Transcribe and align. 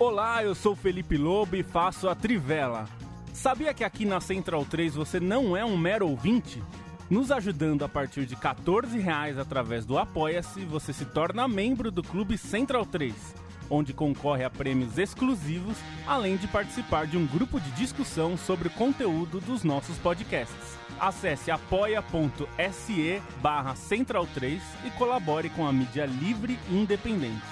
Olá, 0.00 0.44
eu 0.44 0.54
sou 0.54 0.76
Felipe 0.76 1.16
Lobo 1.16 1.56
e 1.56 1.64
faço 1.64 2.08
a 2.08 2.14
Trivela. 2.14 2.88
Sabia 3.32 3.74
que 3.74 3.82
aqui 3.82 4.04
na 4.04 4.20
Central 4.20 4.64
3 4.64 4.94
você 4.94 5.18
não 5.18 5.56
é 5.56 5.64
um 5.64 5.76
mero 5.76 6.08
ouvinte? 6.08 6.62
Nos 7.10 7.32
ajudando 7.32 7.84
a 7.84 7.88
partir 7.88 8.24
de 8.24 8.36
14 8.36 8.96
reais 9.00 9.38
através 9.38 9.84
do 9.84 9.98
Apoia-se, 9.98 10.64
você 10.64 10.92
se 10.92 11.04
torna 11.04 11.48
membro 11.48 11.90
do 11.90 12.00
Clube 12.00 12.38
Central 12.38 12.86
3, 12.86 13.12
onde 13.68 13.92
concorre 13.92 14.44
a 14.44 14.50
prêmios 14.50 14.98
exclusivos, 14.98 15.76
além 16.06 16.36
de 16.36 16.46
participar 16.46 17.08
de 17.08 17.16
um 17.16 17.26
grupo 17.26 17.58
de 17.60 17.70
discussão 17.72 18.36
sobre 18.36 18.68
o 18.68 18.72
conteúdo 18.72 19.40
dos 19.40 19.64
nossos 19.64 19.98
podcasts. 19.98 20.78
Acesse 21.00 21.50
apoia.se 21.50 23.20
barra 23.42 23.74
Central 23.74 24.28
3 24.32 24.62
e 24.84 24.90
colabore 24.92 25.50
com 25.50 25.66
a 25.66 25.72
mídia 25.72 26.06
livre 26.06 26.56
e 26.70 26.76
independente. 26.76 27.42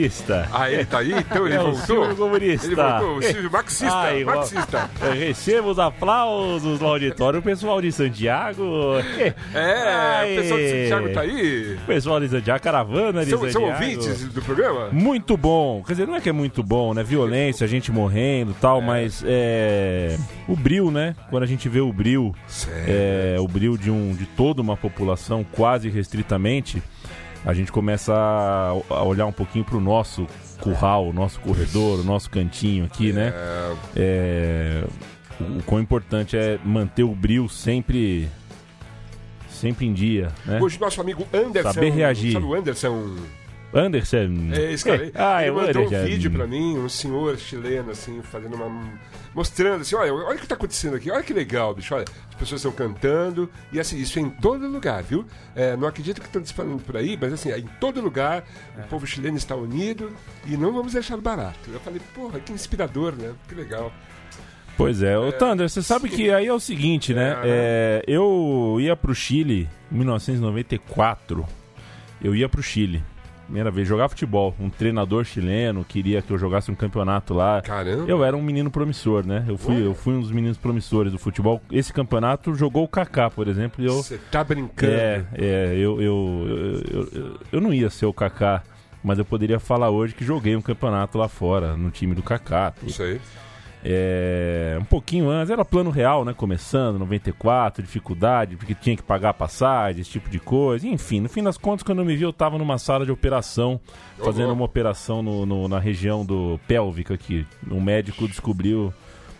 Comunista. 0.00 0.48
Ah, 0.52 0.70
ele 0.70 0.84
tá 0.84 0.98
aí? 0.98 1.12
Então 1.12 1.46
ele 1.46 1.56
é 1.56 1.60
o 1.60 1.64
voltou? 1.72 1.82
Silvio 1.86 2.16
comunista. 2.16 2.66
Ele 2.66 2.74
voltou, 2.74 3.16
o 3.16 3.22
Silvio 3.22 3.50
marxista, 3.50 3.94
Ai, 3.98 4.24
marxista. 4.24 4.90
ó, 5.00 5.12
Receba 5.12 5.68
os 5.68 5.78
aplausos 5.78 6.80
no 6.80 6.86
auditório, 6.86 7.40
o 7.40 7.42
pessoal 7.42 7.80
de 7.80 7.92
Santiago. 7.92 8.62
É, 9.54 10.32
o 10.32 10.36
pessoal 10.42 10.58
de 10.60 10.70
Santiago 10.70 11.12
tá 11.12 11.20
aí? 11.20 11.74
O 11.82 11.86
pessoal 11.86 12.20
de 12.20 12.28
Santiago, 12.28 12.62
caravana 12.62 13.24
de 13.24 13.30
São, 13.30 13.40
Santiago. 13.40 13.66
são 13.66 13.74
ouvintes 13.74 14.24
do 14.28 14.42
programa? 14.42 14.88
Muito 14.92 15.36
bom. 15.36 15.82
Quer 15.86 15.92
dizer, 15.94 16.06
não 16.06 16.16
é 16.16 16.20
que 16.20 16.28
é 16.28 16.32
muito 16.32 16.62
bom, 16.62 16.94
né? 16.94 17.02
Violência, 17.02 17.66
gente 17.66 17.90
morrendo 17.92 18.52
e 18.52 18.54
tal, 18.54 18.80
mas 18.80 19.22
é. 19.26 20.16
O 20.48 20.56
bril, 20.56 20.90
né? 20.90 21.14
Quando 21.28 21.42
a 21.42 21.46
gente 21.46 21.68
vê 21.68 21.80
o 21.80 21.92
bril, 21.92 22.34
é, 22.86 23.36
o 23.38 23.46
bril 23.46 23.76
de, 23.76 23.90
um, 23.90 24.14
de 24.14 24.26
toda 24.26 24.60
uma 24.60 24.76
população 24.76 25.44
quase 25.44 25.88
restritamente, 25.88 26.82
a 27.44 27.54
gente 27.54 27.72
começa 27.72 28.12
a, 28.14 29.02
olhar 29.02 29.26
um 29.26 29.32
pouquinho 29.32 29.64
pro 29.64 29.80
nosso 29.80 30.26
curral, 30.60 31.08
o 31.08 31.12
nosso 31.12 31.40
corredor, 31.40 32.00
o 32.00 32.04
nosso 32.04 32.30
cantinho 32.30 32.84
aqui, 32.84 33.12
né? 33.12 33.32
É, 33.96 34.84
o, 35.40 35.58
o 35.58 35.62
quão 35.62 35.80
importante 35.80 36.36
é 36.36 36.58
manter 36.64 37.02
o 37.02 37.14
bril 37.14 37.48
sempre. 37.48 38.28
Sempre 39.48 39.86
em 39.86 39.92
dia, 39.92 40.32
né? 40.46 40.58
Hoje 40.58 40.80
nosso 40.80 41.02
amigo 41.02 41.26
Anderson... 41.34 41.72
Saber 41.74 41.90
reagir. 41.90 42.32
Sabe 42.32 42.46
o 42.46 42.54
Anderson? 42.54 43.16
Anderson. 43.72 44.50
É, 44.52 44.72
esse 44.72 44.84
cara 44.84 45.02
aí. 45.02 45.12
Ah, 45.20 45.42
ele 45.42 45.50
eu 45.50 45.54
mandou 45.54 45.84
um 45.84 46.04
vídeo 46.04 46.30
pra 46.30 46.46
mim, 46.46 46.78
um 46.78 46.88
senhor 46.88 47.38
chileno, 47.38 47.90
assim, 47.90 48.20
fazendo 48.22 48.56
uma... 48.56 48.98
Mostrando 49.34 49.82
assim, 49.82 49.94
olha, 49.94 50.12
olha 50.12 50.36
o 50.36 50.40
que 50.40 50.46
tá 50.46 50.56
acontecendo 50.56 50.96
aqui, 50.96 51.08
olha 51.10 51.22
que 51.22 51.32
legal, 51.32 51.72
bicho, 51.72 51.94
olha, 51.94 52.04
as 52.30 52.34
pessoas 52.34 52.60
estão 52.60 52.72
cantando, 52.72 53.48
e 53.72 53.78
assim, 53.78 53.96
isso 53.96 54.18
é 54.18 54.22
em 54.22 54.28
todo 54.28 54.66
lugar, 54.66 55.04
viu? 55.04 55.24
É, 55.54 55.76
não 55.76 55.86
acredito 55.86 56.20
que 56.20 56.26
estão 56.26 56.44
falando 56.46 56.82
por 56.82 56.96
aí, 56.96 57.16
mas 57.20 57.32
assim, 57.32 57.52
é 57.52 57.58
em 57.58 57.68
todo 57.78 58.00
lugar, 58.00 58.44
o 58.76 58.88
povo 58.88 59.06
chileno 59.06 59.36
está 59.36 59.54
unido, 59.54 60.12
e 60.46 60.56
não 60.56 60.72
vamos 60.72 60.94
deixar 60.94 61.16
barato. 61.18 61.70
Eu 61.72 61.78
falei, 61.78 62.00
porra, 62.12 62.40
que 62.40 62.52
inspirador, 62.52 63.14
né? 63.14 63.32
Que 63.48 63.54
legal. 63.54 63.92
Pois 64.76 65.02
é, 65.02 65.18
ô 65.18 65.30
Thunder, 65.30 65.68
você 65.68 65.82
sabe 65.82 66.08
que 66.08 66.30
aí 66.30 66.46
é 66.46 66.52
o 66.52 66.58
seguinte, 66.58 67.12
né? 67.12 67.36
É, 67.44 68.02
eu 68.06 68.78
ia 68.80 68.96
pro 68.96 69.14
Chile 69.14 69.68
em 69.92 69.96
1994. 69.96 71.46
Eu 72.22 72.34
ia 72.34 72.48
pro 72.48 72.62
Chile. 72.62 73.02
Primeira 73.50 73.68
vez, 73.72 73.88
jogar 73.88 74.08
futebol. 74.08 74.54
Um 74.60 74.70
treinador 74.70 75.24
chileno 75.24 75.84
queria 75.84 76.22
que 76.22 76.32
eu 76.32 76.38
jogasse 76.38 76.70
um 76.70 76.74
campeonato 76.76 77.34
lá. 77.34 77.60
Caramba. 77.60 78.08
Eu 78.08 78.22
era 78.22 78.36
um 78.36 78.40
menino 78.40 78.70
promissor, 78.70 79.26
né? 79.26 79.44
Eu 79.48 79.58
fui, 79.58 79.84
eu 79.84 79.92
fui 79.92 80.14
um 80.14 80.20
dos 80.20 80.30
meninos 80.30 80.56
promissores 80.56 81.10
do 81.10 81.18
futebol. 81.18 81.60
Esse 81.68 81.92
campeonato 81.92 82.54
jogou 82.54 82.84
o 82.84 82.88
Kaká, 82.88 83.28
por 83.28 83.48
exemplo, 83.48 83.84
eu. 83.84 83.94
Você 83.94 84.20
tá 84.30 84.44
brincando. 84.44 84.92
É, 84.92 85.24
é, 85.34 85.74
eu, 85.76 86.00
eu, 86.00 86.44
eu, 86.46 86.82
eu, 86.92 87.08
eu- 87.12 87.36
eu 87.50 87.60
não 87.60 87.74
ia 87.74 87.90
ser 87.90 88.06
o 88.06 88.12
Kaká, 88.12 88.62
mas 89.02 89.18
eu 89.18 89.24
poderia 89.24 89.58
falar 89.58 89.90
hoje 89.90 90.14
que 90.14 90.24
joguei 90.24 90.54
um 90.54 90.62
campeonato 90.62 91.18
lá 91.18 91.26
fora, 91.26 91.76
no 91.76 91.90
time 91.90 92.14
do 92.14 92.22
Kaká. 92.22 92.72
Isso 92.86 93.02
aí. 93.02 93.20
É, 93.82 94.76
um 94.80 94.84
pouquinho 94.84 95.30
antes, 95.30 95.50
era 95.50 95.64
plano 95.64 95.88
real, 95.90 96.24
né? 96.24 96.34
Começando, 96.34 96.98
94, 96.98 97.82
dificuldade, 97.82 98.56
porque 98.56 98.74
tinha 98.74 98.94
que 98.96 99.02
pagar 99.02 99.32
passagem, 99.34 100.02
esse 100.02 100.10
tipo 100.10 100.28
de 100.28 100.38
coisa. 100.38 100.86
Enfim, 100.86 101.20
no 101.20 101.28
fim 101.28 101.42
das 101.42 101.56
contas, 101.56 101.82
quando 101.82 102.00
eu 102.00 102.04
me 102.04 102.14
vi, 102.14 102.22
eu 102.24 102.32
tava 102.32 102.58
numa 102.58 102.76
sala 102.78 103.06
de 103.06 103.10
operação, 103.12 103.80
fazendo 104.22 104.52
uma 104.52 104.64
operação 104.64 105.22
no, 105.22 105.46
no- 105.46 105.66
na 105.68 105.78
região 105.78 106.24
do 106.26 106.60
pélvica 106.68 107.14
aqui. 107.14 107.46
Um 107.70 107.80
médico 107.80 108.28
descobriu 108.28 108.92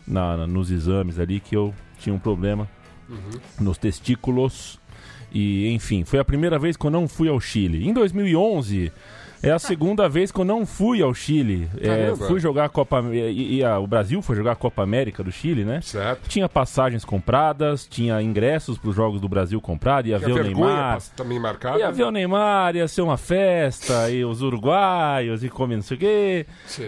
na- 0.07 0.39
na- 0.39 0.47
nos 0.47 0.71
exames 0.71 1.19
ali 1.19 1.39
que 1.39 1.55
eu 1.55 1.75
tinha 1.99 2.15
um 2.15 2.19
problema 2.19 2.67
nos 3.61 3.77
testículos. 3.77 4.79
E, 5.33 5.69
enfim, 5.75 6.03
foi 6.05 6.19
a 6.19 6.25
primeira 6.25 6.59
vez 6.59 6.77
que 6.77 6.85
eu 6.87 6.91
não 6.91 7.07
fui 7.07 7.29
ao 7.29 7.39
Chile. 7.39 7.87
Em 7.87 7.93
2011, 7.93 8.91
é 9.43 9.51
a 9.51 9.59
segunda 9.59 10.09
vez 10.09 10.31
que 10.31 10.39
eu 10.41 10.45
não 10.45 10.65
fui 10.67 11.03
ao 11.03 11.13
Chile. 11.15 11.69
É, 11.81 12.15
fui 12.17 12.39
jogar 12.41 12.65
a 12.67 12.69
Copa... 12.69 13.03
E, 13.13 13.57
e 13.59 13.65
a- 13.65 13.79
o 13.79 13.87
Brasil 13.87 14.21
foi 14.23 14.37
jogar 14.37 14.53
a 14.53 14.57
Copa 14.57 14.83
América 14.83 15.23
do 15.23 15.33
Chile, 15.33 15.65
né? 15.65 15.81
Certo. 15.83 16.29
Tinha 16.29 16.49
passagens 16.49 17.05
compradas, 17.05 17.87
tinha 17.87 18.21
ingressos 18.23 18.77
para 18.79 18.91
os 18.91 18.97
Jogos 18.97 19.21
do 19.21 19.29
Brasil 19.29 19.61
comprados, 19.61 20.11
ia 20.11 20.19
Tinha 20.19 20.35
ver 20.35 20.41
o 20.41 20.45
Neymar. 20.45 21.01
também 21.17 21.39
marcada. 21.39 21.79
Ia 21.79 21.91
ver 21.91 22.05
o 22.05 22.11
Neymar, 22.11 22.77
ia 22.77 22.87
ser 22.89 23.03
uma 23.03 23.17
festa, 23.17 24.11
e 24.11 24.25
os 24.25 24.43
uruguaios, 24.43 25.43
e 25.45 25.49
comer 25.49 25.77
não 25.77 25.83
sei 25.83 25.97
o 25.97 26.01
quê. 26.01 26.47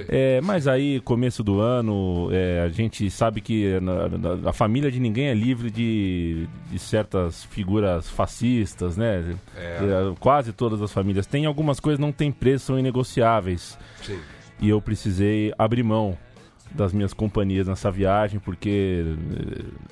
É, 0.08 0.40
mas 0.42 0.66
aí, 0.69 1.00
começo 1.00 1.42
do 1.42 1.60
ano, 1.60 2.28
é, 2.32 2.62
a 2.64 2.69
gente 2.69 3.10
sabe 3.10 3.40
que 3.40 3.78
na- 3.80 4.08
na- 4.08 4.50
a 4.50 4.52
família 4.52 4.90
de 4.90 5.00
ninguém 5.00 5.26
é 5.28 5.34
livre 5.34 5.70
de, 5.70 6.46
de 6.70 6.78
certas 6.78 7.44
figuras 7.44 8.08
fascistas, 8.08 8.96
né? 8.96 9.34
É. 9.56 9.62
É, 9.62 10.12
Quase 10.20 10.52
todas 10.52 10.80
as 10.82 10.92
famílias 10.92 11.26
têm. 11.26 11.46
Algumas 11.46 11.78
coisas 11.80 11.98
não 11.98 12.12
têm 12.12 12.30
preço, 12.42 12.66
são 12.66 12.78
inegociáveis. 12.78 13.78
Sim. 14.03 14.19
E 14.60 14.69
eu 14.69 14.82
precisei 14.82 15.53
abrir 15.56 15.84
mão 15.84 16.19
das 16.72 16.93
minhas 16.93 17.12
companhias 17.12 17.69
nessa 17.69 17.88
viagem, 17.90 18.40
porque 18.40 19.05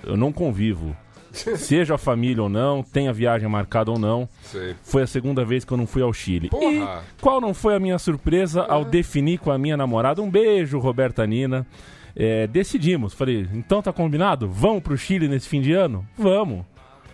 eh, 0.04 0.10
eu 0.10 0.16
não 0.16 0.32
convivo. 0.32 0.96
Seja 1.32 1.94
a 1.94 1.98
família 1.98 2.42
ou 2.42 2.48
não, 2.48 2.82
tenha 2.82 3.12
viagem 3.12 3.48
marcada 3.48 3.88
ou 3.88 3.98
não. 4.00 4.28
Sei. 4.42 4.74
Foi 4.82 5.02
a 5.02 5.06
segunda 5.06 5.44
vez 5.44 5.64
que 5.64 5.72
eu 5.72 5.76
não 5.76 5.86
fui 5.86 6.02
ao 6.02 6.12
Chile. 6.12 6.48
Porra! 6.48 7.04
E 7.18 7.20
qual 7.20 7.40
não 7.40 7.54
foi 7.54 7.76
a 7.76 7.78
minha 7.78 7.98
surpresa 8.00 8.62
ao 8.62 8.84
definir 8.84 9.38
com 9.38 9.52
a 9.52 9.58
minha 9.58 9.76
namorada? 9.76 10.20
Um 10.20 10.28
beijo, 10.28 10.80
Roberta 10.80 11.24
Nina. 11.24 11.64
É, 12.16 12.48
decidimos, 12.48 13.14
falei, 13.14 13.48
então 13.54 13.80
tá 13.80 13.92
combinado? 13.92 14.48
Vamos 14.48 14.82
pro 14.82 14.98
Chile 14.98 15.28
nesse 15.28 15.48
fim 15.48 15.60
de 15.60 15.72
ano? 15.72 16.04
Vamos. 16.18 16.64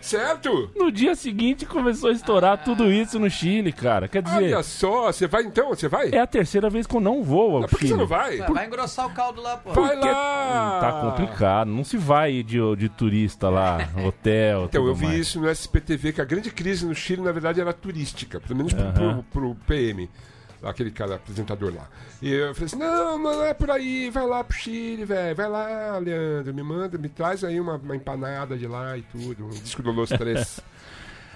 Certo? 0.07 0.69
No 0.75 0.91
dia 0.91 1.15
seguinte 1.15 1.65
começou 1.65 2.09
a 2.09 2.13
estourar 2.13 2.63
tudo 2.63 2.91
isso 2.91 3.19
no 3.19 3.29
Chile, 3.29 3.73
cara. 3.73 4.07
Quer 4.07 4.21
dizer, 4.21 4.37
Olha 4.37 4.63
só, 4.63 5.11
você 5.11 5.27
vai 5.27 5.43
então? 5.43 5.69
Você 5.69 5.87
vai? 5.87 6.09
é 6.11 6.19
a 6.19 6.27
terceira 6.27 6.69
vez 6.69 6.87
que 6.87 6.95
eu 6.95 7.01
não 7.01 7.21
vou 7.23 7.55
ao 7.55 7.61
Mas 7.61 7.69
por 7.69 7.79
que 7.79 7.87
Chile. 7.87 7.93
você 7.95 7.99
não 7.99 8.07
vai? 8.07 8.37
Vai, 8.37 8.47
vai 8.53 8.65
engrossar 8.67 9.05
o 9.07 9.09
caldo 9.11 9.41
lá, 9.41 9.57
pô. 9.57 9.71
Vai 9.73 9.95
Porque 9.95 10.09
lá! 10.09 10.77
Tá 10.79 11.01
complicado, 11.01 11.67
não 11.69 11.83
se 11.83 11.97
vai 11.97 12.41
de, 12.41 12.57
de 12.77 12.89
turista 12.89 13.49
lá, 13.49 13.77
hotel. 14.05 14.65
Então, 14.65 14.81
tudo 14.81 14.89
eu 14.91 14.95
vi 14.95 15.05
mais. 15.07 15.19
isso 15.19 15.39
no 15.41 15.49
SPTV, 15.49 16.13
que 16.13 16.21
a 16.21 16.25
grande 16.25 16.51
crise 16.51 16.85
no 16.85 16.95
Chile, 16.95 17.21
na 17.21 17.31
verdade, 17.31 17.59
era 17.59 17.73
turística, 17.73 18.39
pelo 18.39 18.55
menos 18.57 18.73
pro, 18.73 18.83
Aham. 18.83 18.93
pro- 19.31 19.41
pro 19.41 19.55
PM. 19.67 20.09
Aquele 20.63 20.91
cara 20.91 21.15
apresentador 21.15 21.73
lá. 21.73 21.87
E 22.21 22.31
eu 22.31 22.53
falei 22.53 22.65
assim: 22.65 22.77
não, 22.77 23.17
não 23.19 23.43
é 23.43 23.53
por 23.53 23.69
aí, 23.71 24.09
vai 24.09 24.25
lá 24.25 24.43
pro 24.43 24.55
Chile, 24.57 25.05
velho, 25.05 25.35
vai 25.35 25.47
lá, 25.49 25.97
Leandro, 25.97 26.53
me 26.53 26.63
manda, 26.63 26.97
me 26.97 27.09
traz 27.09 27.43
aí 27.43 27.59
uma, 27.59 27.75
uma 27.75 27.95
empanada 27.95 28.57
de 28.57 28.67
lá 28.67 28.97
e 28.97 29.01
tudo, 29.03 29.45
um 29.45 29.49
disco 29.49 29.81
do 29.83 29.91
Los 29.91 30.09
Três. 30.09 30.59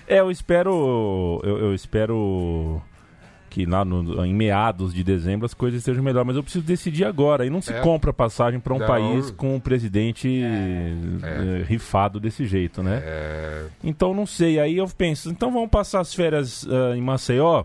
É, 0.08 0.20
eu 0.20 0.30
espero. 0.30 1.40
Eu, 1.42 1.58
eu 1.60 1.74
espero 1.76 2.82
que 3.50 3.66
lá 3.66 3.86
no- 3.86 4.26
em 4.26 4.34
meados 4.34 4.94
de 4.94 5.04
dezembro 5.06 5.46
as 5.46 5.54
coisas 5.54 5.80
estejam 5.80 6.04
melhor, 6.04 6.26
mas 6.26 6.36
eu 6.36 6.44
preciso 6.44 6.66
decidir 6.66 7.06
agora. 7.06 7.46
E 7.46 7.50
não 7.50 7.62
se 7.62 7.72
É. 7.72 7.80
compra 7.80 8.12
passagem 8.12 8.60
para 8.60 8.74
um 8.74 8.80
Não. 8.80 8.88
país 8.88 9.32
com 9.32 9.56
um 9.56 9.60
presidente 9.60 10.42
eh, 10.44 11.64
rifado 11.66 12.20
desse 12.20 12.46
jeito, 12.46 12.82
né? 12.84 13.02
É, 13.06 13.66
Então 13.84 14.14
não 14.14 14.26
sei. 14.26 14.60
Aí 14.60 14.78
eu 14.78 14.88
penso, 14.88 15.30
então 15.30 15.50
vamos 15.52 15.70
passar 15.70 16.02
as 16.02 16.14
férias 16.14 16.68
ah, 16.70 16.96
em 16.96 17.02
Maceió? 17.02 17.64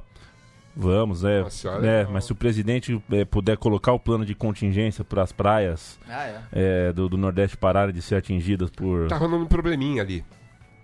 Vamos, 0.76 1.24
é. 1.24 1.40
É 1.82 2.02
é 2.02 2.06
mas 2.10 2.24
se 2.24 2.32
o 2.32 2.34
presidente 2.34 3.02
eh, 3.10 3.24
puder 3.24 3.56
colocar 3.56 3.92
o 3.92 3.98
plano 3.98 4.26
de 4.26 4.34
contingência 4.34 5.02
para 5.02 5.22
as 5.22 5.32
praias 5.32 5.98
Ah, 6.08 6.26
é. 6.26 6.40
eh, 6.52 6.92
do, 6.92 7.08
do 7.08 7.16
Nordeste 7.16 7.56
pararem 7.56 7.94
de 7.94 8.02
ser 8.02 8.16
atingidas 8.16 8.68
por. 8.68 9.08
tá 9.08 9.16
rolando 9.16 9.44
um 9.44 9.48
probleminha 9.48 10.02
ali. 10.02 10.22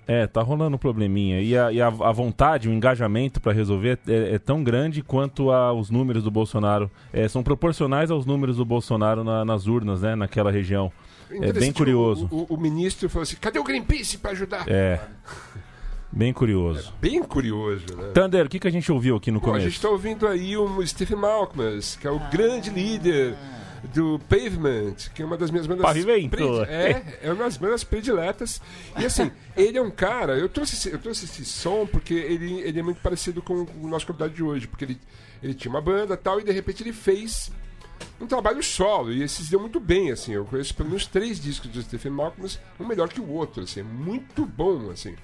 É, 0.08 0.26
tá 0.26 0.42
rolando 0.42 0.74
um 0.74 0.78
probleminha. 0.78 1.40
E 1.40 1.56
a, 1.56 1.70
e 1.70 1.80
a, 1.80 1.86
a 1.86 2.10
vontade, 2.10 2.68
o 2.68 2.72
engajamento 2.72 3.40
para 3.40 3.52
resolver 3.52 3.98
é, 4.08 4.34
é 4.34 4.38
tão 4.38 4.64
grande 4.64 5.00
quanto 5.02 5.50
a, 5.52 5.72
os 5.72 5.90
números 5.90 6.24
do 6.24 6.30
Bolsonaro. 6.30 6.90
É, 7.12 7.28
são 7.28 7.42
proporcionais 7.42 8.10
aos 8.10 8.26
números 8.26 8.56
do 8.56 8.64
Bolsonaro 8.64 9.22
na- 9.22 9.44
nas 9.44 9.66
urnas, 9.68 10.02
né? 10.02 10.16
Naquela 10.16 10.50
região. 10.50 10.90
É 11.30 11.52
bem 11.52 11.72
curioso. 11.72 12.28
O, 12.32 12.52
o- 12.52 12.54
o 12.54 12.56
ministro 12.60 13.08
falou 13.08 13.22
assim: 13.22 13.36
cadê 13.40 13.58
o 13.58 13.64
Greenpeace 13.64 14.18
pra 14.18 14.32
ajudar? 14.32 14.64
É. 14.66 14.98
Bem 16.12 16.32
curioso. 16.32 16.92
Bem 17.00 17.22
curioso, 17.22 17.96
né? 17.96 18.10
Thunder, 18.12 18.46
o 18.46 18.48
que, 18.48 18.58
que 18.58 18.68
a 18.68 18.70
gente 18.70 18.92
ouviu 18.92 19.16
aqui 19.16 19.30
no 19.30 19.40
Pô, 19.40 19.46
a 19.46 19.54
gente 19.54 19.62
começo? 19.62 19.76
está 19.76 19.88
ouvindo 19.88 20.28
aí 20.28 20.56
o 20.56 20.86
Stephen 20.86 21.16
Malkmus, 21.16 21.96
que 21.96 22.06
é 22.06 22.10
o 22.10 22.18
grande 22.30 22.68
líder 22.68 23.34
do 23.94 24.20
Pavement, 24.28 24.94
que 25.14 25.22
é 25.22 25.24
uma 25.24 25.36
das 25.36 25.50
minhas 25.50 25.66
bandas 25.66 25.84
Pavimento. 25.84 26.36
É, 26.64 27.18
é 27.22 27.32
uma 27.32 27.44
das 27.44 27.56
bandas 27.56 27.82
prediletas. 27.82 28.60
E 28.98 29.04
assim, 29.06 29.30
ele 29.56 29.78
é 29.78 29.82
um 29.82 29.90
cara, 29.90 30.36
eu 30.36 30.48
trouxe 30.48 30.74
esse, 30.74 30.90
eu 30.90 30.98
trouxe 30.98 31.24
esse 31.24 31.44
som 31.44 31.86
porque 31.86 32.14
ele, 32.14 32.60
ele 32.60 32.78
é 32.78 32.82
muito 32.82 33.00
parecido 33.00 33.40
com 33.40 33.66
o 33.80 33.88
nosso 33.88 34.06
convidado 34.06 34.34
de 34.34 34.42
hoje, 34.42 34.66
porque 34.68 34.84
ele, 34.84 35.00
ele 35.42 35.54
tinha 35.54 35.70
uma 35.70 35.80
banda 35.80 36.16
tal, 36.16 36.38
e 36.38 36.44
de 36.44 36.52
repente 36.52 36.82
ele 36.82 36.92
fez 36.92 37.50
um 38.20 38.26
trabalho 38.26 38.62
solo, 38.62 39.12
e 39.12 39.22
esses 39.22 39.48
deu 39.48 39.58
muito 39.58 39.80
bem, 39.80 40.12
assim, 40.12 40.32
eu 40.32 40.44
conheço 40.44 40.74
pelo 40.74 40.88
menos 40.90 41.06
três 41.06 41.40
discos 41.40 41.70
do 41.70 41.82
Stephen 41.82 42.12
Malkmus, 42.12 42.60
um 42.78 42.86
melhor 42.86 43.08
que 43.08 43.20
o 43.20 43.28
outro, 43.28 43.62
assim, 43.62 43.80
é 43.80 43.84
muito 43.84 44.44
bom, 44.44 44.90
assim. 44.90 45.14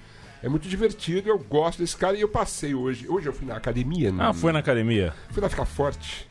É 0.41 0.47
muito 0.47 0.67
divertido, 0.69 1.27
eu 1.29 1.37
gosto 1.37 1.79
desse 1.79 1.97
cara 1.97 2.15
e 2.15 2.21
eu 2.21 2.29
passei 2.29 2.73
hoje. 2.73 3.07
Hoje 3.09 3.27
eu 3.27 3.33
fui 3.33 3.45
na 3.45 3.55
academia. 3.57 4.13
Ah, 4.17 4.33
foi 4.33 4.51
na 4.53 4.59
academia. 4.59 5.13
Fui 5.31 5.41
lá 5.43 5.49
ficar 5.49 5.65
forte. 5.65 6.27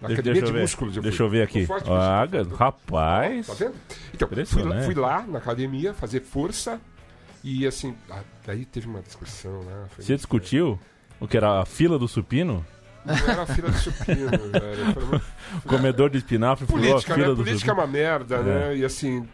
Na 0.00 0.08
Deixa, 0.08 0.20
academia 0.20 0.40
deixa 0.42 0.46
de 0.46 0.52
ver. 0.52 0.60
músculos. 0.62 0.96
Eu 0.96 1.02
Deixa 1.02 1.16
fui. 1.18 1.26
eu 1.26 1.30
ver 1.30 1.42
aqui. 1.42 1.66
Ah, 1.90 2.26
rapaz. 2.56 3.46
Tá 3.48 3.54
vendo? 3.54 3.74
Então, 4.14 4.28
fui 4.46 4.62
lá, 4.62 4.80
fui 4.82 4.94
lá 4.94 5.22
na 5.26 5.38
academia 5.38 5.92
fazer 5.94 6.20
força 6.20 6.80
e 7.42 7.66
assim. 7.66 7.96
ah, 8.10 8.20
Daí 8.46 8.64
teve 8.64 8.86
uma 8.86 9.00
discussão 9.00 9.62
lá. 9.64 9.86
foi 9.88 10.04
Você 10.04 10.14
discutiu 10.14 10.78
o 11.18 11.26
que 11.26 11.36
era 11.36 11.60
a 11.62 11.64
fila 11.64 11.98
do 11.98 12.06
supino? 12.06 12.64
Não 13.04 13.14
era 13.14 13.42
a 13.42 13.46
fila 13.46 13.70
do 13.70 13.78
supino, 13.78 14.28
velho. 14.52 15.08
Uma- 15.08 15.22
comedor 15.66 16.10
de 16.10 16.18
espinafre 16.18 16.66
falou 16.66 16.82
a 16.84 16.88
Política, 16.88 17.14
fila 17.14 17.26
né? 17.28 17.34
do 17.34 17.36
Política 17.42 17.70
é 17.72 17.74
supino. 17.74 17.86
uma 17.86 17.86
merda, 17.92 18.42
né? 18.42 18.76
E 18.76 18.84
assim. 18.84 19.26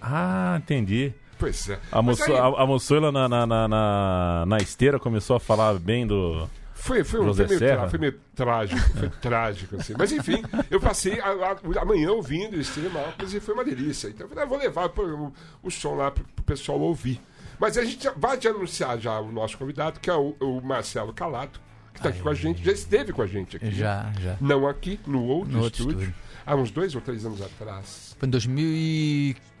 Ah, 0.00 0.56
entendi. 0.58 1.12
Pois 1.42 1.68
é. 1.68 1.78
A, 1.90 2.00
moço, 2.00 2.22
aí- 2.24 2.38
a, 2.38 2.44
a 2.46 2.66
moçoila 2.66 3.10
na, 3.10 3.28
na, 3.28 3.44
na, 3.46 3.66
na, 3.68 4.44
na 4.46 4.56
esteira 4.58 4.98
começou 5.00 5.34
a 5.34 5.40
falar 5.40 5.74
bem 5.80 6.06
do. 6.06 6.48
Foi, 6.72 7.02
foi, 7.04 7.20
um, 7.20 7.24
José 7.26 7.46
foi, 7.46 7.56
meio, 7.56 7.58
Serra? 7.58 7.80
tra- 7.82 7.90
foi 7.90 7.98
meio 7.98 8.20
trágico, 8.34 8.80
foi 8.98 9.08
trágico, 9.20 9.76
assim. 9.76 9.94
Mas 9.98 10.12
enfim, 10.12 10.42
eu 10.70 10.80
passei 10.80 11.20
a, 11.20 11.26
a- 11.30 11.80
amanhã 11.82 12.12
ouvindo 12.12 12.56
o 12.56 12.62
Steve 12.64 12.88
Malcolm 12.88 13.36
e 13.36 13.40
foi 13.40 13.54
uma 13.54 13.64
delícia. 13.64 14.08
Então 14.08 14.24
eu 14.24 14.28
falei, 14.28 14.44
ah, 14.44 14.46
vou 14.46 14.58
levar 14.58 14.86
o, 14.88 15.32
o 15.64 15.70
som 15.70 15.94
lá 15.96 16.10
pro, 16.12 16.22
pro 16.24 16.44
pessoal 16.44 16.78
ouvir. 16.80 17.20
Mas 17.58 17.76
a 17.76 17.84
gente 17.84 18.08
vai 18.16 18.36
de 18.36 18.46
anunciar 18.48 18.98
já 18.98 19.18
o 19.20 19.30
nosso 19.32 19.58
convidado, 19.58 19.98
que 20.00 20.08
é 20.10 20.14
o, 20.14 20.36
o 20.40 20.60
Marcelo 20.60 21.12
Calato, 21.12 21.60
que 21.92 21.98
está 22.00 22.08
aqui 22.08 22.20
com 22.20 22.28
a 22.28 22.34
gente, 22.34 22.64
já 22.64 22.72
esteve 22.72 23.12
com 23.12 23.22
a 23.22 23.26
gente 23.26 23.56
aqui. 23.56 23.70
Já, 23.72 24.12
já. 24.20 24.36
Não 24.40 24.66
aqui, 24.66 24.98
no 25.06 25.24
outro, 25.24 25.52
No 25.52 25.62
outro 25.64 25.80
estúdio, 25.80 26.00
estúdio. 26.02 26.14
há 26.46 26.54
uns 26.56 26.70
dois 26.70 26.94
ou 26.94 27.00
três 27.00 27.24
anos 27.26 27.40
atrás. 27.42 28.16
Foi 28.18 28.26
em 28.26 28.30
2015. 28.30 29.51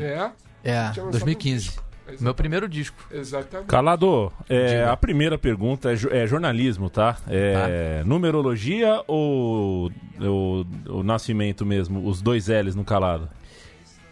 É, 0.00 0.30
É, 0.62 0.90
Tinha 0.92 1.04
lançado 1.04 1.10
2015. 1.12 1.70
um 2.20 2.22
Meu 2.24 2.34
primeiro 2.34 2.68
disco. 2.68 2.96
exatamente. 3.10 3.68
Calado, 3.68 4.32
é, 4.48 4.84
a 4.84 4.96
primeira 4.96 5.38
pergunta 5.38 5.90
é, 5.92 5.94
é 6.22 6.26
jornalismo, 6.26 6.90
tá? 6.90 7.16
É 7.28 8.02
numerologia 8.04 9.02
ou 9.06 9.90
o, 10.20 10.66
o 10.88 11.02
nascimento 11.02 11.64
mesmo? 11.64 12.06
Os 12.06 12.20
dois 12.20 12.48
L's 12.48 12.74
no 12.74 12.84
calado? 12.84 13.28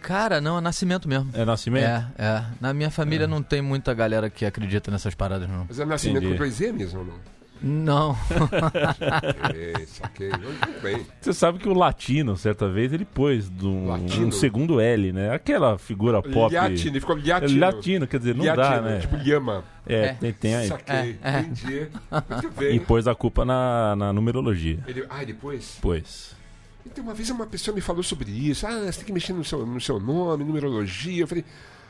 Cara, 0.01 0.39
não, 0.39 0.57
é 0.57 0.61
nascimento 0.61 1.09
mesmo. 1.09 1.29
É 1.33 1.43
nascimento? 1.43 1.83
É, 1.85 2.05
é. 2.17 2.45
Na 2.61 2.73
minha 2.73 2.89
família 2.89 3.27
não 3.27 3.43
tem 3.43 3.61
muita 3.61 3.93
galera 3.93 4.29
que 4.29 4.45
acredita 4.45 4.89
nessas 4.89 5.13
paradas, 5.13 5.49
não. 5.49 5.65
Mas 5.67 5.77
é 5.79 5.83
nascimento 5.85 6.19
Entendi. 6.23 6.33
com 6.33 6.37
dois 6.39 6.59
M's 6.61 6.93
ou 6.93 7.03
não? 7.05 7.38
Não. 7.61 8.15
É, 9.53 9.85
saquei. 9.85 10.29
Muito 10.29 10.81
bem. 10.81 11.05
Você 11.19 11.33
sabe 11.33 11.59
que 11.59 11.67
o 11.67 11.73
latino, 11.73 12.37
certa 12.37 12.69
vez, 12.69 12.93
ele 12.93 13.05
pôs 13.05 13.49
do, 13.49 13.69
um, 13.69 13.87
Latino? 13.87 14.31
segundo 14.31 14.79
L, 14.79 15.11
né? 15.11 15.33
Aquela 15.33 15.77
figura 15.77 16.21
pop. 16.21 16.51
Liatino, 16.51 16.91
ele 16.91 16.99
ficou 16.99 17.17
É 17.17 17.21
liatino. 17.21 17.59
Latino, 17.59 18.07
quer 18.07 18.17
dizer, 18.19 18.35
não 18.35 18.45
dá, 18.45 18.53
Liatino, 18.55 18.81
né? 18.83 18.99
Tipo 18.99 19.15
Lhama. 19.17 19.63
É, 19.85 19.95
É. 20.05 20.13
tem, 20.13 20.33
tem 20.33 20.55
aí. 20.55 20.67
Saquei, 20.67 20.95
É, 20.95 21.29
é. 21.29 21.39
entendi. 21.41 21.87
Muito 22.11 22.47
E 22.63 22.69
bem. 22.69 22.79
pôs 22.79 23.07
a 23.07 23.15
culpa 23.15 23.43
na, 23.43 23.95
na 23.95 24.13
numerologia. 24.13 24.79
Ele, 24.87 25.05
ah, 25.09 25.23
depois? 25.23 25.77
Pois. 25.81 26.35
Então, 26.85 27.03
uma 27.03 27.13
vez 27.13 27.29
uma 27.29 27.45
pessoa 27.45 27.75
me 27.75 27.81
falou 27.81 28.01
sobre 28.01 28.31
isso. 28.31 28.65
Ah, 28.65 28.71
você 28.91 28.97
tem 28.99 29.05
que 29.05 29.13
mexer 29.13 29.33
no 29.33 29.43
seu, 29.43 29.65
no 29.65 29.81
seu 29.81 29.99
nome, 29.99 30.43
numerologia. 30.43 31.23
Eu 31.23 31.27
falei, 31.27 31.43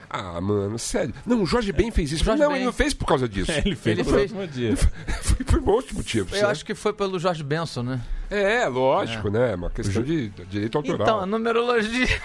ah, 0.10 0.42
mano, 0.42 0.78
sério. 0.80 1.14
Não, 1.26 1.44
o 1.44 1.46
Jorge 1.46 1.72
Ben 1.72 1.92
fez 1.92 2.12
isso. 2.12 2.24
Jorge 2.24 2.42
não, 2.42 2.50
Ben. 2.50 2.58
ele 2.58 2.66
não 2.66 2.74
fez 2.74 2.94
por 2.94 3.06
causa 3.06 3.28
disso. 3.30 3.52
Ele 3.64 3.76
fez 3.76 4.00
Ele 4.00 4.04
por 4.04 4.14
fez- 4.14 4.32
foi 5.22 5.46
por 5.46 5.60
um 5.60 5.70
outro 5.70 5.96
motivo. 5.96 6.36
Eu 6.36 6.48
acho 6.48 6.66
que 6.66 6.74
foi 6.74 6.94
pelo 6.94 7.20
Jorge 7.20 7.44
Benson, 7.44 7.84
né? 7.84 8.02
É, 8.32 8.68
lógico, 8.68 9.30
né? 9.30 9.56
Uma 9.56 9.72
questão 9.72 10.04
de 10.04 10.30
direito 10.50 10.78
autoral. 10.78 11.02
Então, 11.02 11.20
a 11.22 11.26
numerologia. 11.26 12.08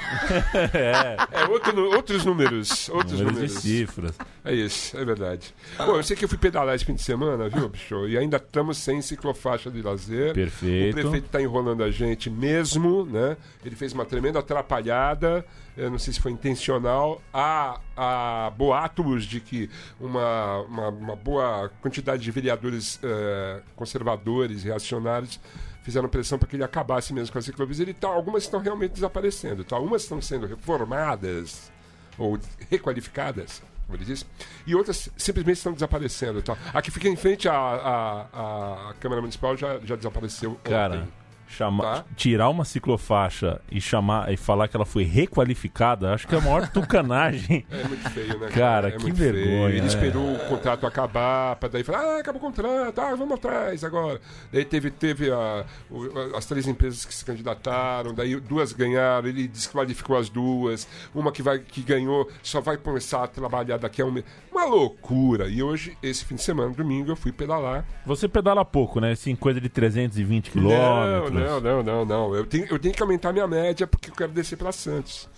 É, 0.74 1.16
outro 1.50 1.74
nu- 1.74 1.94
outros 1.94 2.24
números. 2.24 2.88
Outros 2.90 3.20
Números 3.20 3.34
de 3.34 3.42
números. 3.46 3.52
cifras. 3.62 4.12
É 4.44 4.54
isso, 4.54 4.96
é 4.98 5.04
verdade. 5.04 5.54
Bom, 5.78 5.96
eu 5.96 6.02
sei 6.02 6.16
que 6.16 6.24
eu 6.24 6.28
fui 6.28 6.38
pedalar 6.38 6.74
esse 6.74 6.84
fim 6.84 6.94
de 6.94 7.02
semana, 7.02 7.48
viu, 7.48 7.68
bicho? 7.68 8.06
E 8.08 8.16
ainda 8.18 8.36
estamos 8.36 8.76
sem 8.78 9.00
ciclofaixa 9.00 9.70
de 9.70 9.80
lazer. 9.82 10.32
O 10.32 10.34
Perfeito. 10.34 10.94
prefeito 10.94 11.26
está 11.26 11.40
enrolando 11.40 11.82
a 11.82 11.90
gente 11.90 12.28
mesmo, 12.30 13.04
né? 13.06 13.36
Ele 13.64 13.74
fez 13.74 13.92
uma 13.92 14.04
tremenda 14.04 14.38
atrapalhada, 14.40 15.44
eu 15.76 15.90
não 15.90 15.98
sei 15.98 16.12
se 16.12 16.20
foi 16.20 16.32
intencional. 16.32 17.20
Há, 17.32 17.80
há 17.96 18.52
boatos 18.56 19.24
de 19.24 19.40
que 19.40 19.68
uma, 20.00 20.60
uma, 20.62 20.88
uma 20.88 21.16
boa 21.16 21.70
quantidade 21.80 22.22
de 22.22 22.30
vereadores 22.30 23.00
eh, 23.02 23.60
conservadores, 23.74 24.62
reacionários, 24.62 25.40
fizeram 25.82 26.08
pressão 26.08 26.38
para 26.38 26.48
que 26.48 26.56
ele 26.56 26.64
acabasse 26.64 27.12
mesmo 27.12 27.32
com 27.32 27.38
as 27.38 27.44
ciclovias. 27.44 27.80
Ele 27.80 27.92
tá, 27.92 28.08
algumas 28.08 28.44
estão 28.44 28.60
realmente 28.60 28.92
desaparecendo, 28.92 29.64
tá? 29.64 29.78
Umas 29.78 30.02
estão 30.02 30.20
sendo 30.20 30.46
reformadas 30.46 31.70
ou 32.16 32.38
requalificadas, 32.70 33.62
como 33.86 33.98
ele 33.98 34.04
disse, 34.04 34.24
e 34.66 34.74
outras 34.74 35.10
simplesmente 35.16 35.58
estão 35.58 35.72
desaparecendo. 35.72 36.40
Tá? 36.40 36.56
A 36.72 36.80
que 36.80 36.90
fica 36.90 37.08
em 37.08 37.16
frente 37.16 37.48
à, 37.48 37.54
à, 37.54 38.90
à 38.90 38.94
Câmara 38.94 39.20
Municipal 39.20 39.56
já, 39.56 39.78
já 39.80 39.96
desapareceu. 39.96 40.58
Cara, 40.64 41.00
ontem. 41.00 41.23
Chama, 41.46 41.82
Tá. 41.82 42.04
tirar 42.16 42.48
uma 42.48 42.64
ciclofaixa 42.64 43.60
e 43.70 43.80
chamar 43.80 44.32
e 44.32 44.36
falar 44.36 44.66
que 44.68 44.76
ela 44.76 44.84
foi 44.86 45.04
requalificada, 45.04 46.12
acho 46.14 46.26
que 46.26 46.34
é 46.34 46.38
a 46.38 46.40
maior 46.40 46.68
tucanagem. 46.72 47.64
É 47.70 47.84
muito 47.88 48.10
feio, 48.10 48.38
né? 48.38 48.48
Cara, 48.48 48.88
É 48.88 48.92
que 48.92 49.12
vergonha, 49.12 49.44
feio. 49.44 49.68
Ele 49.68 49.80
né? 49.82 49.86
esperou 49.86 50.34
o 50.34 50.38
contrato 50.48 50.86
acabar 50.86 51.56
para 51.56 51.68
daí 51.68 51.84
falar, 51.84 51.98
ah, 52.16 52.18
acabou 52.20 52.40
o 52.40 52.44
contrato, 52.44 52.98
ah, 53.00 53.14
vamos 53.14 53.34
atrás 53.34 53.84
agora. 53.84 54.20
Daí 54.52 54.64
teve, 54.64 54.90
teve 54.90 55.30
a, 55.30 55.64
o- 55.90 56.36
as 56.36 56.46
três 56.46 56.66
empresas 56.66 57.04
que 57.04 57.14
se 57.14 57.24
candidataram, 57.24 58.12
daí 58.14 58.38
duas 58.40 58.72
ganharam, 58.72 59.28
ele 59.28 59.46
desqualificou 59.48 60.16
as 60.16 60.28
duas, 60.28 60.88
uma 61.14 61.30
que, 61.30 61.42
vai, 61.42 61.58
que 61.58 61.82
ganhou 61.82 62.28
só 62.42 62.60
vai 62.60 62.76
começar 62.76 63.24
a 63.24 63.26
trabalhar 63.26 63.76
daqui 63.78 64.02
a 64.02 64.06
um 64.06 64.10
mês. 64.12 64.24
Uma 64.54 64.66
loucura. 64.66 65.48
E 65.48 65.60
hoje, 65.64 65.98
esse 66.00 66.24
fim 66.24 66.36
de 66.36 66.42
semana, 66.42 66.72
domingo, 66.72 67.10
eu 67.10 67.16
fui 67.16 67.32
pedalar. 67.32 67.84
Você 68.06 68.28
pedala 68.28 68.64
pouco, 68.64 69.00
né? 69.00 69.10
Assim, 69.10 69.34
coisa 69.34 69.60
de 69.60 69.68
320 69.68 70.46
Não, 70.46 70.52
quilômetros. 70.52 71.32
não, 71.32 71.60
não, 71.60 71.82
não, 71.82 72.04
não. 72.04 72.34
Eu 72.36 72.46
tenho, 72.46 72.66
eu 72.66 72.78
tenho 72.78 72.94
que 72.94 73.02
aumentar 73.02 73.32
minha 73.32 73.48
média 73.48 73.84
porque 73.84 74.10
eu 74.10 74.14
quero 74.14 74.30
descer 74.30 74.56
para 74.56 74.70
Santos. 74.70 75.28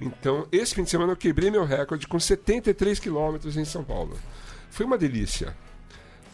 Então, 0.00 0.46
esse 0.50 0.74
fim 0.74 0.84
de 0.84 0.90
semana 0.90 1.12
eu 1.12 1.16
quebrei 1.16 1.50
meu 1.50 1.66
recorde 1.66 2.08
com 2.08 2.18
73 2.18 2.98
quilômetros 2.98 3.58
em 3.58 3.64
São 3.66 3.84
Paulo. 3.84 4.16
Foi 4.70 4.86
uma 4.86 4.96
delícia. 4.96 5.54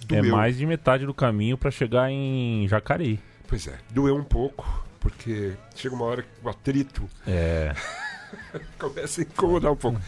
É 0.09 0.23
mais 0.23 0.57
de 0.57 0.65
metade 0.65 1.05
do 1.05 1.13
caminho 1.13 1.59
pra 1.59 1.73
chegar 1.73 2.09
em 2.09 2.67
Jacareí. 2.69 3.19
Pois 3.49 3.67
é, 3.67 3.75
doeu 3.91 4.15
um 4.15 4.23
pouco, 4.25 4.65
porque 5.01 5.55
chega 5.75 5.95
uma 5.95 6.05
hora 6.05 6.23
que 6.23 6.29
o 6.43 6.49
atrito 6.49 7.03
É. 7.27 7.75
começa 8.79 9.21
a 9.21 9.25
incomodar 9.25 9.73
um 9.73 9.77
pouco. 9.77 10.01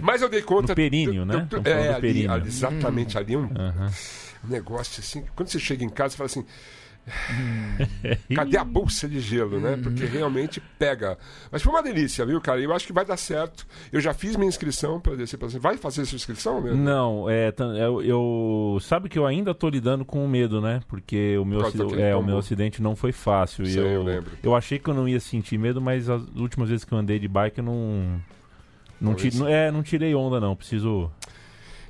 Mas 0.00 0.22
eu 0.22 0.28
dei 0.28 0.42
conta. 0.42 0.72
No 0.72 0.76
períneo, 0.76 1.24
né? 1.24 1.34
do- 1.38 1.46
do- 1.46 1.56
Estamos 1.58 1.68
falando 1.68 1.84
é, 1.84 1.88
do 2.00 2.06
ali, 2.06 2.28
ali, 2.28 2.48
exatamente 2.48 3.18
ali. 3.18 3.36
Um, 3.36 3.44
Aham. 3.56 3.90
negócio 4.44 5.00
assim. 5.00 5.24
Quando 5.34 5.48
você 5.48 5.58
chega 5.58 5.84
em 5.84 5.88
casa, 5.88 6.10
você 6.12 6.16
fala 6.16 6.26
assim. 6.26 6.46
Cadê 8.34 8.56
a 8.56 8.64
bolsa 8.64 9.08
de 9.08 9.20
gelo, 9.20 9.60
né? 9.60 9.78
Porque 9.82 10.04
realmente 10.04 10.60
pega. 10.78 11.16
Mas 11.50 11.62
foi 11.62 11.72
uma 11.72 11.82
delícia, 11.82 12.24
viu, 12.26 12.40
cara? 12.40 12.60
Eu 12.60 12.72
acho 12.74 12.86
que 12.86 12.92
vai 12.92 13.04
dar 13.04 13.16
certo. 13.16 13.66
Eu 13.92 14.00
já 14.00 14.12
fiz 14.12 14.36
minha 14.36 14.48
inscrição 14.48 15.00
para 15.00 15.14
descer 15.16 15.38
você. 15.38 15.58
Vai 15.58 15.76
fazer 15.76 16.04
sua 16.04 16.16
inscrição, 16.16 16.60
né? 16.60 16.72
Não, 16.72 17.28
é, 17.30 17.52
tan- 17.52 17.76
eu, 17.76 18.02
eu- 18.02 18.78
sabe 18.80 19.08
que 19.08 19.18
eu 19.18 19.26
ainda 19.26 19.54
tô 19.54 19.68
lidando 19.68 20.04
com 20.04 20.24
o 20.24 20.28
medo, 20.28 20.60
né? 20.60 20.80
Porque 20.88 21.36
o 21.38 21.44
meu, 21.44 21.60
é, 21.98 22.14
o 22.16 22.22
meu 22.22 22.38
acidente 22.38 22.82
não 22.82 22.96
foi 22.96 23.12
fácil. 23.12 23.64
e 23.64 23.72
Sei, 23.72 23.82
eu, 23.82 23.86
eu 23.86 24.02
lembro. 24.02 24.30
eu 24.42 24.54
achei 24.54 24.78
que 24.78 24.88
eu 24.90 24.94
não 24.94 25.08
ia 25.08 25.20
sentir 25.20 25.58
medo, 25.58 25.80
mas 25.80 26.08
as 26.08 26.22
últimas 26.34 26.68
vezes 26.68 26.84
que 26.84 26.92
eu 26.92 26.98
andei 26.98 27.18
de 27.18 27.28
bike 27.28 27.58
eu 27.58 27.64
não 27.64 28.20
não, 29.00 29.14
ti- 29.14 29.30
é, 29.46 29.70
não 29.70 29.82
tirei 29.82 30.14
onda 30.14 30.40
não, 30.40 30.56
preciso 30.56 31.10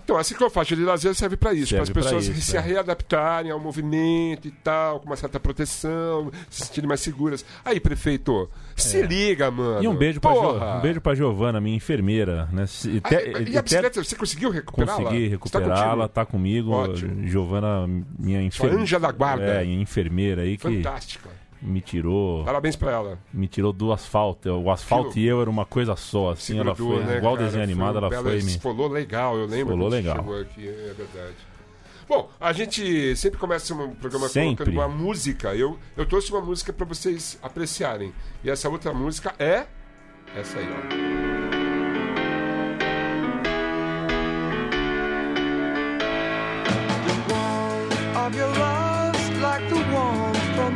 Então, 0.07 0.17
a 0.17 0.23
ciclofaixa 0.23 0.77
de 0.77 0.85
lazer 0.85 1.13
serve 1.17 1.37
para 1.37 1.53
isso, 1.53 1.75
para 1.75 1.83
as 1.83 1.91
pessoas 1.91 2.29
isso, 2.29 2.41
se 2.41 2.57
é. 2.57 2.61
readaptarem 2.61 3.51
ao 3.51 3.59
movimento 3.59 4.47
e 4.47 4.53
tal, 4.53 5.01
com 5.01 5.07
uma 5.07 5.17
certa 5.17 5.41
proteção, 5.41 6.31
se 6.49 6.65
sentirem 6.65 6.87
mais 6.87 7.01
seguras. 7.01 7.45
Aí, 7.65 7.81
prefeito, 7.81 8.49
se 8.77 9.03
liga, 9.03 9.51
mano. 9.51 9.81
É. 9.81 9.83
E 9.83 9.89
um 9.89 9.97
beijo 9.97 10.21
pra, 10.21 10.33
Jo- 10.33 10.53
um 10.77 10.81
beijo 10.81 11.01
pra 11.01 11.13
Giovana, 11.17 11.61
minha 11.61 11.77
enfermeira, 11.77 12.49
né? 12.53 12.67
Ah, 13.03 13.09
te- 13.09 13.15
e- 13.17 13.51
e 13.55 13.59
a 13.59 13.63
bicicleta, 13.63 14.05
você 14.05 14.15
conseguiu 14.15 14.49
recuperá-la? 14.51 15.03
consegui 15.03 15.25
Está 15.25 15.31
recuperá-la, 15.59 15.91
contigo? 16.05 16.09
tá 16.11 16.25
comigo. 16.25 16.71
Ótimo. 16.71 17.27
Giovana, 17.27 17.89
minha 18.17 18.41
enfermeira. 18.43 18.83
anja 18.83 19.01
da 19.01 19.11
guarda. 19.11 19.61
É, 19.61 19.65
enfermeira 19.65 20.43
aí 20.43 20.57
que 20.57 20.63
Fantástica. 20.63 21.31
Me 21.61 21.81
tirou, 21.81 22.45
Parabéns 22.45 22.77
pra 22.77 22.93
ela. 22.93 23.19
me 23.33 23.49
tirou 23.49 23.73
do 23.73 23.93
asfalto. 23.93 24.51
O 24.51 24.71
asfalto 24.71 25.19
e 25.19 25.27
eu 25.27 25.41
era 25.41 25.51
uma 25.51 25.65
coisa 25.67 25.97
só, 25.97 26.31
assim, 26.31 26.59
ela 26.59 26.75
foi 26.75 27.03
né, 27.05 27.19
igual 27.19 27.35
cara? 27.35 27.47
desenho 27.47 27.65
animado, 27.65 27.99
ela 27.99 28.11
foi 28.11 28.43
me 28.43 28.51
Esfolou 28.51 28.89
legal, 28.89 29.37
eu 29.37 29.47
lembro. 29.47 29.75
Esfolou 29.75 29.89
quando 29.89 29.93
legal. 29.93 30.17
Chegou 30.17 30.41
aqui, 30.41 30.69
é 30.69 30.95
verdade. 30.95 31.37
Bom, 32.09 32.31
a 32.41 32.53
gente 32.53 33.17
sempre 33.17 33.39
começa 33.39 33.75
um 33.75 33.95
programa 33.97 34.29
Sempre. 34.29 34.67
colocando 34.67 34.77
uma 34.77 34.89
música. 34.89 35.55
Eu, 35.57 35.77
eu 35.97 36.07
trouxe 36.07 36.31
uma 36.31 36.41
música 36.41 36.73
pra 36.73 36.87
vocês 36.87 37.37
apreciarem. 37.43 38.13
E 38.45 38.51
essa 38.51 38.69
outra 38.69 38.95
música 38.95 39.35
é 39.39 39.67
essa 40.37 40.59
aí, 40.59 40.67
ó. 40.71 41.07
Of 48.19 48.35
your 48.35 48.49
love's 48.59 48.86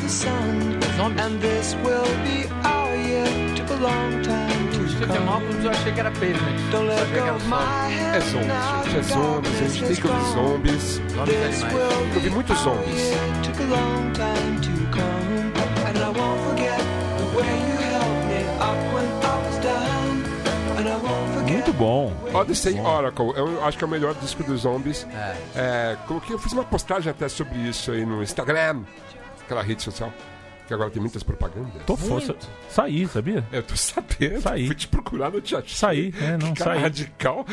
the 0.03 0.09
sun. 0.09 0.81
Zombies. 0.97 1.21
And 1.25 1.41
this 1.41 1.75
will 1.85 2.05
be 2.25 2.47
our 2.65 2.95
year. 2.97 3.27
Took 3.57 3.71
a 3.71 3.77
long 3.77 4.23
time 4.23 4.73
to 4.73 4.79
come. 4.79 5.07
Florianópolis 5.07 5.65
eu 5.65 5.71
achei 5.71 5.93
que 5.93 6.01
era 6.01 6.11
pavement. 6.11 6.71
Don't 6.71 6.87
let 6.89 7.07
que 7.09 7.19
go 7.21 7.35
of 7.35 7.47
my 7.49 7.57
hand 7.57 8.17
É 8.17 8.21
zombies, 8.21 8.85
gente. 8.85 8.99
É 8.99 9.03
zombies. 9.03 9.53
A 9.61 9.69
gente 9.69 9.85
tem 9.85 9.97
que 9.97 10.07
ouvir 10.07 10.25
zombies. 10.35 11.01
Vi 12.15 12.21
be 12.21 12.31
muitos 12.31 12.57
our 12.59 12.75
zombies. 12.77 13.01
year. 13.01 13.19
Took 13.43 13.61
a 13.61 13.67
long 13.67 14.13
time 14.13 14.61
to 14.61 14.71
come. 14.93 15.53
And 15.89 15.99
I 15.99 16.09
won't 16.19 16.41
forget 16.49 16.81
the 17.19 17.37
way 17.37 17.53
you 17.69 17.77
helped 17.91 18.25
me 18.29 18.41
up 18.61 18.79
when 18.95 19.07
I 19.23 19.37
was 19.47 19.59
down. 19.65 20.11
And 20.79 20.89
I 20.89 20.97
won't 20.97 21.35
forget. 21.35 21.51
Muito 21.53 21.73
bom. 21.73 22.13
Odyssey 22.35 22.79
Oracle, 22.81 23.33
eu 23.37 23.65
acho 23.65 23.77
que 23.79 23.85
é 23.85 23.87
o 23.87 23.91
melhor 23.91 24.15
disco 24.15 24.43
dos 24.45 24.61
zombies. 24.63 25.07
É. 25.13 25.37
É, 25.57 25.97
coloquei, 26.07 26.35
eu 26.35 26.39
fiz 26.39 26.53
uma 26.53 26.65
postagem 26.65 27.11
até 27.11 27.29
sobre 27.29 27.59
isso 27.59 27.91
aí 27.91 28.05
no 28.05 28.23
Instagram, 28.23 28.83
aquela 29.51 29.63
rede 29.63 29.83
social, 29.83 30.13
que 30.69 30.73
agora 30.73 30.91
tem 30.91 31.01
muitas 31.03 31.23
propagandas. 31.23 31.83
Tô 31.85 31.97
força. 31.97 32.37
Saí, 32.69 33.07
sabia? 33.09 33.45
Eu 33.51 33.63
tô 33.63 33.75
sabendo, 33.77 34.41
Saí. 34.41 34.67
fui 34.67 34.75
te 34.77 34.87
procurar 34.89 35.31
no 35.31 35.45
chat. 35.45 35.77
Saí, 35.77 36.15
é, 36.21 36.37
não, 36.37 36.55
Cara 36.55 36.75
saí. 36.75 36.83
radical. 36.83 37.45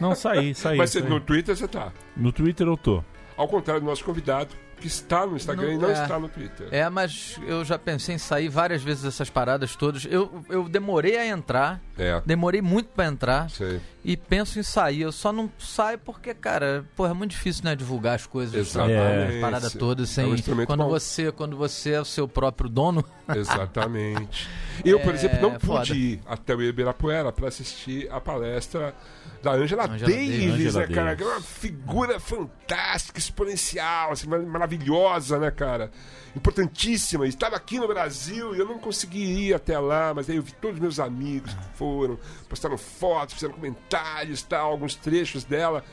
Não, 0.00 0.14
saí, 0.14 0.52
saí. 0.54 0.76
Mas 0.78 0.90
você- 0.90 1.00
saí. 1.00 1.08
no 1.08 1.20
Twitter 1.20 1.56
você 1.56 1.66
tá. 1.66 1.92
No 2.16 2.30
Twitter 2.32 2.66
eu 2.66 2.76
tô. 2.76 3.02
Ao 3.36 3.48
contrário 3.48 3.80
do 3.82 3.86
nosso 3.86 4.04
convidado, 4.04 4.54
que 4.78 4.86
está 4.86 5.26
no 5.26 5.36
Instagram 5.36 5.68
Não- 5.68 5.74
e 5.74 5.78
não 5.78 5.88
é. 5.90 5.92
está 6.02 6.18
no 6.18 6.28
Twitter. 6.28 6.68
É, 6.70 6.88
mas 6.90 7.38
eu 7.46 7.64
já 7.64 7.78
pensei 7.78 8.14
em 8.14 8.18
sair 8.18 8.48
várias 8.48 8.82
vezes 8.82 9.02
dessas 9.02 9.30
paradas 9.30 9.74
todas. 9.74 10.06
Eu, 10.08 10.42
eu 10.50 10.68
demorei 10.68 11.16
a 11.16 11.26
entrar, 11.26 11.80
É, 11.98 12.20
demorei 12.26 12.60
muito 12.60 12.88
pra 12.88 13.06
entrar 13.06 13.48
sei. 13.48 13.80
e 14.04 14.16
penso 14.16 14.58
em 14.58 14.62
sair. 14.62 15.00
Eu 15.00 15.12
só 15.12 15.32
não 15.32 15.50
saio 15.58 15.98
porque, 15.98 16.34
cara, 16.34 16.84
porra, 16.94 17.10
é 17.10 17.14
muito 17.14 17.30
difícil, 17.30 17.64
né, 17.64 17.74
divulgar 17.74 18.16
as 18.16 18.26
coisas, 18.26 18.54
Exatamente. 18.54 18.96
trabalhos, 18.98 19.34
as 19.34 19.40
paradas 19.40 19.72
todas 19.72 20.10
sem 20.10 20.24
É 20.24 20.28
um 20.28 20.34
instrumento 20.34 20.66
quando 20.66 20.84
bom. 20.84 20.90
você, 20.90 21.32
quando 21.32 21.56
você 21.56 21.92
é 21.92 22.00
o 22.00 22.04
seu 22.04 22.28
próprio 22.28 22.68
dono. 22.68 23.02
Exatamente. 23.34 24.48
Eu, 24.84 25.00
por 25.00 25.12
É, 25.14 25.16
exemplo, 25.16 25.40
não 25.40 25.52
pude 25.52 25.66
foda. 25.66 25.94
ir 25.94 26.20
até 26.26 26.54
o 26.54 26.62
Ibirapuera 26.62 27.32
para 27.32 27.48
assistir 27.48 28.06
a 28.12 28.20
palestra 28.20 28.94
da 29.42 29.52
Angela, 29.52 29.84
Angela 29.90 30.10
Davis, 30.10 30.50
Davis. 30.50 30.74
né, 30.74 30.86
cara? 30.88 31.14
Davis. 31.14 31.16
Que 31.16 31.22
é 31.22 31.26
uma 31.26 31.40
figura 31.40 32.20
fantástica, 32.20 33.18
exponencial, 33.18 34.12
assim, 34.12 34.28
mar- 34.28 34.40
maravilhosa, 34.42 35.38
né, 35.38 35.50
cara? 35.50 35.90
Importantíssima. 36.36 37.26
Estava 37.26 37.56
aqui 37.56 37.78
no 37.78 37.88
Brasil 37.88 38.54
e 38.54 38.58
eu 38.58 38.66
não 38.66 38.78
consegui 38.78 39.46
ir 39.48 39.54
até 39.54 39.78
lá, 39.78 40.12
mas 40.14 40.28
aí 40.28 40.36
eu 40.36 40.42
vi 40.42 40.52
todos 40.52 40.76
os 40.76 40.80
meus 40.82 41.00
amigos 41.00 41.54
que 41.54 41.64
foram, 41.86 42.18
postaram 42.48 42.76
fotos, 42.78 43.34
fizeram 43.34 43.54
comentários, 43.54 44.42
tal, 44.42 44.72
alguns 44.72 44.94
trechos 44.94 45.44
dela. 45.44 45.84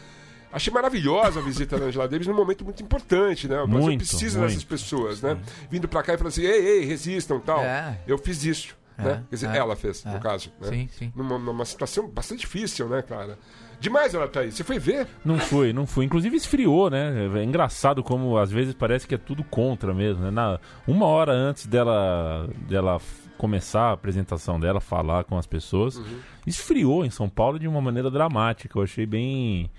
Achei 0.51 0.71
maravilhosa 0.71 1.39
a 1.39 1.43
visita 1.43 1.79
da 1.79 1.85
Angela 1.85 2.07
Davis 2.07 2.27
num 2.27 2.35
momento 2.35 2.63
muito 2.63 2.83
importante, 2.83 3.47
né? 3.47 3.59
O 3.61 3.65
Brasil 3.67 3.85
Muito, 3.87 4.05
precisa 4.05 4.37
muito. 4.37 4.51
dessas 4.51 4.63
pessoas, 4.63 5.21
né? 5.21 5.37
Vindo 5.69 5.87
pra 5.87 6.03
cá 6.03 6.13
e 6.13 6.17
falando 6.17 6.31
assim, 6.31 6.43
ei, 6.43 6.79
ei, 6.79 6.85
resistam, 6.85 7.39
tal. 7.39 7.59
É. 7.61 7.97
Eu 8.05 8.19
fiz 8.19 8.43
isso, 8.45 8.75
É, 8.95 9.03
né? 9.03 9.23
Quer 9.29 9.35
dizer, 9.35 9.49
é, 9.49 9.57
ela 9.57 9.75
fez, 9.75 10.05
é. 10.05 10.11
no 10.11 10.19
caso, 10.19 10.51
né? 10.61 10.67
Sim, 10.67 10.89
sim. 10.91 11.13
Numa, 11.15 11.39
numa 11.39 11.65
situação 11.65 12.07
bastante 12.07 12.41
difícil, 12.41 12.87
né, 12.87 13.01
cara? 13.01 13.39
Demais 13.79 14.13
ela 14.13 14.27
tá 14.27 14.41
aí. 14.41 14.51
Você 14.51 14.63
foi 14.63 14.77
ver? 14.77 15.07
Não 15.25 15.39
fui, 15.39 15.73
não 15.73 15.85
fui. 15.87 16.05
Inclusive 16.05 16.37
esfriou, 16.37 16.89
né? 16.89 17.29
É 17.35 17.43
engraçado 17.43 18.01
como 18.03 18.37
às 18.37 18.51
vezes 18.51 18.73
parece 18.75 19.05
que 19.07 19.15
é 19.15 19.17
tudo 19.17 19.43
contra 19.43 19.91
mesmo. 19.93 20.23
Né? 20.23 20.31
Na, 20.31 20.57
uma 20.87 21.05
hora 21.07 21.33
antes 21.33 21.65
dela, 21.65 22.47
dela 22.69 23.01
começar 23.37 23.89
a 23.89 23.91
apresentação 23.93 24.59
dela, 24.59 24.79
falar 24.79 25.23
com 25.23 25.37
as 25.37 25.45
pessoas, 25.47 25.97
Uhum. 25.97 26.19
esfriou 26.47 27.05
em 27.05 27.09
São 27.09 27.27
Paulo 27.29 27.59
de 27.59 27.67
uma 27.67 27.81
maneira 27.81 28.09
dramática. 28.09 28.77
Eu 28.77 28.83
achei 28.83 29.05
bem. 29.05 29.69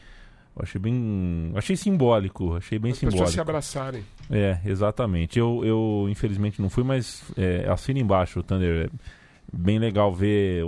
Eu 0.56 0.62
achei 0.62 0.80
bem. 0.80 1.52
Achei 1.54 1.76
simbólico. 1.76 2.56
Achei 2.56 2.78
bem 2.78 2.92
As 2.92 2.98
pessoas 2.98 3.12
se 3.14 3.32
simbólico. 3.32 3.40
abraçarem. 3.40 4.04
É, 4.30 4.58
exatamente. 4.64 5.38
Eu, 5.38 5.62
eu 5.64 6.06
infelizmente 6.10 6.60
não 6.62 6.68
fui, 6.70 6.84
mas 6.84 7.22
é, 7.36 7.66
assina 7.68 7.98
embaixo, 7.98 8.42
Thunder. 8.42 8.86
É 8.86 9.56
bem 9.56 9.78
legal 9.78 10.12
ver 10.14 10.64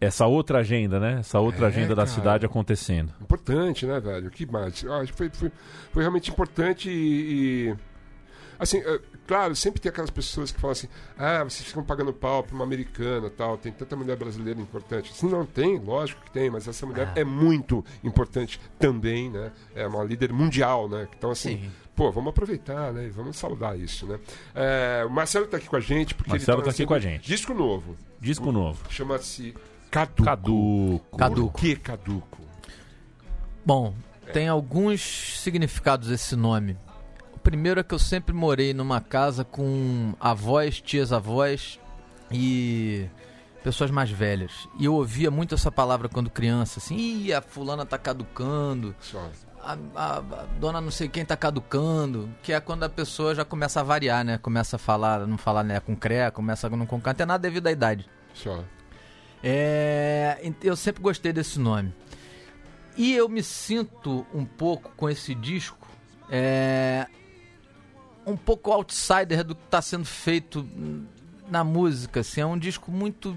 essa 0.00 0.26
outra 0.26 0.58
agenda, 0.60 0.98
né? 0.98 1.18
Essa 1.20 1.38
outra 1.40 1.66
É, 1.66 1.68
agenda 1.68 1.88
da 1.94 2.04
cara. 2.04 2.06
cidade 2.06 2.46
acontecendo. 2.46 3.12
Importante, 3.20 3.84
né, 3.86 4.00
velho? 4.00 4.30
Que 4.30 4.46
mais? 4.46 4.80
Que 4.82 5.12
foi, 5.12 5.28
foi, 5.30 5.52
foi 5.92 6.02
realmente 6.02 6.30
importante 6.30 6.88
e. 6.90 7.70
e- 7.70 7.89
assim, 8.60 8.78
é, 8.78 9.00
claro, 9.26 9.56
sempre 9.56 9.80
tem 9.80 9.90
aquelas 9.90 10.10
pessoas 10.10 10.52
que 10.52 10.60
falam 10.60 10.72
assim: 10.72 10.86
ah, 11.18 11.42
vocês 11.42 11.66
ficam 11.66 11.82
pagando 11.82 12.12
pau 12.12 12.44
pra 12.44 12.54
uma 12.54 12.64
americana 12.64 13.28
tal, 13.28 13.58
tem 13.58 13.72
tanta 13.72 13.96
mulher 13.96 14.16
brasileira 14.16 14.60
importante. 14.60 15.12
Se 15.12 15.26
não 15.26 15.44
tem, 15.44 15.78
lógico 15.78 16.22
que 16.22 16.30
tem, 16.30 16.48
mas 16.50 16.68
essa 16.68 16.86
mulher 16.86 17.08
Ah. 17.16 17.20
é 17.20 17.24
muito 17.24 17.84
importante 18.04 18.60
também, 18.78 19.30
né? 19.30 19.50
É 19.74 19.86
uma 19.86 20.04
líder 20.04 20.32
mundial, 20.32 20.88
né? 20.88 21.08
Então, 21.16 21.30
assim. 21.30 21.58
Sim. 21.62 21.72
Pô, 21.96 22.10
vamos 22.10 22.30
aproveitar, 22.30 22.92
né? 22.94 23.06
e 23.08 23.10
Vamos 23.10 23.36
saudar 23.36 23.78
isso, 23.78 24.06
né? 24.06 24.18
É, 24.54 25.04
o 25.06 25.10
Marcelo 25.10 25.46
tá 25.46 25.58
aqui 25.58 25.68
com 25.68 25.76
a 25.76 25.80
gente 25.80 26.14
porque 26.14 26.30
Marcelo 26.30 26.58
ele 26.58 26.64
tá 26.64 26.70
aqui 26.70 26.82
lançando 26.82 26.88
com 26.88 26.94
a 26.94 26.98
gente. 26.98 27.26
Disco 27.26 27.52
novo. 27.52 27.96
Disco 28.18 28.50
novo. 28.52 28.80
Chama-se 28.88 29.54
Caduco. 29.90 30.24
Caduco. 30.24 31.16
Caduco. 31.18 31.50
Por 31.52 31.60
que 31.60 31.76
Caduco? 31.76 32.38
Bom, 33.66 33.94
tem 34.32 34.48
alguns 34.48 35.02
significados 35.40 36.08
esse 36.10 36.34
nome. 36.36 36.78
Primeiro 37.42 37.80
é 37.80 37.82
que 37.82 37.94
eu 37.94 37.98
sempre 37.98 38.34
morei 38.34 38.74
numa 38.74 39.00
casa 39.00 39.44
com 39.44 40.14
avós, 40.20 40.80
tias-avós 40.80 41.80
e 42.30 43.06
pessoas 43.64 43.90
mais 43.90 44.10
velhas. 44.10 44.68
E 44.78 44.84
eu 44.84 44.94
ouvia 44.94 45.30
muito 45.30 45.54
essa 45.54 45.70
palavra 45.72 46.08
quando 46.08 46.28
criança, 46.30 46.78
assim, 46.78 46.96
Ih, 46.96 47.32
a 47.32 47.40
fulana 47.40 47.84
tá 47.86 47.96
caducando, 47.98 48.94
a, 49.62 49.76
a- 49.94 50.16
a 50.18 50.46
dona 50.58 50.80
não 50.80 50.90
sei 50.90 51.08
quem 51.08 51.24
tá 51.24 51.36
caducando, 51.36 52.28
que 52.42 52.52
é 52.52 52.60
quando 52.60 52.84
a 52.84 52.88
pessoa 52.88 53.34
já 53.34 53.44
começa 53.44 53.80
a 53.80 53.82
variar, 53.82 54.24
né? 54.24 54.38
Começa 54.38 54.76
a 54.76 54.78
falar, 54.78 55.26
não 55.26 55.36
falar 55.38 55.62
né, 55.64 55.80
com 55.80 55.96
cré, 55.96 56.30
começa 56.30 56.66
a 56.66 56.70
não 56.70 56.86
concatenar 56.86 57.38
devido 57.38 57.66
à 57.66 57.72
idade. 57.72 58.08
Só. 58.34 58.62
É, 59.42 60.52
eu 60.62 60.76
sempre 60.76 61.02
gostei 61.02 61.32
desse 61.32 61.58
nome. 61.58 61.92
E 62.96 63.14
eu 63.14 63.28
me 63.28 63.42
sinto 63.42 64.26
um 64.34 64.44
pouco 64.44 64.92
com 64.96 65.08
esse 65.08 65.34
disco, 65.34 65.88
é, 66.30 67.06
um 68.30 68.36
pouco 68.36 68.72
outsider 68.72 69.44
do 69.44 69.54
que 69.54 69.64
está 69.64 69.82
sendo 69.82 70.04
feito 70.04 70.66
na 71.48 71.64
música. 71.64 72.20
Assim, 72.20 72.40
é 72.40 72.46
um 72.46 72.58
disco 72.58 72.90
muito 72.90 73.36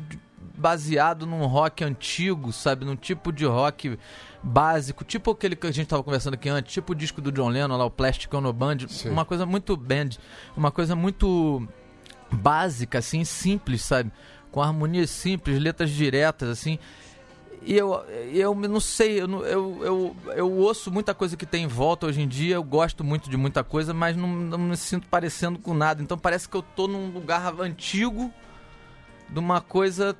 baseado 0.55 1.25
num 1.25 1.45
rock 1.45 1.83
antigo, 1.83 2.51
sabe? 2.51 2.85
Num 2.85 2.95
tipo 2.95 3.31
de 3.31 3.45
rock 3.45 3.97
básico, 4.41 5.03
tipo 5.03 5.31
aquele 5.31 5.55
que 5.55 5.65
a 5.65 5.71
gente 5.71 5.85
estava 5.85 6.03
conversando 6.03 6.35
aqui 6.35 6.49
antes, 6.49 6.73
tipo 6.73 6.91
o 6.91 6.95
disco 6.95 7.21
do 7.21 7.31
John 7.31 7.49
Lennon 7.49 7.77
lá, 7.77 7.85
o 7.85 7.91
Plastic 7.91 8.33
Ono 8.33 8.51
Band, 8.51 8.79
Sim. 8.89 9.09
uma 9.09 9.23
coisa 9.25 9.45
muito 9.45 9.75
band, 9.77 10.09
uma 10.55 10.69
coisa 10.69 10.95
muito 10.95 11.65
básica, 12.31 12.99
assim, 12.99 13.23
simples, 13.23 13.83
sabe? 13.83 14.11
Com 14.51 14.61
harmonias 14.61 15.09
simples, 15.09 15.59
letras 15.59 15.89
diretas, 15.89 16.49
assim. 16.49 16.77
E 17.65 17.77
eu, 17.77 17.93
eu 18.33 18.53
não 18.53 18.79
sei, 18.79 19.21
eu, 19.21 19.45
eu, 19.45 19.79
eu, 19.83 20.15
eu 20.35 20.51
ouço 20.51 20.91
muita 20.91 21.13
coisa 21.13 21.37
que 21.37 21.45
tem 21.45 21.63
em 21.63 21.67
volta 21.67 22.07
hoje 22.07 22.21
em 22.21 22.27
dia, 22.27 22.55
eu 22.55 22.63
gosto 22.63 23.03
muito 23.03 23.29
de 23.29 23.37
muita 23.37 23.63
coisa, 23.63 23.93
mas 23.93 24.17
não, 24.17 24.27
não 24.27 24.57
me 24.57 24.75
sinto 24.75 25.07
parecendo 25.07 25.57
com 25.57 25.73
nada. 25.73 26.01
Então 26.01 26.17
parece 26.17 26.47
que 26.49 26.55
eu 26.55 26.61
tô 26.61 26.87
num 26.87 27.09
lugar 27.09 27.53
antigo 27.61 28.33
de 29.29 29.39
uma 29.39 29.61
coisa 29.61 30.15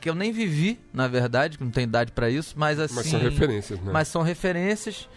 que 0.00 0.10
eu 0.10 0.14
nem 0.14 0.30
vivi, 0.30 0.78
na 0.92 1.08
verdade, 1.08 1.56
que 1.56 1.64
não 1.64 1.70
tenho 1.70 1.86
idade 1.86 2.12
pra 2.12 2.28
isso, 2.28 2.54
mas 2.56 2.78
assim. 2.78 2.94
Mas 2.94 3.06
são 3.06 3.20
referências, 3.20 3.80
né? 3.80 3.92
mas 3.92 4.08
são 4.08 4.22
referências. 4.22 5.08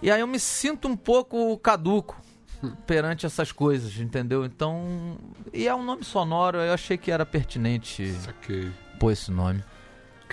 E 0.00 0.10
aí 0.10 0.20
eu 0.20 0.26
me 0.26 0.38
sinto 0.38 0.88
um 0.88 0.96
pouco 0.96 1.56
caduco 1.58 2.20
perante 2.86 3.26
essas 3.26 3.50
coisas, 3.50 3.98
entendeu? 3.98 4.44
Então. 4.44 5.18
E 5.52 5.66
é 5.66 5.74
um 5.74 5.82
nome 5.82 6.04
sonoro, 6.04 6.58
eu 6.58 6.72
achei 6.72 6.96
que 6.96 7.10
era 7.10 7.26
pertinente 7.26 8.12
Saquei. 8.12 8.70
pôr 8.98 9.10
esse 9.12 9.30
nome. 9.30 9.62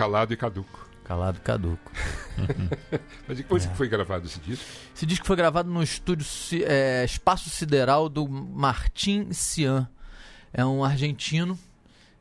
Calado 0.02 0.34
e 0.34 0.38
caduco. 0.38 0.90
Calado 1.04 1.40
Caduco. 1.42 1.92
Mas 3.28 3.40
e 3.40 3.44
quando 3.44 3.64
É. 3.64 3.68
que 3.68 3.76
foi 3.78 3.88
gravado 3.88 4.26
esse 4.26 4.40
disco? 4.40 4.66
Esse 4.96 5.06
disco 5.06 5.28
foi 5.28 5.36
gravado 5.36 5.70
no 5.70 5.84
estúdio 5.84 6.26
é, 6.66 7.06
Espaço 7.06 7.52
Sideral 7.52 8.10
do 8.10 8.28
Martin 8.28 9.32
Cian. 9.32 9.88
É 10.52 10.66
um 10.66 10.84
argentino. 10.84 11.60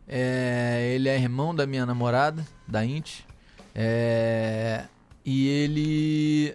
É, 0.06 0.92
ele 0.94 1.08
é 1.08 1.16
irmão 1.18 1.54
da 1.54 1.66
minha 1.66 1.86
namorada, 1.86 2.46
da 2.68 2.84
Inti. 2.84 3.24
É, 3.74 4.84
e 5.24 5.48
ele 5.48 6.54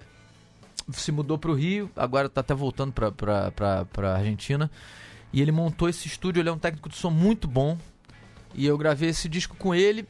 se 0.91 1.11
mudou 1.11 1.39
pro 1.39 1.55
Rio, 1.55 1.89
agora 1.95 2.29
tá 2.29 2.41
até 2.41 2.53
voltando 2.53 2.93
pra, 2.93 3.11
pra 3.85 4.13
Argentina. 4.15 4.69
E 5.33 5.41
ele 5.41 5.51
montou 5.51 5.89
esse 5.89 6.07
estúdio, 6.07 6.39
ele 6.41 6.49
é 6.49 6.51
um 6.51 6.59
técnico 6.59 6.87
de 6.87 6.95
som 6.97 7.09
muito 7.09 7.47
bom. 7.47 7.77
E 8.53 8.65
eu 8.65 8.77
gravei 8.77 9.09
esse 9.09 9.27
disco 9.27 9.55
com 9.57 9.73
ele. 9.73 10.05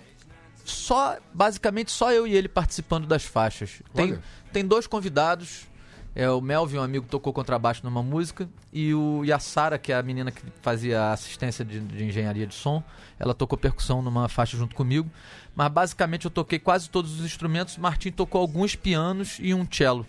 Só, 0.65 1.17
basicamente, 1.31 1.91
só 1.91 2.11
eu 2.11 2.25
e 2.25 2.35
ele 2.35 2.49
participando 2.49 3.05
das 3.05 3.23
faixas. 3.23 3.83
Tem, 3.93 4.13
Olha. 4.13 4.23
tem 4.51 4.65
dois 4.65 4.87
convidados. 4.87 5.67
É 6.15 6.29
o 6.29 6.41
Melvin, 6.41 6.77
um 6.77 6.83
amigo 6.83 7.05
tocou 7.07 7.31
contrabaixo 7.31 7.81
numa 7.83 8.01
música, 8.01 8.49
e 8.71 8.93
o 8.93 9.23
e 9.25 9.33
a 9.33 9.37
Sara, 9.37 9.77
que 9.77 9.91
é 9.91 9.95
a 9.95 10.01
menina 10.01 10.31
que 10.31 10.41
fazia 10.61 11.11
assistência 11.11 11.63
de, 11.65 11.79
de 11.79 12.05
engenharia 12.05 12.47
de 12.47 12.55
som, 12.55 12.81
ela 13.19 13.33
tocou 13.33 13.57
percussão 13.57 14.01
numa 14.01 14.29
faixa 14.29 14.57
junto 14.57 14.73
comigo. 14.75 15.11
Mas 15.53 15.71
basicamente 15.71 16.25
eu 16.25 16.31
toquei 16.31 16.57
quase 16.57 16.89
todos 16.89 17.19
os 17.19 17.25
instrumentos. 17.25 17.77
Martim 17.77 18.11
tocou 18.11 18.39
alguns 18.41 18.75
pianos 18.75 19.37
e 19.41 19.53
um 19.53 19.67
cello 19.69 20.05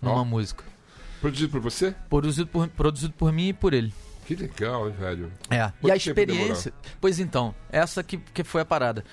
numa 0.00 0.22
Ó. 0.22 0.24
música. 0.24 0.64
Produzido 1.20 1.52
por 1.52 1.60
você? 1.60 1.94
Produzido 2.08 2.46
por, 2.46 2.66
produzido 2.68 3.12
por 3.12 3.30
mim 3.30 3.48
e 3.48 3.52
por 3.52 3.74
ele. 3.74 3.92
Que 4.24 4.34
legal, 4.34 4.88
hein, 4.88 4.94
velho? 4.98 5.32
É. 5.50 5.72
E 5.82 5.90
a 5.90 5.96
experiência. 5.96 6.72
Pois 7.00 7.18
então, 7.18 7.54
essa 7.70 8.02
que, 8.02 8.16
que 8.16 8.44
foi 8.44 8.62
a 8.62 8.64
parada. 8.64 9.04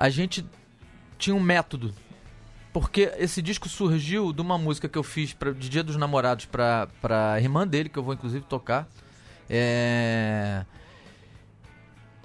A 0.00 0.08
gente 0.08 0.46
tinha 1.18 1.36
um 1.36 1.40
método. 1.40 1.94
Porque 2.72 3.12
esse 3.18 3.42
disco 3.42 3.68
surgiu 3.68 4.32
de 4.32 4.40
uma 4.40 4.56
música 4.56 4.88
que 4.88 4.96
eu 4.96 5.02
fiz 5.02 5.34
pra, 5.34 5.52
de 5.52 5.68
Dia 5.68 5.82
dos 5.82 5.96
Namorados 5.96 6.46
pra, 6.46 6.88
pra 7.02 7.38
irmã 7.38 7.68
dele, 7.68 7.90
que 7.90 7.98
eu 7.98 8.02
vou 8.02 8.14
inclusive 8.14 8.42
tocar. 8.46 8.88
É. 9.48 10.64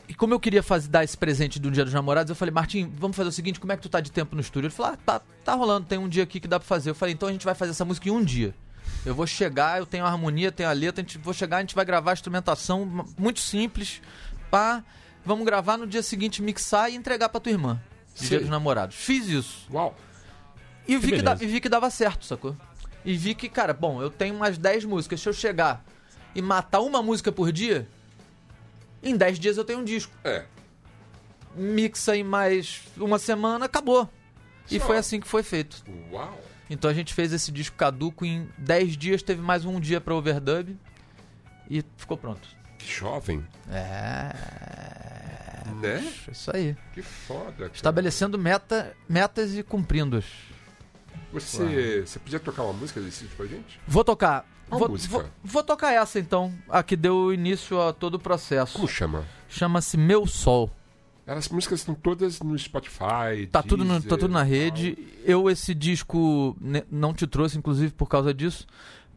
E 0.07 0.13
como 0.13 0.33
eu 0.33 0.39
queria 0.39 0.63
fazer, 0.63 0.87
dar 0.87 1.03
esse 1.03 1.17
presente 1.17 1.59
do 1.59 1.69
Dia 1.69 1.83
dos 1.83 1.93
Namorados, 1.93 2.29
eu 2.29 2.35
falei, 2.35 2.53
Martim, 2.53 2.89
vamos 2.97 3.17
fazer 3.17 3.27
o 3.27 3.31
seguinte, 3.31 3.59
como 3.59 3.73
é 3.73 3.75
que 3.75 3.81
tu 3.81 3.89
tá 3.89 3.99
de 3.99 4.11
tempo 4.11 4.35
no 4.35 4.41
estúdio? 4.41 4.67
Ele 4.67 4.73
falou, 4.73 4.93
ah, 4.93 4.97
tá, 5.03 5.21
tá 5.43 5.53
rolando, 5.55 5.85
tem 5.85 5.97
um 5.97 6.07
dia 6.07 6.23
aqui 6.23 6.39
que 6.39 6.47
dá 6.47 6.57
pra 6.57 6.67
fazer. 6.67 6.91
Eu 6.91 6.95
falei, 6.95 7.13
então 7.13 7.27
a 7.27 7.31
gente 7.33 7.43
vai 7.43 7.55
fazer 7.55 7.71
essa 7.71 7.83
música 7.83 8.07
em 8.07 8.11
um 8.11 8.23
dia. 8.23 8.55
Eu 9.05 9.13
vou 9.13 9.27
chegar, 9.27 9.79
eu 9.79 9.85
tenho 9.85 10.05
a 10.05 10.07
harmonia, 10.07 10.49
tenho 10.49 10.69
a 10.69 10.71
letra, 10.71 11.01
a 11.01 11.05
gente 11.05 11.17
vou 11.17 11.33
chegar, 11.33 11.57
a 11.57 11.59
gente 11.59 11.75
vai 11.75 11.83
gravar 11.83 12.11
a 12.11 12.13
instrumentação 12.13 13.05
muito 13.17 13.41
simples, 13.41 14.01
pá, 14.49 14.81
vamos 15.25 15.45
gravar 15.45 15.77
no 15.77 15.87
dia 15.87 16.03
seguinte, 16.03 16.41
mixar 16.41 16.91
e 16.91 16.95
entregar 16.95 17.29
pra 17.29 17.39
tua 17.39 17.51
irmã. 17.51 17.81
De. 18.15 18.29
Dia 18.29 18.39
dos 18.39 18.49
Namorados. 18.49 18.95
Fiz 18.95 19.27
isso. 19.27 19.67
Uau! 19.71 19.95
E 20.87 20.95
vi 20.97 21.01
que, 21.07 21.17
beleza. 21.17 21.35
da- 21.35 21.43
e 21.43 21.47
vi 21.47 21.59
que 21.59 21.67
dava 21.69 21.89
certo, 21.89 22.25
sacou? 22.25 22.55
E 23.03 23.15
vi 23.17 23.35
que, 23.35 23.49
cara, 23.49 23.73
bom, 23.73 24.01
eu 24.01 24.09
tenho 24.09 24.35
umas 24.35 24.57
10 24.57 24.85
músicas. 24.85 25.19
Se 25.21 25.27
eu 25.27 25.33
chegar 25.33 25.83
e 26.33 26.41
matar 26.41 26.79
uma 26.81 27.01
música 27.03 27.31
por 27.31 27.51
dia, 27.51 27.87
em 29.03 29.15
10 29.17 29.37
dias 29.39 29.57
eu 29.57 29.65
tenho 29.65 29.79
um 29.79 29.83
disco. 29.83 30.13
É. 30.23 30.45
Mixa 31.55 32.15
em 32.15 32.23
mais 32.23 32.81
uma 32.97 33.17
semana, 33.19 33.65
acabou. 33.65 34.09
E 34.69 34.79
Só. 34.79 34.85
foi 34.85 34.97
assim 34.97 35.19
que 35.19 35.27
foi 35.27 35.43
feito. 35.43 35.83
Uau! 36.11 36.41
Então 36.69 36.89
a 36.89 36.93
gente 36.93 37.13
fez 37.13 37.31
esse 37.31 37.51
disco 37.51 37.75
caduco 37.77 38.25
em 38.25 38.49
10 38.57 38.97
dias, 38.97 39.21
teve 39.21 39.41
mais 39.41 39.65
um 39.65 39.79
dia 39.79 40.01
pra 40.01 40.15
overdub 40.15 40.75
e 41.69 41.83
ficou 41.97 42.17
pronto. 42.17 42.47
Que 42.79 42.91
jovem, 42.91 43.45
É. 43.71 45.14
né? 45.73 46.13
Isso 46.31 46.51
aí. 46.55 46.75
Que 46.93 47.01
foda. 47.01 47.51
cara. 47.53 47.71
Estabelecendo 47.73 48.37
meta, 48.37 48.95
metas 49.09 49.55
e 49.55 49.63
cumprindo-as. 49.63 50.25
Você, 51.33 52.03
você 52.05 52.19
podia 52.19 52.39
tocar 52.39 52.63
uma 52.63 52.73
música 52.73 53.01
desse 53.01 53.23
tipo 53.25 53.35
pra 53.35 53.45
gente? 53.45 53.79
Vou 53.87 54.03
tocar. 54.03 54.45
Vou, 54.69 54.89
música? 54.89 55.11
vou- 55.19 55.25
vou 55.43 55.63
tocar 55.63 55.91
essa 55.91 56.19
então, 56.19 56.53
a 56.69 56.81
que 56.81 56.95
deu 56.95 57.33
início 57.33 57.79
a 57.81 57.93
todo 57.93 58.15
o 58.15 58.19
processo. 58.19 58.73
Como 58.73 58.87
chama? 58.87 59.23
Chama-se 59.49 59.97
Meu 59.97 60.25
Sol. 60.25 60.71
As 61.27 61.49
músicas 61.49 61.79
estão 61.79 61.93
todas 61.95 62.39
no 62.39 62.57
Spotify. 62.57 63.47
Tá 63.51 63.61
tudo, 63.63 63.83
no- 63.83 63.93
Deezer, 63.95 64.09
tá 64.09 64.17
tudo 64.17 64.31
na 64.33 64.43
rede. 64.43 64.97
Eu 65.23 65.49
esse 65.49 65.73
disco 65.73 66.55
não 66.89 67.13
te 67.13 67.25
trouxe, 67.27 67.57
inclusive, 67.57 67.91
por 67.93 68.07
causa 68.07 68.33
disso, 68.33 68.65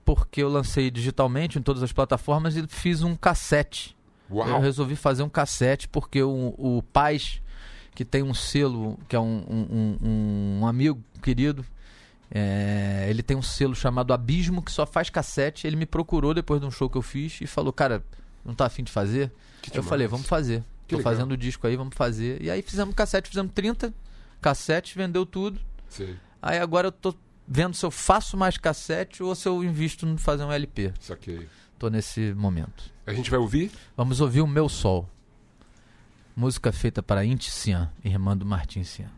porque 0.04 0.42
eu 0.42 0.48
lancei 0.48 0.90
digitalmente 0.90 1.58
em 1.58 1.62
todas 1.62 1.82
as 1.82 1.92
plataformas 1.92 2.56
e 2.56 2.66
fiz 2.66 3.02
um 3.02 3.14
cassete. 3.14 3.94
Eu 4.30 4.36
Uau! 4.36 4.60
resolvi 4.60 4.94
fazer 4.96 5.22
um 5.22 5.28
cassete 5.28 5.88
porque 5.88 6.22
o, 6.22 6.54
o 6.58 6.82
Paz, 6.92 7.40
que 7.94 8.04
tem 8.04 8.22
um 8.22 8.34
selo, 8.34 8.98
que 9.08 9.16
é 9.16 9.20
um, 9.20 9.44
um- 9.48 10.58
um- 10.60 10.66
amigo 10.66 11.02
querido, 11.22 11.64
é, 12.30 13.06
ele 13.08 13.22
tem 13.22 13.36
um 13.36 13.42
selo 13.42 13.74
chamado 13.74 14.12
Abismo, 14.12 14.62
que 14.62 14.70
só 14.70 14.84
faz 14.86 15.08
cassete. 15.10 15.66
Ele 15.66 15.76
me 15.76 15.86
procurou 15.86 16.34
depois 16.34 16.60
de 16.60 16.66
um 16.66 16.70
show 16.70 16.88
que 16.90 16.96
eu 16.98 17.02
fiz 17.02 17.40
e 17.40 17.46
falou: 17.46 17.72
Cara, 17.72 18.02
não 18.44 18.54
tá 18.54 18.66
afim 18.66 18.82
de 18.84 18.92
fazer? 18.92 19.32
Que 19.62 19.70
eu 19.70 19.72
demais. 19.72 19.88
falei: 19.88 20.06
Vamos 20.06 20.26
fazer. 20.26 20.60
Que 20.86 20.94
Tô 20.94 20.98
legal. 20.98 21.12
fazendo 21.12 21.32
o 21.32 21.36
disco 21.36 21.66
aí, 21.66 21.76
vamos 21.76 21.94
fazer. 21.96 22.42
E 22.42 22.50
aí 22.50 22.62
fizemos 22.62 22.94
cassete, 22.94 23.28
fizemos 23.28 23.52
30 23.54 23.92
cassetes, 24.40 24.94
vendeu 24.94 25.24
tudo. 25.26 25.60
Sei, 25.88 26.16
Aí 26.40 26.58
agora 26.58 26.88
eu 26.88 26.92
tô 26.92 27.14
vendo 27.46 27.74
se 27.74 27.84
eu 27.84 27.90
faço 27.90 28.36
mais 28.36 28.56
cassete 28.58 29.22
ou 29.22 29.34
se 29.34 29.48
eu 29.48 29.64
invisto 29.64 30.06
em 30.06 30.16
fazer 30.16 30.44
um 30.44 30.52
LP. 30.52 30.92
saquei. 31.00 31.48
Tô 31.78 31.88
nesse 31.88 32.34
momento. 32.34 32.92
A 33.06 33.12
gente 33.12 33.30
vai 33.30 33.38
ouvir? 33.38 33.70
Vamos 33.96 34.20
ouvir 34.20 34.40
o 34.40 34.46
Meu 34.46 34.68
Sol. 34.68 35.08
Música 36.34 36.72
feita 36.72 37.02
para 37.02 37.24
Inti 37.24 37.50
Cian, 37.50 37.90
irmã 38.04 38.36
do 38.36 38.44
Martin 38.44 38.84
Cian. 38.84 39.10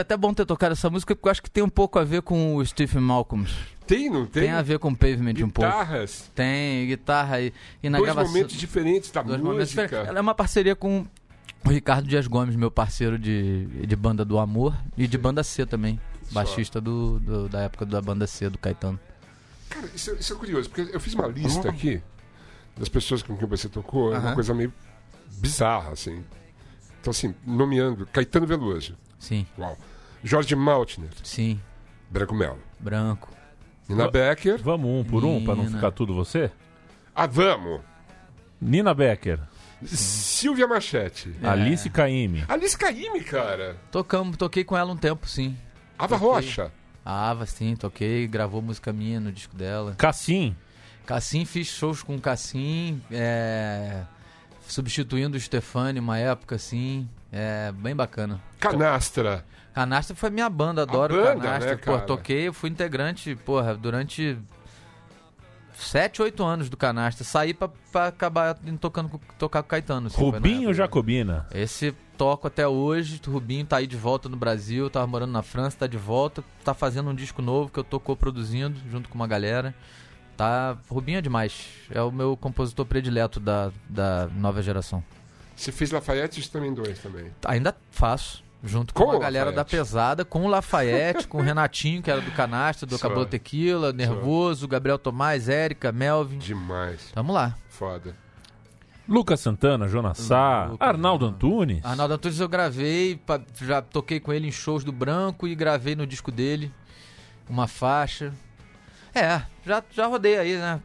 Foi 0.00 0.02
até 0.02 0.16
bom 0.16 0.32
ter 0.32 0.46
tocado 0.46 0.72
essa 0.72 0.88
música, 0.88 1.14
porque 1.14 1.28
eu 1.28 1.30
acho 1.30 1.42
que 1.42 1.50
tem 1.50 1.62
um 1.62 1.68
pouco 1.68 1.98
a 1.98 2.04
ver 2.04 2.22
com 2.22 2.56
o 2.56 2.64
Stephen 2.64 3.02
Malcolm. 3.02 3.46
Tem, 3.86 4.08
não 4.08 4.24
tem? 4.24 4.44
Tem, 4.44 4.50
a 4.52 4.62
ver 4.62 4.78
com 4.78 4.88
o 4.88 4.96
Pavement 4.96 5.34
um 5.44 5.50
pouco. 5.50 5.70
Guitarras. 5.70 6.30
Tem, 6.34 6.86
guitarra 6.86 7.38
e, 7.42 7.52
e 7.82 7.90
na 7.90 7.98
Dois 7.98 8.10
gravação. 8.10 8.32
momentos 8.32 8.56
diferentes 8.56 9.10
da 9.10 9.20
dois 9.20 9.38
música. 9.42 9.82
diferentes. 9.82 10.08
Ela 10.08 10.18
é 10.18 10.22
uma 10.22 10.34
parceria 10.34 10.74
com 10.74 11.04
o 11.66 11.68
Ricardo 11.68 12.08
Dias 12.08 12.26
Gomes, 12.26 12.56
meu 12.56 12.70
parceiro 12.70 13.18
de, 13.18 13.66
de 13.66 13.94
banda 13.96 14.24
do 14.24 14.38
Amor 14.38 14.74
e 14.96 15.06
de 15.06 15.18
banda 15.18 15.42
C 15.44 15.66
também. 15.66 16.00
Baixista 16.30 16.80
do, 16.80 17.18
do- 17.20 17.48
da 17.50 17.60
época 17.60 17.84
da 17.84 18.00
banda 18.00 18.26
C, 18.26 18.48
do 18.48 18.56
Caetano. 18.56 18.98
Cara, 19.68 19.86
isso, 19.94 20.14
isso 20.18 20.32
é 20.32 20.36
curioso, 20.36 20.70
porque 20.70 20.94
eu 20.94 21.00
fiz 21.00 21.12
uma 21.12 21.26
lista 21.26 21.68
aqui 21.68 22.00
das 22.74 22.88
pessoas 22.88 23.22
com 23.22 23.36
quem 23.36 23.46
você 23.46 23.68
tocou, 23.68 24.14
é 24.14 24.18
uma 24.18 24.34
coisa 24.34 24.54
meio 24.54 24.72
bizarra, 25.38 25.90
assim. 25.92 26.24
Então, 27.02 27.10
assim, 27.10 27.34
nomeando 27.46 28.06
Caetano 28.06 28.46
Veloso, 28.46 28.96
Sim, 29.20 29.46
uau. 29.56 29.78
Jorge 30.24 30.56
Maltner, 30.56 31.10
sim. 31.22 31.60
Branco 32.10 32.34
Melo. 32.34 32.58
Branco. 32.80 33.28
Nina 33.88 34.06
Va- 34.06 34.10
Becker. 34.10 34.60
Vamos 34.62 34.90
um 34.90 35.04
por 35.04 35.24
um, 35.24 35.44
pra 35.44 35.54
não 35.54 35.62
Nina. 35.64 35.76
ficar 35.76 35.92
tudo 35.92 36.12
você? 36.14 36.50
Ah, 37.14 37.26
vamos! 37.26 37.80
Nina 38.60 38.92
Becker, 38.92 39.38
Silvia 39.84 40.66
Machete. 40.66 41.32
É. 41.42 41.48
Alice 41.48 41.88
Caymmi, 41.88 42.44
Alice 42.48 42.76
Caymmi, 42.76 43.22
cara. 43.22 43.76
Tocamos, 43.90 44.36
toquei 44.36 44.64
com 44.64 44.76
ela 44.76 44.92
um 44.92 44.96
tempo, 44.96 45.26
sim. 45.28 45.56
Ava 45.98 46.18
Toquei. 46.18 46.28
Rocha. 46.34 46.72
A 47.04 47.30
Ava, 47.30 47.46
sim, 47.46 47.74
toquei, 47.76 48.26
gravou 48.26 48.60
música 48.60 48.92
minha 48.92 49.18
no 49.20 49.32
disco 49.32 49.56
dela. 49.56 49.94
Cassim, 49.96 50.54
Cassim, 51.06 51.44
fiz 51.44 51.66
shows 51.68 52.02
com 52.02 52.18
Cassim, 52.20 53.00
é, 53.10 54.02
substituindo 54.72 55.36
o 55.36 55.40
Stefani 55.40 55.98
uma 56.00 56.18
época, 56.18 56.54
assim, 56.56 57.08
é 57.32 57.72
bem 57.72 57.94
bacana. 57.94 58.40
Canastra. 58.58 59.44
Canastra 59.74 60.16
foi 60.16 60.30
minha 60.30 60.48
banda, 60.50 60.82
adoro 60.82 61.14
banda, 61.14 61.40
Canastra. 61.40 61.70
né, 61.72 61.76
Pô, 61.76 61.92
cara? 61.92 62.06
toquei, 62.06 62.48
eu 62.48 62.52
fui 62.52 62.68
integrante, 62.70 63.34
porra, 63.36 63.74
durante 63.76 64.36
7, 65.74 66.20
8 66.22 66.44
anos 66.44 66.68
do 66.68 66.76
Canastra. 66.76 67.24
Saí 67.24 67.54
pra, 67.54 67.68
pra 67.90 68.06
acabar 68.08 68.58
tocando, 68.80 69.08
com- 69.08 69.18
tocar 69.38 69.62
com 69.62 69.66
o 69.66 69.70
Caetano. 69.70 70.06
assim, 70.08 70.20
Rubinho 70.20 70.56
época. 70.62 70.74
Jacobina. 70.74 71.46
Esse 71.54 71.92
toco 72.18 72.46
até 72.48 72.66
hoje, 72.68 73.20
o 73.26 73.30
Rubinho 73.30 73.64
tá 73.64 73.78
aí 73.78 73.86
de 73.86 73.96
volta 73.96 74.28
no 74.28 74.36
Brasil, 74.36 74.90
tava 74.90 75.06
morando 75.06 75.32
na 75.32 75.42
França, 75.42 75.78
tá 75.78 75.86
de 75.86 75.96
volta, 75.96 76.44
tá 76.64 76.74
fazendo 76.74 77.08
um 77.10 77.14
disco 77.14 77.40
novo 77.40 77.70
que 77.70 77.78
eu 77.78 77.84
tô 77.84 77.98
co-produzindo 77.98 78.78
junto 78.90 79.08
com 79.08 79.14
uma 79.14 79.26
galera. 79.26 79.74
Tá, 80.40 80.74
Rubinho 80.88 81.18
é 81.18 81.20
demais, 81.20 81.66
é 81.90 82.00
o 82.00 82.10
meu 82.10 82.34
compositor 82.34 82.86
predileto 82.86 83.38
da, 83.38 83.70
da 83.86 84.26
nova 84.28 84.62
geração. 84.62 85.04
Você 85.54 85.70
fez 85.70 85.90
Lafayette 85.90 86.40
e 86.40 86.48
também 86.48 86.72
dois 86.72 86.98
também. 86.98 87.26
Ainda 87.44 87.76
faço, 87.90 88.42
junto 88.64 88.94
com, 88.94 89.04
Com 89.04 89.12
a 89.12 89.18
galera 89.18 89.52
da 89.52 89.58
Lafayette. 89.60 89.76
pesada, 89.76 90.24
com 90.24 90.46
o 90.46 90.48
Lafayette, 90.48 91.28
com 91.28 91.36
o 91.36 91.42
Renatinho, 91.44 92.00
que 92.02 92.10
era 92.10 92.22
do 92.22 92.30
Canastra, 92.30 92.86
do 92.86 92.96
Só. 92.96 93.06
Acabou 93.06 93.26
Tequila, 93.26 93.92
Nervoso, 93.92 94.66
Gabriel 94.66 94.98
Tomás, 94.98 95.46
Érica, 95.46 95.92
Melvin. 95.92 96.38
Demais. 96.38 97.10
Tamo 97.12 97.34
lá. 97.34 97.54
Foda. 97.68 98.16
Lucas 99.06 99.40
Santana, 99.40 99.88
Jonas 99.88 100.16
Sá, 100.16 100.68
Lucas, 100.70 100.88
Arnaldo. 100.88 101.26
Antunes. 101.26 101.84
Arnaldo 101.84 102.14
Antunes 102.14 102.40
eu 102.40 102.48
gravei, 102.48 103.20
já 103.60 103.82
toquei 103.82 104.18
com 104.18 104.32
ele 104.32 104.48
em 104.48 104.52
shows 104.52 104.84
do 104.84 104.90
Branco 104.92 105.46
e 105.46 105.54
gravei 105.54 105.94
no 105.94 106.06
disco 106.06 106.32
dele 106.32 106.72
uma 107.46 107.66
faixa. 107.66 108.32
É, 109.14 109.42
já, 109.66 109.82
já 109.90 110.06
rodei 110.06 110.38
aí, 110.38 110.56
né? 110.56 110.80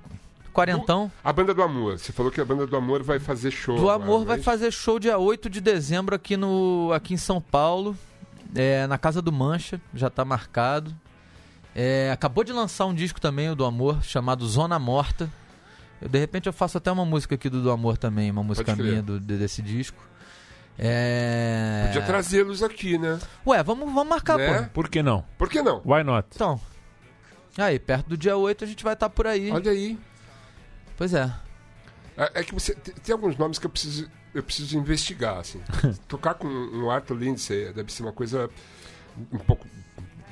Quarentão. 0.54 1.12
A 1.24 1.34
Banda 1.34 1.54
do 1.54 1.62
Amor. 1.62 2.00
Você 2.00 2.14
falou 2.14 2.32
que 2.32 2.40
a 2.40 2.46
Banda 2.46 2.66
do 2.66 2.76
Amor 2.78 3.04
vai 3.04 3.20
fazer 3.20 3.52
show. 3.52 3.78
Do 3.78 3.90
Amor 3.90 4.24
vai 4.26 4.40
é 4.40 4.42
fazer 4.42 4.72
show 4.72 4.98
dia 4.98 5.18
8 5.18 5.50
de 5.50 5.60
dezembro 5.60 6.16
aqui, 6.16 6.38
no, 6.38 6.92
aqui 6.94 7.14
em 7.14 7.18
São 7.18 7.42
Paulo, 7.42 7.96
é, 8.56 8.88
na 8.88 8.98
Casa 8.98 9.22
do 9.22 9.34
Mancha, 9.34 9.82
já 9.94 10.10
tá 10.10 10.24
marcado. 10.24 10.96
É, 11.76 12.10
acabou 12.10 12.44
de 12.46 12.54
lançar 12.54 12.86
um 12.86 12.94
disco 12.94 13.20
também, 13.20 13.50
o 13.50 13.56
do 13.56 13.66
Amor, 13.66 14.02
chamado 14.02 14.48
Zona 14.48 14.80
Morta. 14.80 15.30
Eu, 16.02 16.08
de 16.08 16.18
repente 16.20 16.48
eu 16.48 16.54
faço 16.54 16.78
até 16.78 16.90
uma 16.90 17.04
música 17.06 17.36
aqui 17.36 17.50
do 17.50 17.62
Do 17.62 17.70
Amor 17.70 17.98
também, 17.98 18.32
uma 18.32 18.44
música 18.44 18.74
minha 18.78 19.02
do- 19.04 19.20
de- 19.20 19.38
desse 19.38 19.62
disco. 19.62 20.02
É... 20.80 21.84
Podia 21.88 22.02
trazê-los 22.04 22.64
aqui, 22.64 22.98
né? 22.98 23.20
Ué, 23.46 23.62
vamos, 23.64 23.86
vamos 23.94 24.08
marcar, 24.08 24.38
Né? 24.38 24.62
pô. 24.64 24.70
Por 24.74 24.90
que 24.90 25.02
não? 25.04 25.24
Por 25.38 25.50
que 25.50 25.62
não? 25.62 25.82
Why 25.86 26.04
not? 26.04 26.28
Então. 26.34 26.60
Aí, 27.58 27.80
perto 27.80 28.08
do 28.08 28.18
dia 28.18 28.36
8 28.36 28.64
a 28.64 28.68
gente 28.68 28.84
vai 28.84 28.94
estar 28.94 29.10
por 29.10 29.28
aí. 29.28 29.52
Olha 29.52 29.72
aí. 29.72 29.98
Pois 30.98 31.14
é. 31.14 31.32
É, 32.18 32.42
é 32.42 32.44
que 32.44 32.54
você 32.54 32.74
tem, 32.76 32.94
tem 32.94 33.14
alguns 33.14 33.38
nomes 33.38 33.60
que 33.60 33.66
eu 33.66 33.70
preciso, 33.70 34.10
eu 34.34 34.44
preciso 34.44 34.78
investigar, 34.78 35.38
assim. 35.38 35.62
Tocar 36.08 36.34
com 36.34 36.48
um 36.48 36.90
Arthur 36.90 37.16
Lindsay 37.16 37.72
deve 37.74 37.92
ser 37.92 38.04
uma 38.04 38.14
coisa 38.14 38.50
um 39.32 39.38
pouco. 39.38 39.66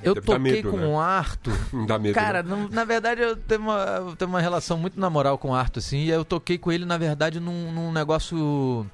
Eu 0.02 0.16
toquei 0.16 0.38
medo, 0.38 0.72
com 0.72 0.78
né? 0.78 0.86
o 0.86 1.00
Arthur. 1.00 1.58
Não 1.72 1.86
dá 1.86 1.98
medo. 1.98 2.14
Cara, 2.14 2.44
né? 2.44 2.50
não- 2.50 2.68
na 2.68 2.84
verdade 2.84 3.22
eu 3.22 3.38
tenho, 3.38 3.62
uma, 3.62 3.78
eu 3.78 4.16
tenho 4.18 4.30
uma 4.30 4.42
relação 4.42 4.78
muito 4.78 5.00
na 5.00 5.10
moral 5.10 5.38
com 5.38 5.52
o 5.52 5.56
Arthur, 5.56 5.80
assim. 5.80 6.00
E 6.00 6.10
eu 6.10 6.26
toquei 6.26 6.58
com 6.58 6.72
ele, 6.72 6.84
na 6.84 6.98
verdade, 6.98 7.40
num, 7.40 7.72
num 7.72 7.92
negócio. 7.92 8.86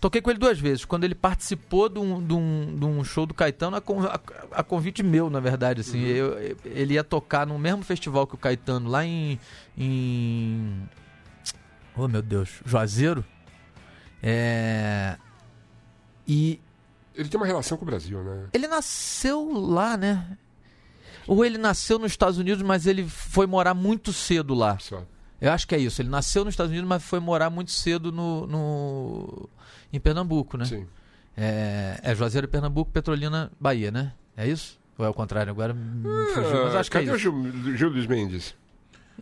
Toquei 0.00 0.20
com 0.20 0.30
ele 0.30 0.38
duas 0.38 0.58
vezes. 0.58 0.84
Quando 0.84 1.04
ele 1.04 1.14
participou 1.14 1.88
de 1.88 1.98
um, 1.98 2.24
de 2.24 2.32
um, 2.34 2.76
de 2.78 2.84
um 2.84 3.02
show 3.04 3.24
do 3.26 3.32
Caetano, 3.34 3.76
a, 3.76 3.80
a- 3.80 4.20
a 4.60 4.62
convite 4.62 5.02
meu, 5.02 5.28
na 5.30 5.40
verdade, 5.40 5.80
assim. 5.80 6.00
Uhum. 6.02 6.06
Eu- 6.08 6.56
ele 6.64 6.94
ia 6.94 7.02
tocar 7.04 7.46
no 7.46 7.58
mesmo 7.58 7.82
festival 7.82 8.26
que 8.26 8.34
o 8.34 8.38
Caetano, 8.38 8.88
lá 8.90 9.04
em. 9.04 9.38
em... 9.76 10.82
Oh, 11.96 12.06
meu 12.08 12.20
Deus. 12.22 12.60
Juazeiro. 12.64 13.24
É. 14.22 15.16
E 16.28 16.60
Ele 17.14 17.28
tem 17.28 17.38
uma 17.40 17.46
relação 17.46 17.78
com 17.78 17.84
o 17.84 17.86
Brasil, 17.86 18.22
né? 18.22 18.46
ele 18.52 18.66
nasceu 18.66 19.50
lá, 19.52 19.96
né? 19.96 20.36
Ou 21.26 21.44
ele 21.44 21.56
nasceu 21.58 21.98
nos 21.98 22.12
Estados 22.12 22.38
Unidos, 22.38 22.62
mas 22.62 22.86
ele 22.86 23.08
foi 23.08 23.46
morar 23.46 23.74
muito 23.74 24.12
cedo 24.12 24.54
lá. 24.54 24.78
Só. 24.78 25.02
Eu 25.40 25.52
acho 25.52 25.66
que 25.66 25.74
é 25.74 25.78
isso. 25.78 26.00
Ele 26.02 26.08
nasceu 26.08 26.44
nos 26.44 26.52
Estados 26.52 26.70
Unidos, 26.70 26.88
mas 26.88 27.02
foi 27.02 27.18
morar 27.20 27.50
muito 27.50 27.70
cedo 27.70 28.10
no, 28.12 28.46
no- 28.46 29.48
em 29.92 30.00
Pernambuco, 30.00 30.56
né? 30.56 30.64
Sim. 30.64 30.86
É, 31.36 31.98
é 32.02 32.14
Juazeiro, 32.14 32.48
Pernambuco, 32.48 32.90
Petrolina, 32.90 33.50
Bahia, 33.60 33.90
né? 33.90 34.12
É 34.36 34.46
isso? 34.48 34.78
Ou 34.98 35.04
é 35.04 35.08
o 35.08 35.14
contrário? 35.14 35.50
Agora 35.50 35.74
me 35.74 36.02
fugiu, 36.32 36.64
mas 36.64 36.74
Ah, 36.74 36.80
acho 36.80 36.90
que 36.90 36.96
é 36.96 37.00
cadê 37.00 37.12
o 37.12 37.16
isso. 37.16 37.22
Gil, 37.62 37.76
Gil 37.76 37.88
Luiz 37.90 38.06
Mendes? 38.06 38.54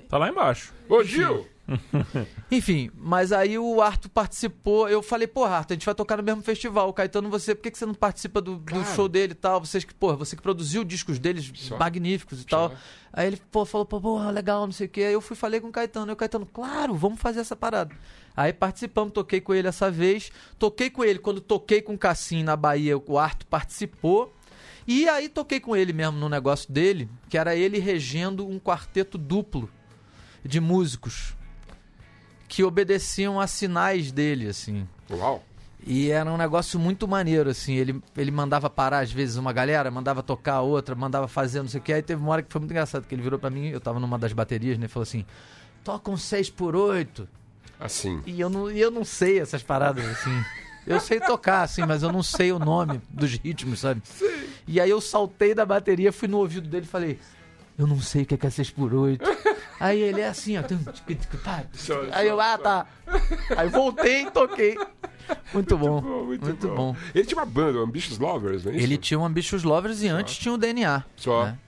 Tá 0.09 0.19
lá 0.19 0.29
embaixo. 0.29 0.73
Ô, 0.89 1.03
Gil! 1.03 1.47
Enfim, 2.51 2.91
mas 2.97 3.33
aí 3.33 3.59
o 3.59 3.81
Arthur 3.81 4.09
participou. 4.11 4.89
Eu 4.89 5.03
falei, 5.03 5.27
pô, 5.27 5.45
Arthur, 5.45 5.73
a 5.73 5.77
gente 5.77 5.87
vai 5.87 5.95
tocar 5.95 6.17
no 6.17 6.23
mesmo 6.23 6.43
festival. 6.43 6.89
O 6.89 6.93
Caetano, 6.93 7.29
você, 7.31 7.55
por 7.55 7.63
que, 7.63 7.71
que 7.71 7.79
você 7.79 7.87
não 7.87 7.95
participa 7.95 8.41
do, 8.41 8.57
do 8.57 8.65
Claro. 8.65 8.95
show 8.95 9.09
dele 9.09 9.33
e 9.33 9.35
tal? 9.37 9.61
Vocês 9.65 9.83
que, 9.85 9.95
pô, 9.95 10.15
você 10.17 10.37
que 10.37 10.43
produziu 10.43 10.85
discos 10.85 11.19
deles 11.19 11.51
Só. 11.57 11.79
magníficos 11.79 12.43
e 12.43 12.47
tal. 12.47 12.73
Aí 13.13 13.27
ele, 13.29 13.41
pô, 13.51 13.65
falou, 13.65 13.87
pô, 13.87 14.01
pô, 14.01 14.31
legal, 14.31 14.67
não 14.67 14.73
sei 14.73 14.87
o 14.87 14.91
quê. 14.91 15.03
Aí 15.03 15.13
eu 15.15 15.21
fui 15.21 15.37
falei 15.37 15.59
com 15.61 15.69
o 15.69 15.73
Caetano. 15.73 16.13
E 16.13 16.15
o 16.15 16.17
Caetano, 16.17 16.47
claro, 16.47 16.95
vamos 16.95 17.19
fazer 17.21 17.41
essa 17.41 17.57
parada. 17.57 17.95
Aí 18.37 18.53
participamos, 18.53 19.13
toquei 19.13 19.41
com 19.41 19.55
ele 19.55 19.69
essa 19.69 19.91
vez. 19.91 20.33
Toquei 20.59 20.91
com 20.91 21.05
ele 21.05 21.19
quando 21.19 21.41
toquei 21.41 21.81
com 21.81 21.95
o 21.95 21.99
Cassim 21.99 22.43
na 22.43 22.57
Bahia, 22.57 22.99
o 22.99 23.19
Arthur 23.19 23.47
participou. 23.47 24.35
E 24.87 25.09
aí 25.09 25.29
toquei 25.29 25.61
com 25.61 25.75
ele 25.75 25.93
mesmo 25.93 26.19
no 26.19 26.29
negócio 26.29 26.71
dele, 26.71 27.09
que 27.29 27.39
era 27.39 27.57
ele 27.57 27.79
regendo 27.79 28.47
um 28.47 28.59
quarteto 28.59 29.17
duplo 29.17 29.71
de 30.45 30.61
músicos 30.61 31.35
que 32.47 32.63
obedeciam 32.63 33.41
a 33.41 33.47
sinais 33.47 34.13
dele, 34.13 34.49
assim. 34.49 34.87
Uau! 35.11 35.43
E 35.87 36.11
era 36.11 36.31
um 36.31 36.37
negócio 36.37 36.79
muito 36.79 37.07
maneiro, 37.07 37.51
assim. 37.51 37.75
Ele, 37.75 38.03
ele 38.17 38.31
mandava 38.31 38.69
parar, 38.69 39.01
às 39.01 39.13
vezes, 39.13 39.37
uma 39.37 39.53
galera, 39.53 39.91
mandava 39.91 40.23
tocar 40.23 40.55
a 40.55 40.61
outra, 40.61 40.95
mandava 40.95 41.29
fazer 41.29 41.61
não 41.61 41.69
sei 41.69 41.81
o 41.81 41.83
que. 41.83 41.93
Aí 41.93 42.03
teve 42.03 42.23
uma 42.23 42.33
hora 42.33 42.43
que 42.43 42.53
foi 42.53 42.59
muito 42.59 42.71
engraçado, 42.71 43.07
que 43.07 43.15
ele 43.15 43.23
virou 43.23 43.39
pra 43.39 43.51
mim, 43.51 43.69
eu 43.69 43.81
tava 43.81 43.99
numa 43.99 44.19
das 44.19 44.33
baterias, 44.33 44.79
né? 44.79 44.87
E 44.87 44.89
falou 44.89 45.05
assim: 45.05 45.25
toca 45.83 46.11
um 46.11 46.17
6 46.17 46.51
por 46.51 46.77
8 46.77 47.29
Assim. 47.85 48.23
E 48.27 48.41
eu 48.41 48.49
não, 48.49 48.71
e 48.71 48.81
eu 48.81 48.91
não 48.91 49.05
sei 49.05 49.39
essas 49.41 49.63
paradas, 49.63 50.05
assim. 50.07 50.45
Eu 50.87 50.99
sei 51.01 51.21
tocar, 51.21 51.63
assim, 51.63 51.83
mas 51.87 52.03
eu 52.03 52.11
não 52.13 52.23
sei 52.23 52.51
o 52.53 52.59
nome 52.59 53.01
dos 53.09 53.33
ritmos, 53.35 53.81
sabe? 53.81 54.03
E 54.67 54.81
aí 54.81 54.89
eu 54.91 55.01
saltei 55.01 55.55
da 55.55 55.65
bateria, 55.67 56.13
fui 56.13 56.27
no 56.29 56.39
ouvido 56.39 56.69
dele 56.69 56.85
e 56.85 56.89
falei, 56.89 57.19
eu 57.79 57.87
não 57.87 58.01
sei 58.01 58.23
o 58.23 58.27
que 58.27 58.47
é 58.47 58.51
6 58.51 58.71
por 58.71 58.93
8 58.95 59.25
Aí 59.81 60.01
ele 60.01 60.21
é 60.21 60.29
assim, 60.29 60.57
ó. 60.59 60.63
Só- 61.75 62.01
Aí 62.13 62.29
eu, 62.29 62.41
ah, 62.41 62.57
tá. 62.57 62.87
Aí 63.57 63.69
voltei 63.69 64.23
e 64.23 64.31
toquei. 64.31 64.79
Muito 65.53 65.77
bom. 65.77 66.01
Pô, 66.03 66.25
muito, 66.25 66.45
Muito 66.45 66.69
bom. 66.69 66.75
bom. 66.93 66.97
Ele 67.15 67.25
tinha 67.27 67.39
uma 67.41 67.47
banda, 67.47 67.79
o 67.79 67.83
Ambitious 67.83 68.19
Lovers, 68.19 68.65
não 68.65 68.73
é 68.73 68.77
isso? 68.77 68.85
Ele 68.85 68.97
tinha 68.97 69.19
o 69.19 69.25
Ambitious 69.25 69.63
Lovers 69.63 70.03
e 70.03 70.09
antes 70.09 70.37
tinha 70.37 70.53
o 70.55 70.59
DNA. 70.59 71.03
Só. 71.17 71.47
né? 71.47 71.59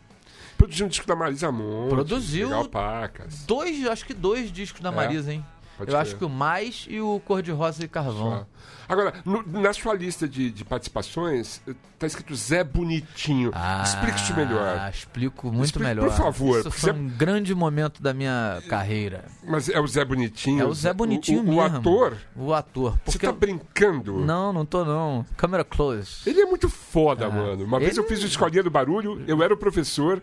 Produziu 0.58 0.86
um 0.86 0.88
disco 0.88 1.06
da 1.06 1.16
Marisa 1.16 1.50
Monte. 1.52 1.90
Produziu- 1.90 2.48
Legal 2.48 2.64
Pacas. 2.68 3.44
Dois, 3.46 3.86
acho 3.86 4.04
que 4.06 4.14
dois 4.14 4.50
discos 4.52 4.80
da 4.80 4.90
É? 4.90 4.94
Marisa, 4.94 5.32
hein? 5.32 5.44
Pode 5.76 5.90
eu 5.92 5.98
acho 5.98 6.16
que 6.16 6.24
o 6.24 6.28
Mais 6.28 6.86
e 6.88 7.00
o 7.00 7.20
Cor 7.24 7.42
de 7.42 7.50
Rosa 7.52 7.84
e 7.84 7.88
Carvão. 7.88 8.30
Só. 8.40 8.46
Agora, 8.88 9.12
no- 9.24 9.42
na 9.60 9.72
sua 9.72 9.94
lista 9.94 10.28
de, 10.28 10.50
de 10.50 10.64
participações, 10.64 11.60
eh, 11.68 11.74
tá 11.98 12.06
escrito 12.06 12.34
Zé 12.36 12.62
Bonitinho. 12.62 13.50
Explique 13.84 14.18
isso 14.20 14.34
melhor. 14.34 14.78
Ah, 14.80 14.88
explico 14.88 15.48
muito 15.50 15.64
Explique, 15.66 15.88
melhor. 15.88 16.08
por 16.08 16.16
favor, 16.16 16.60
Isso 16.60 16.70
foi 16.70 16.92
você- 16.92 16.98
um 16.98 17.08
grande 17.08 17.54
momento 17.54 18.00
da 18.00 18.14
minha 18.14 18.62
carreira. 18.68 19.24
Mas 19.46 19.68
é 19.68 19.80
o 19.80 19.86
Zé 19.86 20.04
Bonitinho? 20.04 20.62
É 20.62 20.64
o 20.66 20.72
Zé 20.72 20.92
Bonitinho 20.92 21.40
o, 21.40 21.42
o, 21.42 21.46
mesmo. 21.46 21.60
O 21.60 21.62
ator? 21.64 22.16
O 22.36 22.54
ator. 22.54 22.92
Você 22.92 23.18
Porque 23.18 23.26
tá 23.26 23.32
eu- 23.32 23.36
brincando? 23.36 24.18
Não, 24.20 24.52
não 24.52 24.64
tô 24.64 24.84
não. 24.84 25.26
Câmera 25.36 25.64
close. 25.64 26.18
Ele 26.24 26.40
é 26.40 26.46
muito 26.46 26.68
foda, 26.68 27.26
Ah, 27.26 27.30
mano. 27.30 27.64
Uma 27.64 27.78
vez 27.80 27.92
ele- 27.92 28.00
eu 28.00 28.08
fiz 28.08 28.22
o 28.22 28.26
Escolinha 28.26 28.62
do 28.62 28.70
Barulho, 28.70 29.22
eu 29.26 29.42
era 29.42 29.52
o 29.52 29.56
professor, 29.56 30.22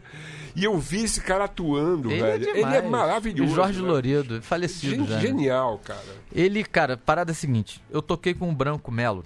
e 0.55 0.63
eu 0.63 0.77
vi 0.77 1.03
esse 1.03 1.21
cara 1.21 1.45
atuando, 1.45 2.11
Ele 2.11 2.21
velho. 2.21 2.47
é, 2.49 2.59
ele 2.59 2.75
é 2.75 2.81
maravilhoso. 2.81 3.51
E 3.51 3.55
Jorge 3.55 3.81
né? 3.81 3.87
Loredo, 3.87 4.41
falecido 4.41 4.95
Gente, 4.95 5.09
já. 5.09 5.15
né? 5.15 5.21
genial, 5.21 5.79
cara. 5.83 5.99
Ele, 6.31 6.63
cara, 6.63 6.95
parada 6.97 7.31
é 7.31 7.33
a 7.33 7.35
seguinte. 7.35 7.81
Eu 7.89 8.01
toquei 8.01 8.33
com 8.33 8.49
o 8.49 8.53
Branco 8.53 8.91
Melo 8.91 9.23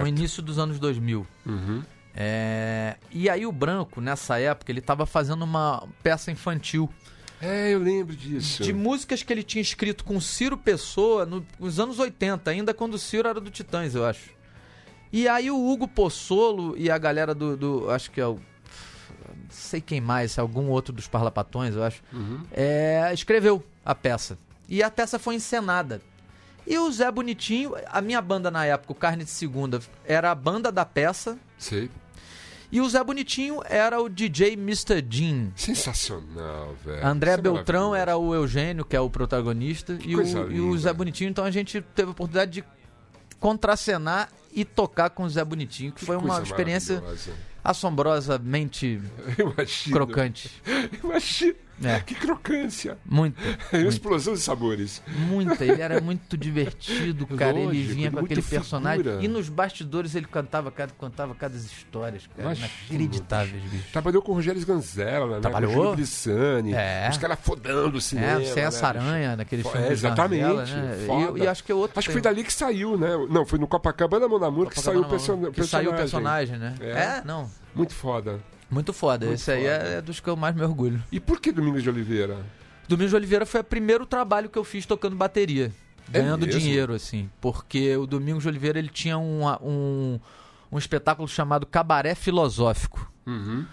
no 0.00 0.06
início 0.06 0.42
dos 0.42 0.58
anos 0.58 0.78
2000. 0.78 1.26
Uhum. 1.44 1.82
É, 2.16 2.96
E 3.10 3.28
aí 3.28 3.44
o 3.44 3.50
Branco, 3.52 4.00
nessa 4.00 4.38
época, 4.38 4.70
ele 4.70 4.80
tava 4.80 5.04
fazendo 5.04 5.42
uma 5.42 5.86
peça 6.02 6.30
infantil 6.30 6.88
É, 7.42 7.74
eu 7.74 7.80
lembro 7.80 8.14
disso. 8.14 8.62
de 8.62 8.72
músicas 8.72 9.22
que 9.22 9.32
ele 9.32 9.42
tinha 9.42 9.60
escrito 9.60 10.04
com 10.04 10.20
Ciro 10.20 10.56
Pessoa 10.56 11.26
no- 11.26 11.44
nos 11.58 11.80
anos 11.80 11.98
80, 11.98 12.50
ainda 12.52 12.72
quando 12.72 12.94
o 12.94 12.98
Ciro 12.98 13.28
era 13.28 13.40
do 13.40 13.50
Titãs, 13.50 13.94
eu 13.96 14.06
acho. 14.06 14.30
E 15.12 15.26
aí 15.28 15.50
o 15.50 15.68
Hugo 15.68 15.86
Pozzolo 15.88 16.74
e 16.78 16.88
a 16.90 16.96
galera 16.98 17.34
do, 17.34 17.56
do- 17.56 17.90
acho 17.90 18.10
que 18.10 18.20
é 18.20 18.26
o 18.26 18.38
não 19.28 19.46
sei 19.50 19.80
quem 19.80 20.00
mais, 20.00 20.36
é 20.36 20.40
algum 20.40 20.68
outro 20.68 20.92
dos 20.92 21.06
parlapatões, 21.08 21.74
eu 21.74 21.82
acho, 21.84 22.02
Uhum. 22.12 22.40
é, 22.52 23.10
escreveu 23.12 23.64
a 23.84 23.94
peça. 23.94 24.38
E 24.68 24.82
a 24.82 24.90
peça 24.90 25.18
foi 25.18 25.34
encenada. 25.36 26.00
E 26.66 26.78
o 26.78 26.90
Zé 26.90 27.10
Bonitinho, 27.10 27.74
a 27.86 28.00
minha 28.00 28.20
banda 28.22 28.50
na 28.50 28.64
época, 28.64 28.92
o 28.92 28.94
Carne 28.96 29.24
de 29.24 29.30
Segunda, 29.30 29.80
era 30.04 30.30
a 30.30 30.34
banda 30.34 30.72
da 30.72 30.84
peça. 30.86 31.36
Sei. 31.58 31.90
E 32.72 32.80
o 32.80 32.88
Zé 32.88 33.04
Bonitinho 33.04 33.60
era 33.66 34.00
o 34.00 34.08
DJ 34.08 34.54
Mr. 34.54 35.04
Jean. 35.08 35.50
Sensacional, 35.54 36.74
velho. 36.84 37.06
André 37.06 37.32
Isso 37.32 37.38
é 37.38 37.42
Beltrão 37.42 37.90
maravilhoso. 37.90 38.02
era 38.02 38.16
o 38.16 38.34
Eugênio, 38.34 38.84
que 38.84 38.96
é 38.96 39.00
o 39.00 39.10
protagonista. 39.10 39.96
E 40.04 40.16
o, 40.16 40.50
e 40.50 40.60
o. 40.60 40.76
Zé 40.78 40.92
Bonitinho, 40.92 41.28
então 41.30 41.44
a 41.44 41.50
gente 41.50 41.80
teve 41.94 42.08
a 42.08 42.12
oportunidade 42.12 42.50
de 42.52 42.64
contracenar 43.38 44.28
e 44.52 44.64
tocar 44.64 45.10
com 45.10 45.24
o 45.24 45.28
Zé 45.30 45.44
Bonitinho, 45.44 45.92
que, 45.92 46.00
Que 46.00 46.06
foi 46.06 46.16
uma 46.16 46.42
experiência. 46.42 47.02
Assombrosamente 47.64 49.00
imagino. 49.38 49.96
crocante. 49.96 50.50
Imagina. 51.02 51.63
É. 51.82 52.00
Que 52.00 52.14
crocância. 52.14 52.96
É 53.72 53.78
uma 53.78 53.88
explosão 53.88 54.34
de 54.34 54.40
sabores. 54.40 55.02
Muita, 55.28 55.64
ele 55.64 55.80
era 55.82 56.00
muito 56.02 56.36
divertido, 56.36 57.26
cara. 57.26 57.56
ele 57.58 57.66
Lógico, 57.66 57.94
vinha 57.94 58.10
com 58.10 58.18
aquele 58.20 58.42
personagem. 58.42 59.02
figura. 59.04 59.24
E 59.24 59.28
nos 59.28 59.48
bastidores 59.48 60.14
ele 60.14 60.26
cantava 60.26 60.70
cada, 60.70 60.92
contava 60.92 61.34
cada 61.34 61.56
histórias, 61.56 62.26
cara. 62.28 62.42
Imagino, 62.42 62.68
Inacreditáveis, 62.90 63.62
bicho. 63.64 63.84
Trabalhou 63.92 64.22
com 64.22 64.32
o 64.32 64.34
Rogério 64.36 64.58
Sganzella, 64.60 65.36
né? 65.36 65.40
Trabalhou? 65.40 65.70
Com 65.72 65.76
o 65.78 65.82
Júlio 65.82 65.96
Brissani. 65.96 66.74
É. 66.74 67.08
Os 67.10 67.18
caras 67.18 67.38
fodando 67.42 67.98
o 67.98 68.00
cinema. 68.00 68.40
É, 68.40 68.44
sem 68.44 68.62
né, 68.62 68.68
essa 68.68 68.86
aranha 68.88 69.36
naquele 69.36 69.62
Fo- 69.62 69.70
filme. 69.70 69.86
é, 69.88 69.92
exatamente, 69.92 70.42
Marvela, 70.42 70.64
né? 70.66 70.96
E, 71.36 71.42
e 71.42 71.46
acho 71.46 71.64
que 71.64 71.72
é 71.72 71.74
outro. 71.74 71.98
Acho 71.98 72.08
que 72.08 72.12
foi 72.12 72.22
dali 72.22 72.44
que 72.44 72.52
saiu, 72.52 72.96
né? 72.96 73.08
Não, 73.28 73.44
foi 73.44 73.58
no 73.58 73.66
Copacabana 73.66 74.28
Monamur 74.28 74.68
que 74.68 74.80
saiu 74.80 75.00
o 75.00 75.04
perso- 75.08 75.36
que 75.36 75.50
personagem. 75.50 75.66
saiu 75.68 75.90
o 75.90 75.94
personagem, 75.94 76.58
né? 76.58 76.74
É. 76.80 76.90
É, 76.90 77.22
não. 77.24 77.50
Muito 77.74 77.94
foda. 77.94 78.38
Muito 78.74 78.92
foda. 78.92 79.26
Muito 79.26 79.38
Esse 79.38 79.50
aí 79.52 79.62
foda. 79.62 79.72
é, 79.88 79.94
é 79.98 80.02
dos 80.02 80.20
que 80.20 80.28
eu 80.28 80.36
mais 80.36 80.54
me 80.54 80.62
orgulho. 80.62 81.02
E 81.12 81.18
por 81.20 81.40
que 81.40 81.50
Domingos 81.52 81.82
de 81.82 81.88
Oliveira? 81.88 82.44
Domingos 82.88 83.10
de 83.10 83.16
Oliveira 83.16 83.46
foi 83.46 83.60
o 83.60 83.64
primeiro 83.64 84.04
trabalho 84.04 84.48
que 84.50 84.58
eu 84.58 84.64
fiz 84.64 84.84
tocando 84.84 85.16
bateria. 85.16 85.72
É 86.12 86.18
Ganhando 86.20 86.44
mesmo? 86.44 86.60
dinheiro, 86.60 86.92
assim. 86.92 87.30
Porque 87.40 87.96
o 87.96 88.06
Domingos 88.06 88.42
de 88.42 88.48
Oliveira 88.48 88.78
ele 88.78 88.88
tinha 88.90 89.16
um, 89.16 89.46
um, 89.62 90.20
um 90.70 90.76
espetáculo 90.76 91.26
chamado 91.26 91.64
Cabaré 91.64 92.14
Filosófico. 92.14 93.10
Uhum. 93.26 93.64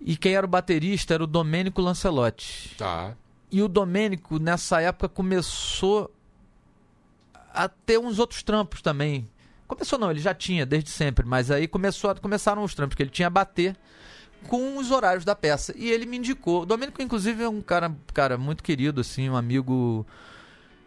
E 0.00 0.16
quem 0.16 0.34
era 0.34 0.46
o 0.46 0.48
baterista 0.48 1.12
era 1.14 1.24
o 1.24 1.26
Domênico 1.26 1.82
Lancelotti. 1.82 2.74
Tá. 2.78 3.14
E 3.52 3.60
o 3.62 3.68
Domênico, 3.68 4.38
nessa 4.38 4.80
época, 4.80 5.08
começou 5.08 6.10
a 7.52 7.68
ter 7.68 7.98
uns 7.98 8.18
outros 8.18 8.42
trampos 8.42 8.80
também. 8.82 9.28
Começou 9.66 9.98
não, 9.98 10.10
ele 10.10 10.20
já 10.20 10.32
tinha 10.34 10.64
desde 10.64 10.90
sempre, 10.90 11.26
mas 11.26 11.50
aí 11.50 11.66
começou 11.66 12.10
a- 12.10 12.14
começaram 12.14 12.62
os 12.62 12.74
trampos, 12.74 12.94
que 12.94 13.02
ele 13.02 13.10
tinha 13.10 13.26
a 13.26 13.30
bater 13.30 13.74
com 14.46 14.78
os 14.78 14.90
horários 14.90 15.24
da 15.24 15.34
peça. 15.34 15.74
E 15.76 15.90
ele 15.90 16.06
me 16.06 16.16
indicou. 16.16 16.62
O 16.62 16.66
Domênico, 16.66 17.02
inclusive, 17.02 17.42
é 17.42 17.48
um 17.48 17.60
cara, 17.60 17.94
cara 18.12 18.38
muito 18.38 18.62
querido, 18.62 19.00
assim, 19.00 19.28
um 19.28 19.36
amigo 19.36 20.06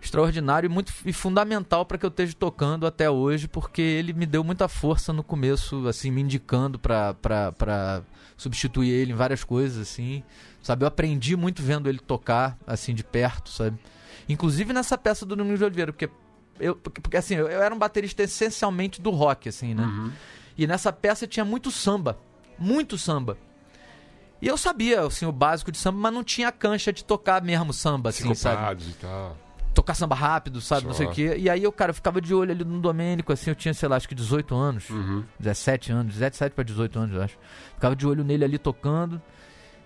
extraordinário 0.01 0.67
e 0.67 0.69
muito 0.69 0.93
e 1.05 1.11
fundamental 1.11 1.85
para 1.85 1.97
que 1.97 2.05
eu 2.05 2.09
esteja 2.09 2.33
tocando 2.33 2.87
até 2.87 3.09
hoje, 3.09 3.47
porque 3.47 3.81
ele 3.81 4.13
me 4.13 4.25
deu 4.25 4.43
muita 4.43 4.67
força 4.67 5.11
no 5.11 5.23
começo, 5.23 5.87
assim, 5.87 6.09
me 6.09 6.21
indicando 6.21 6.79
para 6.79 7.13
para 7.13 8.01
substituir 8.37 8.89
ele 8.89 9.11
em 9.11 9.15
várias 9.15 9.43
coisas, 9.43 9.77
assim. 9.77 10.23
Sabe, 10.61 10.83
eu 10.83 10.87
aprendi 10.87 11.35
muito 11.35 11.61
vendo 11.61 11.89
ele 11.89 11.99
tocar, 11.99 12.57
assim, 12.65 12.93
de 12.93 13.03
perto, 13.03 13.49
sabe? 13.49 13.77
Inclusive 14.27 14.71
nessa 14.73 14.97
peça 14.97 15.25
do 15.25 15.35
Domingos 15.35 15.59
de 15.59 15.65
Oliveira, 15.65 15.91
porque 15.91 16.09
eu, 16.59 16.75
porque, 16.75 17.01
porque, 17.01 17.17
assim, 17.17 17.35
eu, 17.35 17.47
eu 17.47 17.61
era 17.61 17.73
um 17.73 17.77
baterista 17.77 18.23
essencialmente 18.23 19.01
do 19.01 19.09
rock, 19.09 19.49
assim, 19.49 19.73
né? 19.73 19.83
Uhum. 19.83 20.11
E 20.57 20.67
nessa 20.67 20.91
peça 20.91 21.25
tinha 21.25 21.45
muito 21.45 21.71
samba, 21.71 22.17
muito 22.57 22.97
samba. 22.97 23.37
E 24.41 24.47
eu 24.47 24.57
sabia, 24.57 25.01
assim, 25.01 25.25
o 25.25 25.31
básico 25.31 25.71
de 25.71 25.77
samba, 25.77 25.99
mas 25.99 26.13
não 26.13 26.23
tinha 26.23 26.47
a 26.47 26.51
cancha 26.51 26.93
de 26.93 27.03
tocar 27.03 27.41
mesmo 27.41 27.73
samba, 27.73 28.09
assim, 28.09 28.33
sabe? 28.33 28.83
E 28.83 28.93
tal. 28.93 29.37
Tocar 29.73 29.93
samba 29.93 30.15
rápido, 30.15 30.61
sabe? 30.61 30.87
Não 30.87 30.93
sei 30.93 31.05
Só. 31.05 31.11
o 31.11 31.15
quê. 31.15 31.35
E 31.37 31.49
aí 31.49 31.63
eu, 31.63 31.71
cara, 31.71 31.91
eu 31.91 31.93
ficava 31.93 32.21
de 32.21 32.33
olho 32.33 32.51
ali 32.51 32.63
no 32.63 32.79
Domênico, 32.79 33.31
assim, 33.33 33.49
eu 33.49 33.55
tinha, 33.55 33.73
sei 33.73 33.87
lá, 33.87 33.97
acho 33.97 34.07
que 34.07 34.15
18 34.15 34.55
anos. 34.55 34.89
Uhum. 34.89 35.23
17 35.39 35.91
anos, 35.91 36.13
17 36.15 36.55
para 36.55 36.63
18 36.63 36.99
anos, 36.99 37.15
eu 37.15 37.21
acho. 37.21 37.37
Ficava 37.75 37.95
de 37.95 38.07
olho 38.07 38.23
nele 38.23 38.45
ali 38.45 38.57
tocando. 38.57 39.21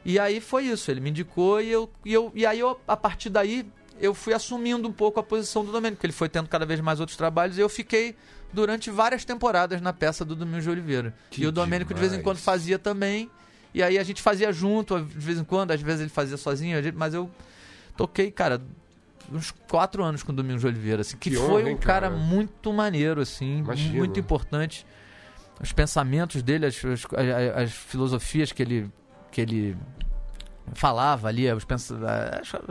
E 0.06 0.20
aí 0.20 0.40
foi 0.40 0.66
isso, 0.66 0.92
ele 0.92 1.00
me 1.00 1.10
indicou 1.10 1.62
e 1.62 1.72
eu 1.72 1.90
e, 2.04 2.14
eu, 2.14 2.32
e 2.36 2.46
aí 2.46 2.60
eu, 2.60 2.78
a 2.86 2.98
partir 2.98 3.30
daí 3.30 3.66
eu 4.00 4.14
fui 4.14 4.34
assumindo 4.34 4.88
um 4.88 4.92
pouco 4.92 5.20
a 5.20 5.24
posição 5.24 5.64
do 5.64 5.72
Domênico, 5.72 5.98
porque 5.98 6.08
ele 6.08 6.14
foi 6.14 6.28
tendo 6.28 6.50
cada 6.50 6.66
vez 6.66 6.80
mais 6.82 7.00
outros 7.00 7.18
trabalhos 7.18 7.58
e 7.58 7.62
eu 7.62 7.70
fiquei 7.70 8.16
durante 8.52 8.92
várias 8.92 9.24
temporadas 9.24 9.82
na 9.82 9.94
peça 9.94 10.26
do 10.26 10.36
Domingos 10.36 10.64
de 10.64 10.70
Oliveira. 10.70 11.14
Que 11.30 11.44
e 11.44 11.48
o 11.48 11.52
Domênico 11.52 11.94
de 11.94 12.00
vez 12.00 12.12
em 12.12 12.18
demais. 12.18 12.24
quando 12.24 12.38
fazia 12.38 12.78
também. 12.78 13.32
E 13.74 13.82
aí 13.82 13.98
a 13.98 14.04
gente 14.04 14.22
fazia 14.22 14.52
junto, 14.54 14.98
de 15.00 15.04
vez 15.20 15.38
em 15.40 15.44
quando, 15.44 15.72
às 15.72 15.82
vezes 15.82 16.02
ele 16.02 16.10
fazia 16.10 16.38
sozinho, 16.38 16.78
mas 16.96 17.14
eu 17.14 17.30
toquei, 17.98 18.30
cara, 18.32 18.62
uns 19.32 19.52
quatro 19.70 20.04
anos 20.04 20.22
com 20.22 20.32
o 20.32 20.36
Domingos 20.36 20.62
de 20.62 20.68
Oliveira, 20.68 21.02
assim, 21.02 21.18
que, 21.18 21.32
Que 21.32 21.36
foi 21.38 21.64
honra, 21.64 21.72
um 21.74 21.78
cara, 21.78 22.10
cara? 22.10 22.22
muito 22.22 22.72
maneiro, 22.72 23.22
assim, 23.22 23.60
Imagino. 23.60 23.96
muito 23.96 24.20
importante. 24.20 24.86
Os 25.62 25.72
pensamentos 25.72 26.42
dele, 26.44 26.66
as, 26.66 26.76
as, 26.86 27.06
as- 27.06 27.64
as 27.64 27.72
filosofias 27.72 28.52
que 28.52 28.62
ele, 28.62 28.92
que 29.32 29.42
ele 29.42 29.78
falava 30.74 31.28
ali, 31.28 31.50
as, 31.50 31.66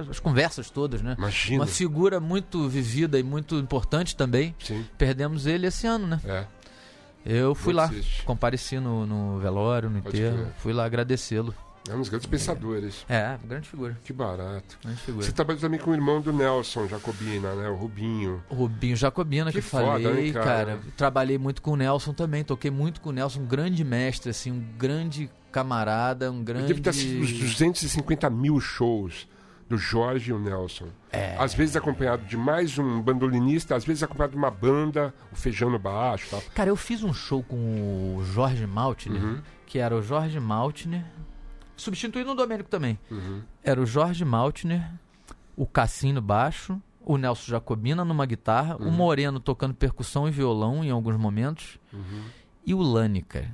as 0.08 0.18
conversas 0.20 0.70
todas, 0.70 1.02
né? 1.02 1.14
Imagina. 1.18 1.60
Uma 1.60 1.66
figura 1.66 2.20
muito 2.20 2.68
vivida 2.68 3.18
e 3.18 3.22
muito 3.22 3.56
importante 3.56 4.16
também. 4.16 4.54
Sim, 4.62 4.84
Perdemos 4.96 5.46
ele 5.46 5.66
esse 5.66 5.86
ano, 5.86 6.06
né? 6.06 6.20
é. 6.24 6.46
Eu 7.24 7.54
fui 7.54 7.72
lá, 7.72 7.90
compareci 8.24 8.78
no, 8.80 9.06
no 9.06 9.38
velório, 9.38 9.88
no 9.88 10.02
Pode 10.02 10.16
enterro, 10.16 10.36
crer. 10.38 10.52
fui 10.58 10.72
lá 10.72 10.84
agradecê-lo. 10.84 11.54
É 11.88 11.94
um 11.94 11.98
dos 11.98 12.08
grandes 12.08 12.28
pensadores. 12.28 13.04
É, 13.08 13.36
grande 13.44 13.68
figura, 13.68 13.98
Que 14.04 14.12
barato. 14.12 14.78
grande 14.84 15.00
figura. 15.00 15.24
Você 15.26 15.32
trabalhou 15.32 15.60
também 15.60 15.80
com 15.80 15.90
o 15.90 15.94
irmão 15.94 16.20
do 16.20 16.32
Nelson 16.32 16.86
Jacobina, 16.86 17.54
né? 17.56 17.68
O 17.68 17.74
Rubinho. 17.74 18.40
O 18.48 18.54
Rubinho 18.54 18.94
Jacobina, 18.94 19.50
que, 19.50 19.58
Que 19.58 19.62
foda, 19.62 19.84
falei, 20.08 20.26
né, 20.28 20.32
cara? 20.32 20.44
cara. 20.76 20.80
Trabalhei 20.96 21.38
muito 21.38 21.60
com 21.60 21.72
o 21.72 21.76
Nelson 21.76 22.12
também, 22.12 22.44
toquei 22.44 22.70
muito 22.70 23.00
com 23.00 23.10
o 23.10 23.12
Nelson, 23.12 23.40
um 23.40 23.46
grande 23.46 23.82
mestre, 23.82 24.30
assim, 24.30 24.52
um 24.52 24.64
grande 24.78 25.28
camarada, 25.50 26.30
um 26.30 26.36
Ele 26.36 26.44
grande. 26.44 26.66
deve 26.74 26.80
ter 26.82 26.90
os 27.20 27.32
250 27.32 28.30
mil 28.30 28.60
shows 28.60 29.26
do 29.68 29.76
Jorge 29.78 30.30
e 30.30 30.32
o 30.34 30.38
Nelson. 30.38 30.88
É. 31.10 31.36
Às 31.38 31.54
vezes 31.54 31.76
acompanhado 31.76 32.24
de 32.26 32.36
mais 32.36 32.78
um 32.78 33.00
bandolinista, 33.00 33.74
às 33.74 33.84
vezes 33.84 34.02
acompanhado 34.02 34.32
de 34.32 34.38
uma 34.38 34.50
banda, 34.50 35.14
o 35.32 35.36
feijão 35.36 35.70
no 35.70 35.78
baixo 35.78 36.28
tal. 36.30 36.42
Cara, 36.54 36.68
eu 36.70 36.76
fiz 36.76 37.02
um 37.02 37.12
show 37.12 37.42
com 37.42 38.16
o 38.16 38.24
Jorge 38.24 38.66
Maltner, 38.66 39.22
Uhum. 39.22 39.40
que 39.66 39.78
era 39.78 39.96
o 39.96 40.02
Jorge 40.02 40.38
Maltner, 40.38 41.04
substituindo 41.76 42.30
o 42.32 42.34
Domênico 42.34 42.68
também. 42.68 42.98
Uhum. 43.10 43.40
Era 43.62 43.80
o 43.80 43.86
Jorge 43.86 44.24
Maltner, 44.24 44.90
o 45.56 45.66
Cassim 45.66 46.12
no 46.12 46.20
baixo, 46.22 46.80
o 47.04 47.16
Nelson 47.16 47.50
Jacobina 47.52 48.04
numa 48.04 48.26
guitarra, 48.26 48.76
o 48.78 48.84
Uhum. 48.84 48.90
Moreno 48.90 49.40
tocando 49.40 49.74
percussão 49.74 50.28
e 50.28 50.30
violão 50.30 50.84
em 50.84 50.90
alguns 50.90 51.16
momentos, 51.16 51.78
Uhum. 51.92 52.22
e 52.66 52.74
o 52.74 52.80
Lani, 52.80 53.22
cara. 53.22 53.50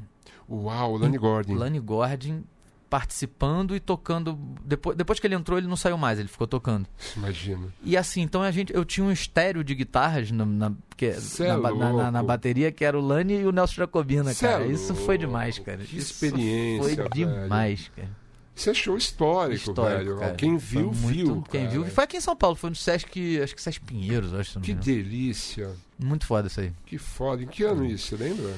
Uau, 0.51 0.95
o 0.95 0.97
Lani 0.99 1.19
Gordon. 1.19 1.55
Lani 1.55 1.79
Gordon 1.81 2.43
participando 2.89 3.77
e 3.77 3.81
tocando. 3.81 4.39
Depois, 4.65 4.97
depois 4.97 5.21
que 5.21 5.27
ele 5.27 5.35
entrou, 5.35 5.59
ele 5.59 5.67
não 5.67 5.77
saiu 5.77 5.99
mais, 5.99 6.19
ele 6.19 6.29
ficou 6.29 6.47
tocando. 6.47 6.87
Imagina. 7.17 7.69
E 7.85 7.97
assim, 7.97 8.23
então 8.23 8.43
a 8.43 8.51
gente, 8.51 8.73
eu 8.75 8.85
tinha 8.85 9.05
um 9.07 9.13
estéreo 9.13 9.63
de 9.63 9.75
guitarras 9.75 10.31
na, 10.31 10.45
na, 10.47 10.73
que- 10.97 11.13
Cê 11.15 11.45
é 11.45 11.57
na, 11.57 11.73
na- 11.75 12.11
na- 12.11 12.23
bateria, 12.23 12.73
que 12.73 12.85
era 12.85 12.99
o 12.99 13.01
Lani 13.01 13.41
e 13.41 13.45
o 13.47 13.53
Nelson 13.53 13.75
Jacobina, 13.75 14.33
Cê 14.35 14.47
é 14.47 14.51
cara. 14.51 14.67
Isso 14.67 14.95
foi 14.95 15.19
demais, 15.19 15.59
cara. 15.59 15.79
Que 15.85 15.97
Isso 15.99 16.13
experiência, 16.13 16.97
Foi 16.97 17.09
demais, 17.11 17.91
cara. 17.95 18.09
Isso 18.57 18.71
é 18.71 18.75
show 18.75 18.97
histórico, 18.97 19.71
Histórico, 19.71 20.05
velho. 20.05 20.19
cara. 20.19 20.35
Quem 20.35 20.57
viu, 20.57 20.93
muito- 20.93 21.07
viu. 21.07 21.45
Quem 21.49 21.61
cara. 21.67 21.73
viu. 21.73 21.85
Foi 21.87 22.03
aqui 22.05 22.17
em 22.17 22.21
São 22.21 22.35
Paulo, 22.35 22.57
foi 22.57 22.71
no 22.71 22.75
Sesc, 22.77 23.41
acho 23.41 23.55
que 23.55 23.63
Sesc 23.63 23.81
Pinheiros, 23.85 24.35
acho. 24.35 24.59
Que 24.61 24.75
delícia. 24.75 25.71
Muito 25.97 26.27
foda 26.27 26.49
isso 26.49 26.61
aí. 26.61 26.73
Que 26.85 26.99
foda. 26.99 27.43
Em 27.45 27.47
que 27.47 27.63
ano 27.63 27.85
isso, 27.87 28.09
você 28.09 28.17
lembra? 28.25 28.53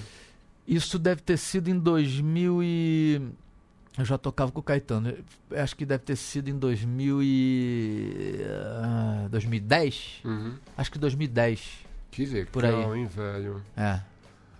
Isso 0.66 0.98
deve 0.98 1.20
ter 1.20 1.36
sido 1.36 1.68
em 1.68 1.78
2000 1.78 2.62
e... 2.62 3.20
Eu 3.98 4.04
já 4.04 4.16
tocava 4.16 4.50
com 4.52 4.60
o 4.60 4.62
Caetano. 4.62 5.14
Eu 5.50 5.62
Acho 5.62 5.76
que 5.76 5.84
deve 5.84 6.04
ter 6.04 6.16
sido 6.16 6.48
em 6.48 6.56
2000 6.58 7.22
e... 7.22 8.40
ah, 8.82 9.26
2010? 9.30 10.20
Uhum. 10.24 10.54
Acho 10.76 10.92
que 10.92 10.98
2010. 10.98 11.86
Que 12.10 12.24
legal, 12.26 12.46
Por 12.52 12.64
aí. 12.64 12.74
hein, 13.00 13.06
velho? 13.06 13.62
É. 13.76 14.00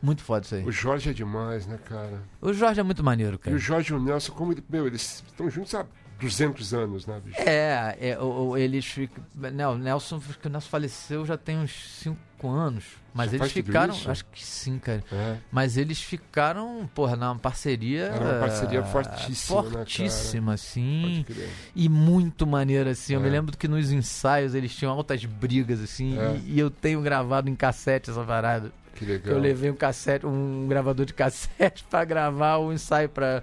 Muito 0.03 0.23
foda 0.23 0.45
isso 0.47 0.55
aí. 0.55 0.65
O 0.65 0.73
Jorge 0.73 1.11
é 1.11 1.13
demais, 1.13 1.67
né, 1.67 1.79
cara? 1.85 2.23
O 2.41 2.53
Jorge 2.53 2.81
é 2.81 2.83
muito 2.83 3.05
maneiro, 3.05 3.37
E 3.37 3.39
cara. 3.39 3.57
o 3.57 3.59
Jorge 3.59 3.93
e 3.93 3.97
o 3.97 4.03
Nelson, 4.03 4.33
como 4.33 4.53
ele, 4.53 4.65
meu, 4.69 4.87
eles 4.87 5.23
estão 5.27 5.51
juntos 5.51 5.75
há 5.75 5.85
200 6.21 6.75
anos, 6.75 7.07
né, 7.07 7.21
bicho? 7.25 7.41
É, 7.41 7.97
é 8.01 8.19
o, 8.19 8.57
eles 8.57 8.85
ficam. 8.87 9.25
Né, 9.35 9.67
o 9.67 9.77
Nelson, 9.77 10.21
o 10.45 10.49
Nelson 10.49 10.69
faleceu 10.69 11.25
já 11.25 11.37
tem 11.37 11.57
uns 11.59 11.73
5 12.03 12.49
anos. 12.49 12.85
Mas 13.13 13.33
eles 13.35 13.51
ficaram. 13.51 13.95
Acho 14.07 14.25
que 14.27 14.45
sim, 14.45 14.79
cara. 14.79 15.03
É. 15.11 15.37
Mas 15.51 15.77
eles 15.77 16.01
ficaram, 16.01 16.89
porra, 16.95 17.17
numa 17.17 17.37
parceria. 17.37 18.05
Era 18.05 18.25
uma 18.25 18.41
parceria 18.41 18.83
fortíssima, 18.85 19.63
né? 19.63 19.71
Fortíssima, 19.71 20.55
assim. 20.55 21.25
Pode 21.27 21.39
crer. 21.41 21.51
E 21.75 21.89
muito 21.89 22.47
maneira, 22.47 22.91
assim. 22.91 23.15
Eu 23.15 23.21
É. 23.21 23.23
me 23.25 23.29
lembro 23.31 23.57
que 23.57 23.67
nos 23.67 23.91
ensaios 23.91 24.55
eles 24.55 24.75
tinham 24.75 24.93
altas 24.93 25.25
brigas, 25.25 25.81
assim. 25.81 26.17
É. 26.19 26.37
E, 26.47 26.53
e 26.55 26.59
eu 26.61 26.71
tenho 26.71 27.03
gravado 27.03 27.51
em 27.51 27.55
cassete 27.57 28.11
essa 28.11 28.23
parada. 28.23 28.71
Que 28.95 29.05
legal. 29.05 29.35
eu 29.35 29.41
levei 29.41 29.71
um 29.71 29.75
cassete, 29.77 30.27
um 30.27 30.67
gravador 30.69 31.07
de 31.07 31.15
cassete 31.15 31.83
pra 31.91 32.05
gravar 32.05 32.59
o 32.59 32.73
ensaio 32.73 33.09
pra. 33.09 33.43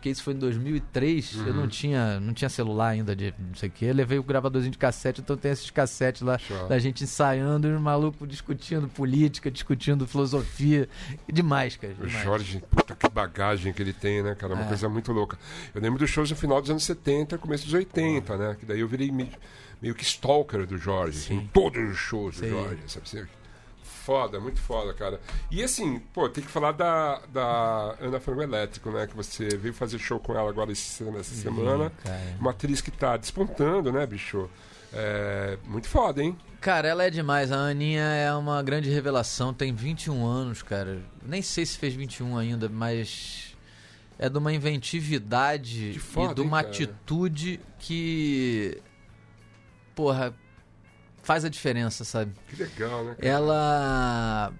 Porque 0.00 0.08
isso 0.08 0.22
foi 0.22 0.32
em 0.32 0.38
2003, 0.38 1.34
eu 1.34 1.44
Uhum. 1.48 1.52
não 1.60 1.68
tinha, 1.68 2.18
não 2.20 2.32
tinha 2.32 2.48
celular 2.48 2.88
ainda 2.88 3.14
de 3.14 3.34
não 3.38 3.54
sei 3.54 3.68
o 3.68 3.72
que. 3.72 3.84
Eu 3.84 3.92
levei 3.94 4.18
o 4.18 4.22
gravadorzinho 4.22 4.72
de 4.72 4.78
cassete, 4.78 5.20
então 5.20 5.36
tem 5.36 5.50
esses 5.52 5.70
cassetes 5.70 6.22
lá 6.22 6.38
Show. 6.38 6.68
da 6.68 6.78
gente 6.78 7.04
ensaiando 7.04 7.68
e 7.68 7.74
os 7.74 7.80
malucos 7.80 8.26
discutindo 8.26 8.88
política, 8.88 9.50
discutindo 9.50 10.06
filosofia. 10.06 10.88
Demais, 11.30 11.76
cara. 11.76 11.92
O 12.00 12.06
Demais. 12.06 12.24
Jorge, 12.24 12.62
puta 12.70 12.94
que 12.96 13.08
bagagem 13.10 13.74
que 13.74 13.82
ele 13.82 13.92
tem, 13.92 14.22
né, 14.22 14.34
cara? 14.34 14.54
Uma 14.54 14.64
É. 14.64 14.68
coisa 14.68 14.88
muito 14.88 15.12
louca. 15.12 15.38
Eu 15.74 15.82
lembro 15.82 15.98
dos 15.98 16.08
shows 16.08 16.30
no 16.30 16.36
final 16.36 16.62
dos 16.62 16.70
anos 16.70 16.82
70, 16.84 17.36
começo 17.36 17.64
dos 17.66 17.74
80, 17.74 18.38
né? 18.38 18.56
Que 18.58 18.64
daí 18.64 18.80
eu 18.80 18.88
virei 18.88 19.10
meio, 19.12 19.28
meio 19.82 19.94
que 19.94 20.02
stalker 20.02 20.66
do 20.66 20.78
Jorge. 20.78 21.30
Em 21.34 21.46
todos 21.48 21.90
os 21.90 21.98
shows 21.98 22.40
do. 22.40 22.48
Jorge, 22.48 22.78
sabe? 22.86 23.28
Foda, 24.04 24.40
muito 24.40 24.60
foda, 24.60 24.92
cara. 24.94 25.20
E 25.50 25.62
assim, 25.62 25.98
pô, 26.12 26.28
tem 26.28 26.42
que 26.42 26.50
falar 26.50 26.72
da, 26.72 27.20
da 27.32 27.96
Ana 28.00 28.18
Frango 28.18 28.42
Elétrico, 28.42 28.90
né? 28.90 29.06
Que 29.06 29.14
você 29.14 29.48
veio 29.56 29.74
fazer 29.74 29.98
show 29.98 30.18
com 30.18 30.32
ela 30.36 30.48
agora 30.48 30.72
esse- 30.72 31.04
nessa 31.04 31.34
semana. 31.34 31.90
cara. 32.02 32.20
Uma 32.40 32.50
atriz 32.50 32.80
que 32.80 32.90
tá 32.90 33.16
despontando, 33.16 33.92
né, 33.92 34.06
bicho? 34.06 34.48
É, 34.92 35.56
muito 35.66 35.86
foda, 35.88 36.22
hein? 36.22 36.36
Cara, 36.60 36.88
ela 36.88 37.04
é 37.04 37.10
demais. 37.10 37.52
A 37.52 37.56
Aninha 37.56 38.02
é 38.02 38.32
uma 38.34 38.62
grande 38.62 38.90
revelação. 38.90 39.52
Tem 39.54 39.72
21 39.72 40.26
anos, 40.26 40.62
cara. 40.62 40.98
Nem 41.24 41.42
sei 41.42 41.64
se 41.64 41.78
fez 41.78 41.94
21 41.94 42.36
ainda, 42.36 42.68
mas 42.68 43.54
é 44.18 44.28
de 44.28 44.36
uma 44.36 44.52
inventividade 44.52 45.98
foda, 46.00 46.32
e 46.32 46.34
de 46.34 46.40
hein, 46.42 46.46
uma 46.48 46.62
cara? 46.62 46.74
atitude 46.74 47.60
que, 47.78 48.78
porra, 49.94 50.34
faz 51.22 51.44
a 51.44 51.48
diferença, 51.48 52.04
sabe? 52.04 52.32
Que 52.48 52.56
legal, 52.62 53.04
né? 53.04 53.14
Cara? 53.14 53.28
Ela, 53.28 54.52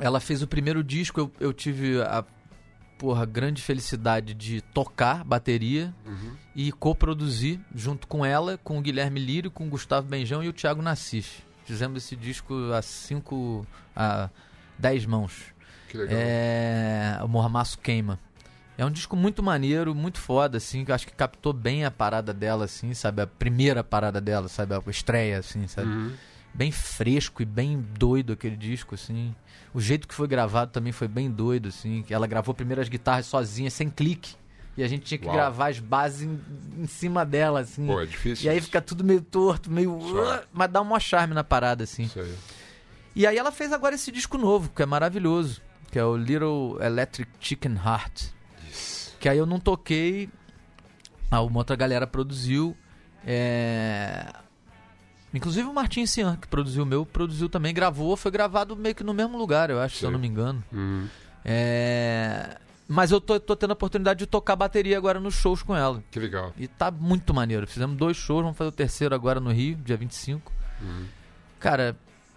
ela 0.00 0.20
fez 0.20 0.42
o 0.42 0.46
primeiro 0.48 0.82
disco. 0.82 1.20
Eu, 1.20 1.32
eu 1.40 1.52
tive 1.52 2.00
a 2.02 2.24
porra 2.98 3.26
grande 3.26 3.60
felicidade 3.60 4.34
de 4.34 4.60
tocar 4.60 5.24
bateria 5.24 5.92
Uhum. 6.06 6.32
e 6.54 6.70
coproduzir 6.72 7.58
junto 7.74 8.06
com 8.06 8.24
ela, 8.24 8.58
com 8.62 8.78
o 8.78 8.80
Guilherme 8.80 9.20
Lírio, 9.20 9.50
com 9.50 9.66
o 9.66 9.68
Gustavo 9.68 10.06
Benjão 10.06 10.42
e 10.42 10.48
o 10.48 10.52
Thiago 10.52 10.80
Nassif. 10.80 11.42
Fizemos 11.64 12.04
esse 12.04 12.14
disco 12.14 12.54
a 12.72 12.82
cinco, 12.82 13.66
a 13.96 14.28
dez 14.78 15.04
mãos. 15.06 15.32
Que 15.88 15.96
legal. 15.98 16.16
É, 16.20 17.18
o 17.22 17.28
Mormaço 17.28 17.78
Queima. 17.78 18.18
É 18.76 18.84
um 18.84 18.90
disco 18.90 19.14
muito 19.14 19.42
maneiro, 19.42 19.94
muito 19.94 20.18
foda, 20.20 20.58
assim, 20.58 20.84
que 20.84 20.90
eu 20.90 20.94
acho 20.94 21.06
que 21.06 21.12
captou 21.12 21.52
bem 21.52 21.84
a 21.84 21.90
parada 21.90 22.32
dela, 22.32 22.64
assim, 22.64 22.92
sabe? 22.92 23.22
A 23.22 23.26
primeira 23.26 23.84
parada 23.84 24.20
dela, 24.20 24.48
sabe? 24.48 24.74
A 24.74 24.82
estreia, 24.90 25.38
assim, 25.38 25.68
sabe? 25.68 25.88
Uhum. 25.88 26.12
Bem 26.52 26.72
fresco 26.72 27.42
e 27.42 27.44
bem 27.44 27.84
doido 27.96 28.32
aquele 28.32 28.56
disco, 28.56 28.94
assim. 28.94 29.34
O 29.72 29.80
jeito 29.80 30.08
que 30.08 30.14
foi 30.14 30.26
gravado 30.26 30.72
também 30.72 30.92
foi 30.92 31.06
bem 31.06 31.30
doido, 31.30 31.68
assim. 31.68 32.02
que 32.02 32.12
Ela 32.12 32.26
gravou 32.26 32.54
primeiro 32.54 32.80
as 32.80 32.88
guitarras 32.88 33.26
sozinha, 33.26 33.70
sem 33.70 33.88
clique. 33.88 34.34
E 34.76 34.82
a 34.82 34.88
gente 34.88 35.04
tinha 35.04 35.18
que 35.18 35.26
Uau. 35.26 35.36
gravar 35.36 35.68
as 35.68 35.78
bases 35.78 36.22
em, 36.22 36.40
em 36.78 36.86
cima 36.86 37.24
dela, 37.24 37.60
assim. 37.60 37.86
Pô, 37.86 38.00
é 38.00 38.06
difícil. 38.06 38.46
E 38.46 38.48
aí 38.48 38.60
fica 38.60 38.80
tudo 38.80 39.04
meio 39.04 39.20
torto, 39.20 39.70
meio. 39.70 40.00
Só. 40.00 40.42
Mas 40.52 40.70
dá 40.70 40.80
um 40.80 40.84
maior 40.84 41.00
charme 41.00 41.32
na 41.32 41.44
parada, 41.44 41.84
assim. 41.84 42.04
Isso 42.04 42.18
aí. 42.18 42.34
E 43.14 43.26
aí 43.26 43.38
ela 43.38 43.52
fez 43.52 43.72
agora 43.72 43.94
esse 43.94 44.10
disco 44.10 44.36
novo, 44.36 44.70
que 44.74 44.82
é 44.82 44.86
maravilhoso. 44.86 45.62
Que 45.92 45.98
é 45.98 46.04
o 46.04 46.16
Little 46.16 46.76
Electric 46.80 47.30
Chicken 47.38 47.76
Heart. 47.76 48.33
Que 49.24 49.28
aí 49.30 49.38
eu 49.38 49.46
não 49.46 49.58
toquei. 49.58 50.28
Ah, 51.30 51.40
uma 51.40 51.60
outra 51.60 51.74
galera 51.74 52.06
produziu. 52.06 52.76
É... 53.26 54.30
Inclusive 55.32 55.66
o 55.66 55.72
Martin 55.72 56.04
Cian, 56.04 56.36
que 56.36 56.46
produziu 56.46 56.82
o 56.82 56.86
meu, 56.86 57.06
produziu 57.06 57.48
também, 57.48 57.72
gravou, 57.72 58.18
foi 58.18 58.30
gravado 58.30 58.76
meio 58.76 58.94
que 58.94 59.02
no 59.02 59.14
mesmo 59.14 59.38
lugar, 59.38 59.70
eu 59.70 59.80
acho, 59.80 59.96
se 59.96 60.04
eu 60.04 60.10
não 60.10 60.18
me 60.18 60.28
engano. 60.28 60.62
Uhum. 60.70 61.08
É... 61.42 62.58
Mas 62.86 63.12
eu 63.12 63.18
tô, 63.18 63.40
tô 63.40 63.56
tendo 63.56 63.70
a 63.70 63.72
oportunidade 63.72 64.18
de 64.18 64.26
tocar 64.26 64.56
bateria 64.56 64.98
agora 64.98 65.18
nos 65.18 65.32
shows 65.32 65.62
com 65.62 65.74
ela. 65.74 66.04
Que 66.10 66.20
legal. 66.20 66.52
E 66.58 66.68
tá 66.68 66.90
muito 66.90 67.32
maneiro. 67.32 67.66
Fizemos 67.66 67.96
dois 67.96 68.18
shows, 68.18 68.42
vamos 68.42 68.58
fazer 68.58 68.68
o 68.68 68.72
terceiro 68.72 69.14
agora 69.14 69.40
no 69.40 69.50
Rio, 69.50 69.76
dia 69.76 69.96
25. 69.96 70.52
Uhum. 70.82 71.06
Cara, 71.58 71.96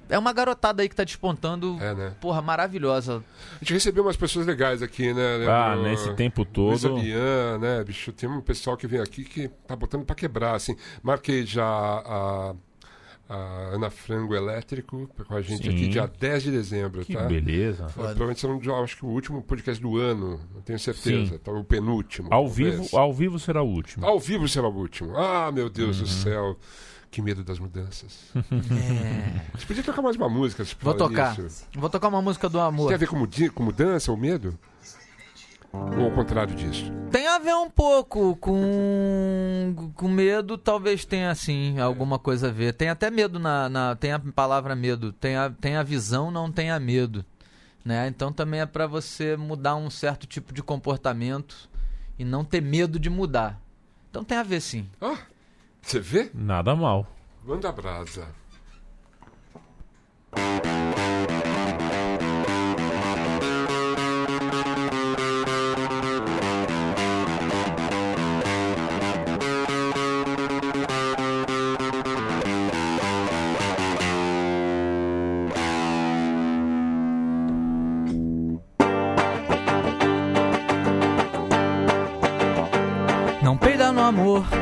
é 0.10 0.18
uma 0.18 0.32
garotada 0.34 0.82
aí 0.82 0.90
que 0.90 0.96
tá 0.96 1.04
despontando. 1.04 1.78
É, 1.82 1.94
né? 1.94 2.14
Porra, 2.22 2.42
maravilhosa. 2.42 3.24
A 3.56 3.60
gente 3.60 3.74
recebeu 3.74 4.04
umas 4.04 4.18
pessoas 4.18 4.46
legais 4.46 4.82
aqui, 4.82 5.14
né? 5.14 5.46
Ah, 5.48 5.74
Lembro, 5.76 5.90
nesse 5.90 6.14
tempo 6.16 6.46
Luiz 6.56 6.82
todo. 6.82 6.98
Alian, 6.98 7.58
né, 7.60 7.84
bicho? 7.84 8.12
Tem 8.12 8.30
um 8.30 8.42
pessoal 8.42 8.76
que 8.78 8.88
vem 8.88 9.00
aqui 9.00 9.24
que 9.24 9.48
tá 9.68 9.76
botando 9.76 10.06
pra 10.06 10.16
quebrar, 10.16 10.56
assim. 10.56 10.76
Marquei 11.04 11.46
já 11.46 11.66
a, 11.66 12.54
a 13.30 13.36
Ana 13.74 13.90
Frango 13.90 14.34
Elétrico 14.34 15.10
com 15.28 15.36
a 15.36 15.42
gente 15.42 15.64
Sim. 15.64 15.70
aqui 15.76 15.88
dia 15.90 16.08
10 16.08 16.44
de 16.44 16.52
dezembro, 16.52 17.04
Que 17.04 17.14
tá? 17.14 17.24
beleza. 17.24 17.90
Foda. 17.90 18.08
provavelmente 18.16 18.40
será, 18.40 18.54
um- 18.54 18.84
acho 18.84 18.96
que 18.98 19.06
o 19.06 19.10
último 19.10 19.42
podcast 19.42 19.82
do 19.82 19.98
ano, 19.98 20.40
não 20.54 20.62
tenho 20.62 20.80
certeza. 20.80 21.34
Sim. 21.34 21.38
Tá, 21.40 21.52
o 21.52 21.64
penúltimo. 21.64 22.30
Ao 22.32 22.46
talvez. 22.46 22.80
vivo, 22.80 22.98
ao 22.98 23.14
vivo 23.14 23.38
será 23.40 23.62
o 23.62 23.68
último. 23.68 24.06
Ao 24.06 24.20
vivo 24.20 24.48
será 24.48 24.68
o 24.70 24.74
último. 24.76 25.18
Ah, 25.18 25.52
meu 25.52 25.70
Deus 25.70 25.98
Uhum. 25.98 26.04
do 26.04 26.10
céu. 26.10 26.58
Que 27.10 27.22
medo 27.22 27.44
das 27.44 27.58
mudanças. 27.60 28.32
É. 28.36 29.42
Você 29.58 29.66
podia 29.66 29.84
tocar 29.84 30.02
mais 30.02 30.16
uma 30.16 30.30
música, 30.30 30.64
se 30.66 30.76
Vou 30.80 30.94
tocar. 30.94 31.38
nisso. 31.38 31.66
Vou 31.74 31.90
tocar 31.90 32.10
uma 32.10 32.22
música 32.22 32.50
do 32.50 32.58
Tem 32.58 32.68
amor. 32.68 32.94
a 32.94 32.98
ver 32.98 33.08
com, 33.08 33.26
com 33.54 33.64
mudança 33.64 34.12
ou 34.12 34.18
medo? 34.18 34.58
Ou 35.72 36.06
ao 36.06 36.12
contrário 36.12 36.56
disso? 36.56 36.92
Tem 37.12 37.28
a 37.28 37.40
ver 37.40 37.54
um 37.54 37.70
pouco 37.70 38.36
com, 38.38 39.92
com 39.96 40.08
medo, 40.08 40.58
talvez 40.58 41.06
tenha 41.06 41.30
assim, 41.30 41.80
alguma 41.80 42.18
coisa 42.18 42.48
a 42.50 42.52
ver. 42.52 42.74
Tem 42.74 42.90
até 42.90 43.10
medo 43.10 43.40
na. 43.40 43.70
na 43.70 43.96
tem 43.96 44.12
a 44.12 44.20
palavra 44.20 44.76
medo. 44.76 45.12
Tem 45.14 45.36
a, 45.36 45.50
tem 45.50 45.76
a 45.76 45.84
visão, 45.84 46.32
não 46.32 46.52
tem 46.52 46.72
a 46.72 46.80
medo. 46.80 47.24
Né? 47.84 48.08
Então 48.08 48.34
também 48.34 48.60
é 48.60 48.66
pra 48.66 48.86
você 48.88 49.38
mudar 49.38 49.76
um 49.76 49.90
certo 49.90 50.28
tipo 50.28 50.54
de 50.54 50.62
comportamento 50.62 51.70
e 52.20 52.26
não 52.26 52.44
ter 52.44 52.62
medo 52.62 53.00
de 53.00 53.10
mudar. 53.10 53.62
Então 54.10 54.24
tem 54.24 54.38
a 54.38 54.44
ver 54.44 54.62
sim. 54.62 54.90
Ah, 55.02 55.18
você 55.88 56.02
vê? 56.02 56.30
Nada 56.34 56.76
mal. 56.76 57.08
Manda 57.46 57.72
brasa. 57.72 58.28
Não 83.42 83.58
peida 83.58 83.94
no 83.94 84.02
amor. 84.02 84.57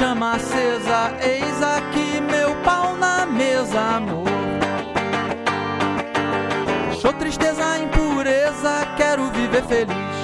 Chama 0.00 0.32
acesa. 0.32 1.12
Eis 1.22 1.62
aqui 1.62 2.20
meu 2.22 2.56
pau 2.64 2.96
na 2.96 3.26
mesa, 3.26 3.78
amor. 3.78 4.24
Show 7.00 7.12
tristeza, 7.12 7.78
impureza, 7.78 8.86
quero 8.96 9.30
viver 9.30 9.62
feliz. 9.64 10.20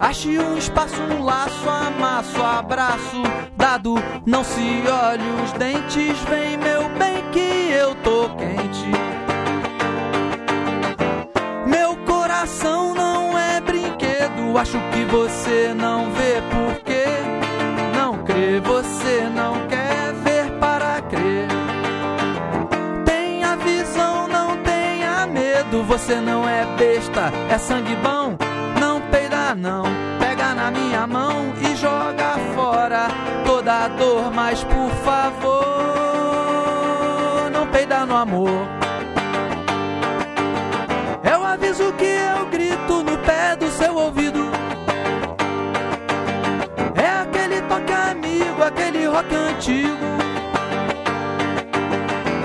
Ache 0.00 0.38
um 0.38 0.56
espaço, 0.56 1.02
um 1.02 1.24
laço, 1.24 1.68
amasso, 1.68 2.40
abraço 2.40 3.22
da 3.56 3.64
lado. 3.74 3.94
Não 4.24 4.44
se 4.44 4.60
olhe 4.60 5.28
os 5.42 5.52
dentes, 5.52 6.18
vem 6.28 6.56
meu 6.56 6.88
bem 6.90 7.22
que 7.32 7.72
eu 7.72 7.94
tô 7.96 8.28
quente. 8.36 8.90
Meu 11.66 11.96
coração 12.04 12.94
não 12.94 13.36
é 13.36 13.60
brinquedo, 13.60 14.56
acho 14.56 14.78
que 14.92 15.04
você 15.06 15.74
não 15.74 16.10
vê 16.12 16.43
você 26.04 26.20
não 26.20 26.46
é 26.46 26.66
besta, 26.76 27.32
é 27.48 27.56
sangue 27.56 27.96
bom, 27.96 28.36
não 28.78 29.00
peida 29.10 29.54
não. 29.54 29.84
Pega 30.18 30.54
na 30.54 30.70
minha 30.70 31.06
mão 31.06 31.54
e 31.62 31.74
joga 31.74 32.36
fora 32.54 33.08
toda 33.46 33.84
a 33.84 33.88
dor, 33.88 34.30
mas 34.30 34.62
por 34.64 34.90
favor, 35.02 35.54
não 37.50 37.66
peida 37.68 38.04
no 38.04 38.16
amor. 38.16 38.68
O 41.40 41.42
aviso 41.46 41.92
que 41.94 42.04
eu 42.04 42.44
grito 42.50 43.02
no 43.02 43.16
pé 43.18 43.56
do 43.56 43.70
seu 43.70 43.94
ouvido. 43.94 44.50
É 46.96 47.08
aquele 47.22 47.62
toque 47.62 47.92
amigo, 47.92 48.62
aquele 48.62 49.06
rock 49.06 49.34
antigo. 49.34 50.04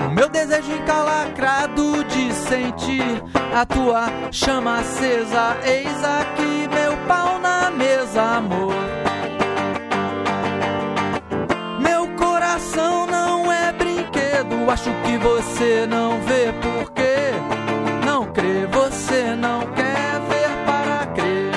O 0.08 0.12
meu 0.12 0.30
desejo 0.30 0.72
encalacrado 0.72 2.06
de 2.06 2.32
sentir 2.34 3.22
a 3.54 3.66
tua 3.66 4.10
chama 4.32 4.80
acesa. 4.80 5.58
Eis 5.64 6.04
aqui 6.04 6.68
meu 6.74 6.96
pau 7.08 7.40
na 7.40 7.70
mesa, 7.72 8.22
amor. 8.22 8.74
Meu 11.80 12.08
coração 12.16 13.08
não 13.08 13.52
é 13.52 13.72
brinquedo, 13.74 14.70
acho 14.70 14.92
que 15.04 15.18
você 15.18 15.86
não 15.88 16.20
vê 16.22 16.54
porque 16.62 18.06
não 18.06 18.26
crê, 18.32 18.66
você 18.68 19.36
não 19.36 19.62
quer 19.74 20.20
ver 20.30 20.66
para 20.66 21.06
crer. 21.14 21.52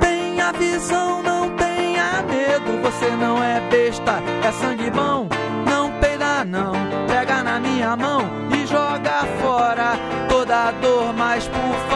Tenha 0.00 0.52
visão, 0.52 1.22
não 1.22 1.50
tenha 1.56 2.22
medo, 2.22 2.82
você 2.82 3.08
não 3.10 3.42
é 3.42 3.60
besta, 3.70 4.20
é 4.44 4.52
sangue 4.52 4.90
bom, 4.90 5.21
dor, 10.70 11.12
mas 11.14 11.48
por 11.48 11.91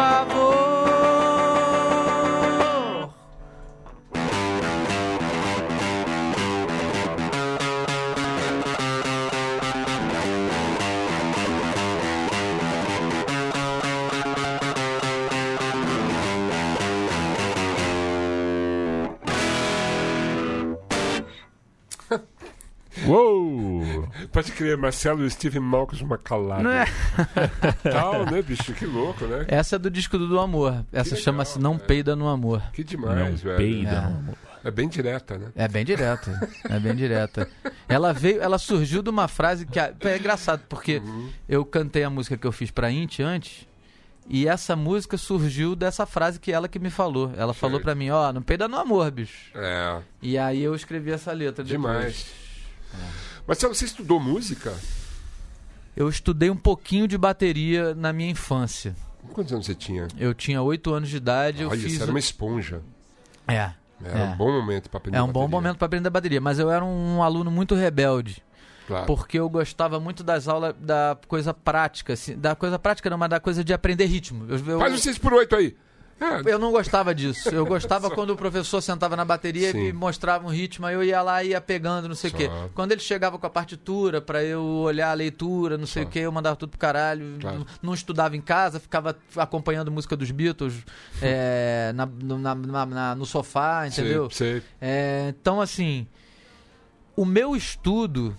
crer, 24.56 24.76
Marcelo 24.76 25.24
e 25.24 25.30
Steven 25.30 25.60
Malcolm 25.60 26.02
uma 26.04 26.18
calada. 26.18 26.62
Não 26.62 26.70
é? 26.70 26.84
Tal, 27.90 28.24
né, 28.26 28.42
bicho? 28.42 28.72
Que 28.72 28.86
louco, 28.86 29.24
né? 29.26 29.44
Essa 29.48 29.76
é 29.76 29.78
do 29.78 29.90
disco 29.90 30.16
do 30.18 30.38
Amor. 30.40 30.84
Essa 30.92 31.10
legal, 31.10 31.24
chama-se 31.24 31.58
Não 31.58 31.78
Peida 31.78 32.16
no 32.16 32.28
Amor. 32.28 32.62
Que 32.72 32.82
Não 32.82 32.88
demais, 32.88 33.40
velho. 33.42 33.56
peida, 33.56 33.90
É. 33.90 34.00
não. 34.00 34.46
É 34.64 34.70
bem 34.70 34.88
direta, 34.88 35.38
né? 35.38 35.52
É 35.54 35.68
bem 35.68 35.84
direta. 35.84 36.50
É 36.68 36.80
bem 36.80 36.92
direta. 36.96 37.48
Ela 37.88 38.12
veio, 38.12 38.42
ela 38.42 38.58
surgiu 38.58 39.00
de 39.00 39.08
uma 39.10 39.28
frase 39.28 39.64
que 39.64 39.78
a- 39.78 39.92
é 40.00 40.16
engraçado, 40.18 40.62
porque 40.68 41.00
eu 41.48 41.64
cantei 41.64 42.02
a 42.02 42.10
música 42.10 42.36
que 42.36 42.44
eu 42.46 42.50
fiz 42.50 42.72
pra 42.72 42.90
Inti 42.90 43.22
antes, 43.22 43.64
e 44.28 44.48
essa 44.48 44.74
música 44.74 45.16
surgiu 45.16 45.76
dessa 45.76 46.04
frase 46.04 46.40
que 46.40 46.50
ela 46.50 46.66
que 46.66 46.80
me 46.80 46.90
falou. 46.90 47.30
Ela 47.36 47.54
falou 47.54 47.78
pra 47.80 47.94
mim, 47.94 48.10
ó, 48.10 48.32
não 48.32 48.42
peida 48.42 48.66
no 48.66 48.76
amor, 48.76 49.08
bicho. 49.12 49.52
É, 49.54 50.00
E 50.20 50.36
aí 50.36 50.60
eu 50.64 50.74
escrevi 50.74 51.12
essa 51.12 51.30
letra 51.32 51.62
depois. 51.62 51.70
demais. 51.80 52.26
Marcelo, 53.46 53.74
você 53.74 53.84
estudou 53.84 54.18
música? 54.18 54.74
Eu 55.96 56.08
estudei 56.08 56.50
um 56.50 56.56
pouquinho 56.56 57.06
de 57.08 57.16
bateria 57.16 57.94
na 57.94 58.12
minha 58.12 58.30
infância. 58.30 58.94
Quantos 59.32 59.52
anos 59.52 59.66
você 59.66 59.74
tinha? 59.74 60.08
Eu 60.18 60.34
tinha 60.34 60.60
oito 60.62 60.92
anos 60.92 61.08
de 61.08 61.16
idade, 61.16 61.62
eu 61.62 61.68
Olha, 61.70 61.80
fiz 61.80 61.94
você 61.96 62.02
era 62.02 62.10
uma 62.10 62.18
esponja. 62.18 62.82
É. 63.46 63.70
Era 64.04 64.18
É. 64.18 64.24
um 64.24 64.36
bom 64.36 64.52
momento 64.52 64.90
pra 64.90 64.98
aprender 64.98 65.16
É 65.18 65.22
um 65.22 65.26
bom 65.26 65.40
bateria. 65.40 65.48
momento 65.48 65.78
pra 65.78 65.86
aprender 65.86 66.10
bateria, 66.10 66.40
mas 66.40 66.58
eu 66.58 66.70
era 66.70 66.84
um 66.84 67.22
aluno 67.22 67.50
muito 67.50 67.74
rebelde. 67.74 68.42
Claro. 68.86 69.06
Porque 69.06 69.38
eu 69.38 69.48
gostava 69.48 69.98
muito 69.98 70.22
das 70.22 70.46
aulas 70.46 70.74
da 70.78 71.16
coisa 71.26 71.52
prática, 71.54 72.12
assim, 72.12 72.36
da 72.38 72.54
coisa 72.54 72.78
prática 72.78 73.08
não, 73.10 73.18
mas 73.18 73.30
da 73.30 73.40
coisa 73.40 73.64
de 73.64 73.72
aprender 73.72 74.04
ritmo. 74.06 74.46
Eu, 74.48 74.58
eu, 74.64 74.78
Faz 74.78 74.92
um 74.94 74.98
6 74.98 75.18
por 75.18 75.32
8 75.32 75.56
aí. 75.56 75.76
É, 76.18 76.50
eu 76.50 76.58
não 76.58 76.72
gostava 76.72 77.14
disso. 77.14 77.50
Eu 77.50 77.64
gostava 77.66 78.08
quando 78.10 78.30
o 78.30 78.36
professor 78.36 78.80
sentava 78.80 79.14
na 79.16 79.24
bateria 79.24 79.70
Sim. 79.72 79.78
e 79.78 79.82
me 79.84 79.92
mostrava 79.92 80.46
um 80.46 80.50
ritmo, 80.50 80.86
aí 80.86 80.94
eu 80.94 81.04
ia 81.04 81.20
lá 81.20 81.44
e 81.44 81.48
ia 81.48 81.60
pegando, 81.60 82.08
não 82.08 82.14
sei 82.14 82.28
o 82.28 82.30
Só. 82.30 82.36
quê. 82.38 82.50
Quando 82.74 82.92
ele 82.92 83.00
chegava 83.02 83.38
com 83.38 83.46
a 83.46 83.50
partitura 83.50 84.20
pra 84.20 84.42
eu 84.42 84.62
olhar 84.64 85.10
a 85.10 85.14
leitura, 85.14 85.76
não 85.76 85.86
sei 85.86 86.04
o 86.04 86.06
quê, 86.06 86.20
eu 86.20 86.32
mandava 86.32 86.56
tudo 86.56 86.70
pro 86.70 86.78
caralho. 86.78 87.36
Claro. 87.38 87.58
Não, 87.58 87.66
não 87.82 87.94
estudava 87.94 88.34
em 88.36 88.40
casa, 88.40 88.80
ficava 88.80 89.14
acompanhando 89.36 89.90
música 89.92 90.16
dos 90.16 90.30
Beatles 90.30 90.74
é, 91.20 91.92
na- 91.94 92.06
no- 92.06 92.38
na- 92.38 92.54
na- 92.54 92.86
na- 92.86 93.14
no 93.14 93.26
sofá, 93.26 93.86
entendeu? 93.86 94.30
Sei, 94.30 94.52
sei. 94.60 94.62
É, 94.80 95.34
então, 95.38 95.60
assim, 95.60 96.06
o 97.14 97.24
meu 97.26 97.54
estudo. 97.54 98.34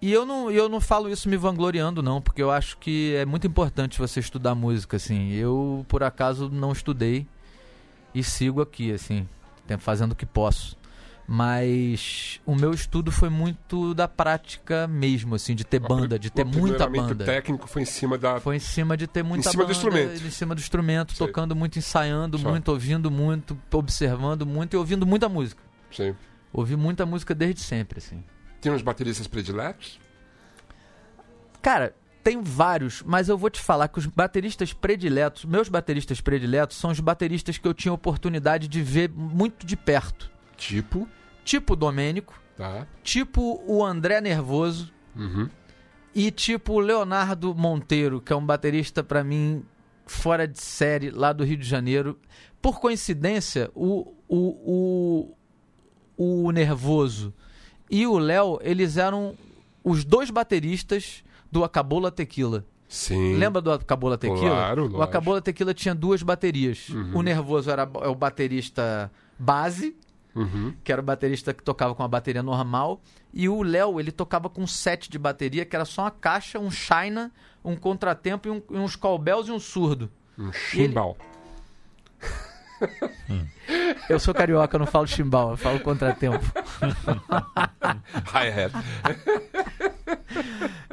E 0.00 0.12
eu 0.12 0.26
não, 0.26 0.50
eu 0.50 0.68
não 0.68 0.80
falo 0.80 1.08
isso 1.08 1.28
me 1.28 1.36
vangloriando, 1.36 2.02
não, 2.02 2.20
porque 2.20 2.42
eu 2.42 2.50
acho 2.50 2.76
que 2.78 3.14
é 3.14 3.24
muito 3.24 3.46
importante 3.46 3.98
você 3.98 4.20
estudar 4.20 4.54
música, 4.54 4.96
assim. 4.96 5.32
Eu, 5.32 5.84
por 5.88 6.02
acaso, 6.02 6.50
não 6.50 6.72
estudei 6.72 7.26
e 8.14 8.22
sigo 8.22 8.60
aqui, 8.60 8.92
assim, 8.92 9.26
fazendo 9.78 10.12
o 10.12 10.14
que 10.14 10.26
posso. 10.26 10.76
Mas 11.28 12.40
o 12.46 12.54
meu 12.54 12.72
estudo 12.72 13.10
foi 13.10 13.28
muito 13.28 13.94
da 13.94 14.06
prática 14.06 14.86
mesmo, 14.86 15.34
assim, 15.34 15.56
de 15.56 15.64
ter 15.64 15.80
banda, 15.80 16.18
de 16.18 16.30
ter 16.30 16.44
o 16.44 16.48
muita 16.48 16.86
banda. 16.88 17.24
técnico 17.24 17.66
foi 17.66 17.82
em 17.82 17.86
cima 17.86 18.16
da... 18.16 18.38
Foi 18.38 18.54
em 18.54 18.60
cima 18.60 18.96
de 18.96 19.08
ter 19.08 19.24
muita 19.24 19.50
cima 19.50 19.64
do 19.64 19.66
banda, 19.66 19.76
instrumento. 19.76 20.24
Em 20.24 20.30
cima 20.30 20.54
do 20.54 20.60
instrumento, 20.60 21.16
Sei. 21.16 21.26
tocando 21.26 21.56
muito, 21.56 21.80
ensaiando 21.80 22.38
Só. 22.38 22.48
muito, 22.48 22.68
ouvindo 22.68 23.10
muito, 23.10 23.58
observando 23.72 24.46
muito 24.46 24.74
e 24.74 24.76
ouvindo 24.76 25.04
muita 25.04 25.28
música. 25.28 25.60
Sim. 25.90 26.14
Ouvi 26.52 26.76
muita 26.76 27.04
música 27.04 27.34
desde 27.34 27.60
sempre, 27.60 27.98
assim. 27.98 28.22
Tem 28.66 28.72
uns 28.74 28.82
bateristas 28.82 29.28
prediletos? 29.28 30.00
Cara, 31.62 31.94
tem 32.24 32.42
vários, 32.42 33.00
mas 33.06 33.28
eu 33.28 33.38
vou 33.38 33.48
te 33.48 33.60
falar 33.60 33.86
que 33.86 34.00
os 34.00 34.06
bateristas 34.06 34.72
prediletos, 34.72 35.44
meus 35.44 35.68
bateristas 35.68 36.20
prediletos, 36.20 36.76
são 36.76 36.90
os 36.90 36.98
bateristas 36.98 37.58
que 37.58 37.68
eu 37.68 37.72
tinha 37.72 37.92
oportunidade 37.94 38.66
de 38.66 38.82
ver 38.82 39.08
muito 39.08 39.64
de 39.64 39.76
perto. 39.76 40.28
Tipo... 40.56 41.08
Tipo 41.44 41.74
o 41.74 41.76
Domênico, 41.76 42.34
Tá. 42.56 42.88
tipo 43.04 43.62
o 43.68 43.84
André 43.84 44.20
Nervoso 44.20 44.92
Uhum. 45.14 45.48
e 46.12 46.32
tipo 46.32 46.72
o 46.72 46.80
Leonardo 46.80 47.54
Monteiro, 47.54 48.20
que 48.20 48.32
é 48.32 48.36
um 48.36 48.44
baterista 48.44 49.04
pra 49.04 49.22
mim 49.22 49.64
fora 50.08 50.48
de 50.48 50.60
série 50.60 51.08
lá 51.10 51.32
do 51.32 51.44
Rio 51.44 51.56
de 51.56 51.68
Janeiro. 51.68 52.18
Por 52.60 52.80
coincidência, 52.80 53.70
o, 53.76 54.12
o, 54.28 55.30
o, 56.16 56.44
o 56.46 56.50
Nervoso 56.50 57.32
e 57.90 58.06
o 58.06 58.18
Léo, 58.18 58.58
eles 58.62 58.96
eram 58.96 59.34
os 59.84 60.04
dois 60.04 60.30
bateristas 60.30 61.22
do 61.50 61.64
Acabola 61.64 62.10
Tequila. 62.10 62.64
Sim. 62.88 63.36
Lembra 63.36 63.60
do 63.60 63.72
Acabola 63.72 64.16
Tequila? 64.16 64.40
Claro, 64.40 64.82
o 64.82 64.84
lógico. 64.84 65.02
Acabola 65.02 65.40
Tequila 65.42 65.74
tinha 65.74 65.94
duas 65.94 66.22
baterias. 66.22 66.88
Uhum. 66.88 67.18
O 67.18 67.22
Nervoso 67.22 67.70
era 67.70 67.84
o 67.84 68.14
baterista 68.14 69.10
base, 69.38 69.96
Uhum. 70.34 70.74
que 70.84 70.92
era 70.92 71.00
o 71.00 71.04
baterista 71.04 71.54
que 71.54 71.62
tocava 71.62 71.94
com 71.94 72.02
a 72.02 72.08
bateria 72.08 72.42
normal, 72.42 73.00
e 73.32 73.48
o 73.48 73.62
Léo, 73.62 73.98
ele 73.98 74.12
tocava 74.12 74.50
com 74.50 74.62
um 74.62 74.66
set 74.66 75.08
de 75.10 75.18
bateria 75.18 75.64
que 75.64 75.74
era 75.74 75.86
só 75.86 76.02
uma 76.02 76.10
caixa, 76.10 76.58
um 76.58 76.70
China, 76.70 77.32
um 77.64 77.74
contratempo 77.74 78.46
e, 78.46 78.50
um, 78.50 78.62
e 78.70 78.76
uns 78.76 78.94
cowbells 78.96 79.48
e 79.48 79.52
um 79.52 79.58
surdo. 79.58 80.10
Um 80.38 80.52
chimbal. 80.52 81.16
Eu 84.08 84.20
sou 84.20 84.32
carioca, 84.32 84.76
eu 84.76 84.78
não 84.78 84.86
falo 84.86 85.06
chimbal, 85.06 85.50
eu 85.50 85.56
falo 85.56 85.80
contratempo. 85.80 86.44
Hi-hat. 88.32 88.72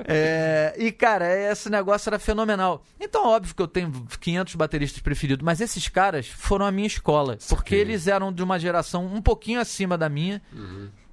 É, 0.05 0.73
e, 0.77 0.91
cara, 0.91 1.27
esse 1.51 1.69
negócio 1.69 2.09
era 2.09 2.19
fenomenal. 2.19 2.84
Então, 2.99 3.27
óbvio 3.27 3.55
que 3.55 3.61
eu 3.61 3.67
tenho 3.67 3.91
500 4.19 4.55
bateristas 4.55 5.01
preferidos, 5.01 5.43
mas 5.43 5.61
esses 5.61 5.88
caras 5.88 6.27
foram 6.27 6.65
a 6.65 6.71
minha 6.71 6.88
escola. 6.88 7.38
Porque 7.47 7.75
eles 7.75 8.07
eram 8.07 8.34
de 8.34 8.43
uma 8.43 8.59
geração 8.59 9.05
um 9.05 9.21
pouquinho 9.21 9.59
acima 9.59 9.97
da 9.97 10.09
minha. 10.09 10.41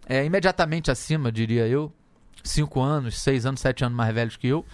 É, 0.09 0.25
imediatamente 0.25 0.91
acima, 0.91 1.31
diria 1.31 1.67
eu. 1.67 1.93
Cinco 2.43 2.81
anos, 2.81 3.21
seis 3.21 3.45
anos, 3.45 3.61
sete 3.61 3.85
anos 3.85 3.97
mais 3.97 4.15
velhos 4.15 4.37
que 4.37 4.49
eu. 4.49 4.65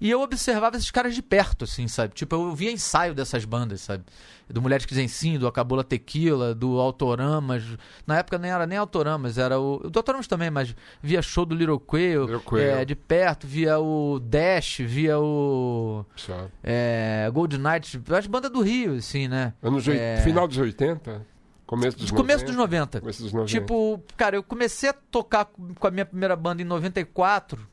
E 0.00 0.10
eu 0.10 0.22
observava 0.22 0.76
esses 0.76 0.90
caras 0.90 1.14
de 1.14 1.22
perto, 1.22 1.64
assim, 1.64 1.86
sabe? 1.86 2.14
Tipo, 2.14 2.36
eu 2.36 2.54
via 2.54 2.72
ensaio 2.72 3.14
dessas 3.14 3.44
bandas, 3.44 3.82
sabe? 3.82 4.04
Do 4.48 4.62
Mulheres 4.62 4.86
que 4.86 4.90
Dizem 4.90 5.06
Sim, 5.06 5.38
do 5.38 5.46
Acabula 5.46 5.84
Tequila, 5.84 6.54
do 6.54 6.80
Autoramas. 6.80 7.62
Na 8.06 8.18
época 8.18 8.38
nem 8.38 8.50
era 8.50 8.66
nem 8.66 8.78
Autoramas, 8.78 9.38
era 9.38 9.60
o. 9.60 9.78
Do 9.90 9.98
Autoramas 9.98 10.26
também, 10.26 10.50
mas 10.50 10.74
via 11.02 11.20
show 11.20 11.44
do 11.44 11.54
Little 11.54 11.78
Quail, 11.78 12.22
Little 12.22 12.40
Quail. 12.40 12.78
é, 12.78 12.84
de 12.84 12.96
perto, 12.96 13.46
via 13.46 13.78
o 13.78 14.18
Dash, 14.18 14.78
via 14.80 15.18
o. 15.20 16.04
Só. 16.16 16.48
É, 16.64 17.30
Gold 17.32 17.58
Night, 17.58 18.00
as 18.10 18.26
bandas 18.26 18.50
do 18.50 18.62
Rio, 18.62 18.94
assim, 18.94 19.28
né? 19.28 19.52
Anos 19.62 19.86
É. 19.86 20.20
Final 20.24 20.48
dos 20.48 20.58
80? 20.58 21.26
Começo 21.70 21.96
dos 21.98 22.10
começo 22.10 22.44
90? 22.44 22.46
dos 22.46 22.56
90. 22.56 23.00
Começo 23.00 23.22
dos 23.22 23.32
90. 23.32 23.48
Tipo, 23.48 24.02
cara, 24.16 24.34
eu 24.34 24.42
comecei 24.42 24.88
a 24.88 24.92
tocar 24.92 25.44
com 25.44 25.86
a 25.86 25.90
minha 25.92 26.04
primeira 26.04 26.34
banda 26.34 26.60
em 26.60 26.64
94. 26.64 27.69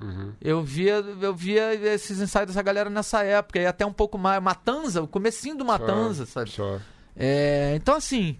Uhum. 0.00 0.32
Eu 0.40 0.62
via, 0.62 0.94
eu 1.20 1.34
via 1.34 1.74
esses 1.74 2.20
ensaios 2.20 2.48
dessa 2.48 2.62
galera 2.62 2.88
nessa 2.88 3.22
época, 3.22 3.58
e 3.58 3.66
até 3.66 3.84
um 3.84 3.92
pouco 3.92 4.16
mais. 4.16 4.42
Matanza, 4.42 5.02
o 5.02 5.08
comecinho 5.08 5.56
do 5.56 5.64
Matanza, 5.64 6.24
Só, 6.26 6.32
sabe? 6.32 6.50
Só. 6.50 6.80
É, 7.16 7.74
então, 7.76 7.94
assim. 7.96 8.38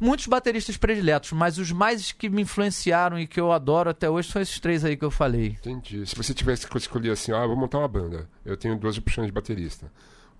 Muitos 0.00 0.28
bateristas 0.28 0.76
prediletos, 0.76 1.32
mas 1.32 1.58
os 1.58 1.72
mais 1.72 2.12
que 2.12 2.28
me 2.28 2.42
influenciaram 2.42 3.18
e 3.18 3.26
que 3.26 3.40
eu 3.40 3.50
adoro 3.50 3.90
até 3.90 4.08
hoje 4.08 4.30
são 4.30 4.40
esses 4.40 4.60
três 4.60 4.84
aí 4.84 4.96
que 4.96 5.04
eu 5.04 5.10
falei. 5.10 5.56
Entendi. 5.58 6.06
Se 6.06 6.14
você 6.14 6.32
tivesse 6.32 6.68
que 6.68 6.78
escolher 6.78 7.10
assim, 7.10 7.32
ah, 7.32 7.44
vou 7.44 7.56
montar 7.56 7.78
uma 7.78 7.88
banda. 7.88 8.28
Eu 8.44 8.56
tenho 8.56 8.78
duas 8.78 8.96
opções 8.96 9.26
de 9.26 9.32
baterista. 9.32 9.90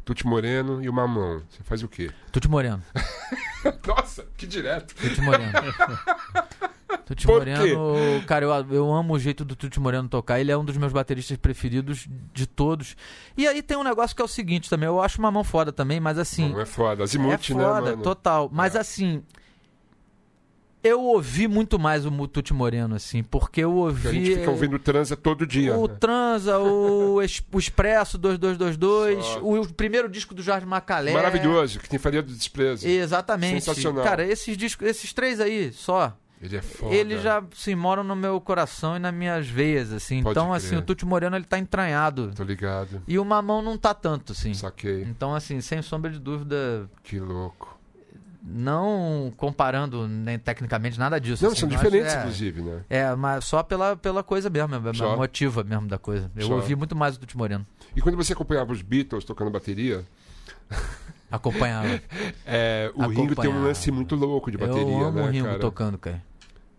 O 0.09 0.15
Tuti 0.15 0.27
Moreno 0.27 0.83
e 0.83 0.89
o 0.89 0.93
Mamão. 0.93 1.43
Você 1.51 1.63
faz 1.63 1.83
o 1.83 1.89
quê? 1.89 2.11
Tuti 2.33 2.49
Moreno. 2.49 2.83
Nossa, 3.87 4.27
que 4.39 4.47
direto. 4.47 4.95
Tuti 4.95 5.21
Moreno. 5.21 5.53
Tuti 7.05 7.27
Por 7.27 7.41
Moreno, 7.41 8.23
cara, 8.27 8.47
eu, 8.47 8.75
eu 8.75 8.95
amo 8.95 9.13
o 9.13 9.19
jeito 9.19 9.45
do 9.45 9.55
Tuti 9.55 9.79
Moreno 9.79 10.09
tocar. 10.09 10.41
Ele 10.41 10.51
é 10.51 10.57
um 10.57 10.65
dos 10.65 10.79
meus 10.79 10.95
bateristas 10.95 11.37
preferidos 11.37 12.09
de 12.33 12.47
todos. 12.47 12.97
E 13.37 13.47
aí 13.47 13.63
tem 13.63 13.77
um 13.77 13.83
negócio 13.83 14.17
que 14.17 14.23
é 14.23 14.25
o 14.25 14.29
seguinte 14.29 14.71
também. 14.71 14.87
Eu 14.87 15.03
acho 15.03 15.19
uma 15.19 15.31
mão 15.31 15.45
foda 15.45 15.71
também, 15.71 16.01
mas 16.01 16.19
assim. 16.19 16.49
Não 16.49 16.61
é 16.61 16.65
foda. 16.65 17.05
Azimuth, 17.05 17.51
é 17.51 17.55
né, 17.55 17.65
foda, 17.65 17.91
mano? 17.91 18.03
total. 18.03 18.49
Mas 18.51 18.75
assim. 18.77 19.23
Eu 20.83 21.03
ouvi 21.03 21.49
muito 21.49 21.79
mais 21.79 22.07
o 22.07 22.29
Tuti 22.29 22.55
Moreno, 22.55 22.95
assim, 22.95 23.23
porque 23.23 23.63
eu 23.63 23.73
ouvi. 23.75 24.03
Porque 24.03 24.09
a 24.09 24.13
gente 24.13 24.39
fica 24.39 24.51
ouvindo 24.51 24.79
transa 24.79 25.17
todo 25.17 25.47
dia. 25.47 25.77
O 25.77 25.89
né? 25.89 25.97
Transa, 25.99 26.59
o, 26.59 27.21
Es- 27.21 27.43
o 27.53 27.59
Expresso 27.59 28.17
2222, 28.17 29.25
Só. 29.25 29.41
o, 29.41 29.61
o 29.61 29.73
primeiro 29.73 30.09
disco 30.09 30.35
do 30.35 30.43
Jorge 30.43 30.67
Macalé. 30.67 31.13
Maravilhoso, 31.13 31.81
que 31.81 31.89
tem 31.89 31.99
Faria 31.99 32.23
do 32.23 32.33
Desprezo. 32.33 32.87
Exatamente. 32.87 33.65
Sensacional. 33.65 34.05
Cara, 34.05 34.25
esses 34.25 34.57
discos, 34.57 34.87
esses 34.87 35.13
três 35.13 35.41
aí, 35.41 35.73
só. 35.73 36.17
Ele 36.41 36.57
é 36.57 36.63
foda. 36.63 36.95
Eles 36.95 37.21
já 37.21 37.43
se 37.53 37.75
moram 37.75 38.05
no 38.05 38.15
meu 38.15 38.41
coração 38.41 38.97
e 38.97 39.01
nas 39.01 39.13
minhas 39.13 39.49
veias, 39.49 39.93
assim. 39.93 40.23
Pode 40.23 40.39
então, 40.39 40.47
crer. 40.47 40.57
assim, 40.57 40.77
o 40.77 40.83
Tuti 40.83 41.05
Moreno 41.05 41.35
ele 41.35 41.45
tá 41.45 41.59
entranhado. 41.59 42.33
Tô 42.35 42.45
ligado. 42.45 43.03
E 43.09 43.19
o 43.19 43.25
Mamão 43.25 43.61
não 43.61 43.77
tá 43.77 43.93
tanto, 43.93 44.33
assim. 44.33 44.55
Saquei. 44.55 45.03
Então, 45.03 45.35
assim, 45.35 45.61
sem 45.61 45.83
sombra 45.83 46.11
de 46.11 46.21
dúvida, 46.21 46.89
Que 47.03 47.19
louco. 47.19 47.78
Não 48.51 49.33
comparando 49.37 50.09
nem 50.09 50.39
tecnicamente 50.39 50.99
nada 50.99 51.21
disso. 51.21 51.43
Não, 51.45 51.53
assim, 51.53 51.61
são 51.61 51.69
mas 51.69 51.79
diferentes, 51.79 52.15
é, 52.15 52.19
inclusive, 52.19 52.63
né? 52.63 52.81
É, 52.89 53.15
mas 53.15 53.45
só 53.45 53.63
pela, 53.63 53.97
pela 53.97 54.23
coisa 54.23 54.49
mesmo, 54.49 54.75
a 54.75 54.95
Só? 54.95 55.17
motiva 55.17 55.63
mesmo 55.63 55.87
da 55.87 55.99
coisa. 55.99 56.31
Eu 56.35 56.47
Só. 56.47 56.55
ouvi 56.55 56.75
muito 56.75 56.97
mais 56.97 57.17
o 57.17 57.21
Tuti 57.21 57.37
Moreno. 57.37 57.67
E 57.95 58.01
quando 58.01 58.17
você 58.17 58.33
acompanhava 58.33 58.73
os 58.73 58.83
Beatles 58.83 59.25
tocando 59.25 59.51
bateria, 59.51 60.05
Acompanhava. 61.31 62.01
é, 62.47 62.91
o 62.95 63.07
Ringo 63.07 63.35
tem 63.35 63.51
um 63.51 63.63
lance 63.63 63.91
muito 63.91 64.15
louco 64.17 64.51
de 64.51 64.57
bateria, 64.57 64.83
eu 64.83 65.05
amo 65.05 65.19
né, 65.19 65.23
o 65.23 65.31
Ringo 65.31 65.47
cara? 65.47 65.59
tocando, 65.59 65.99
cara. 65.99 66.23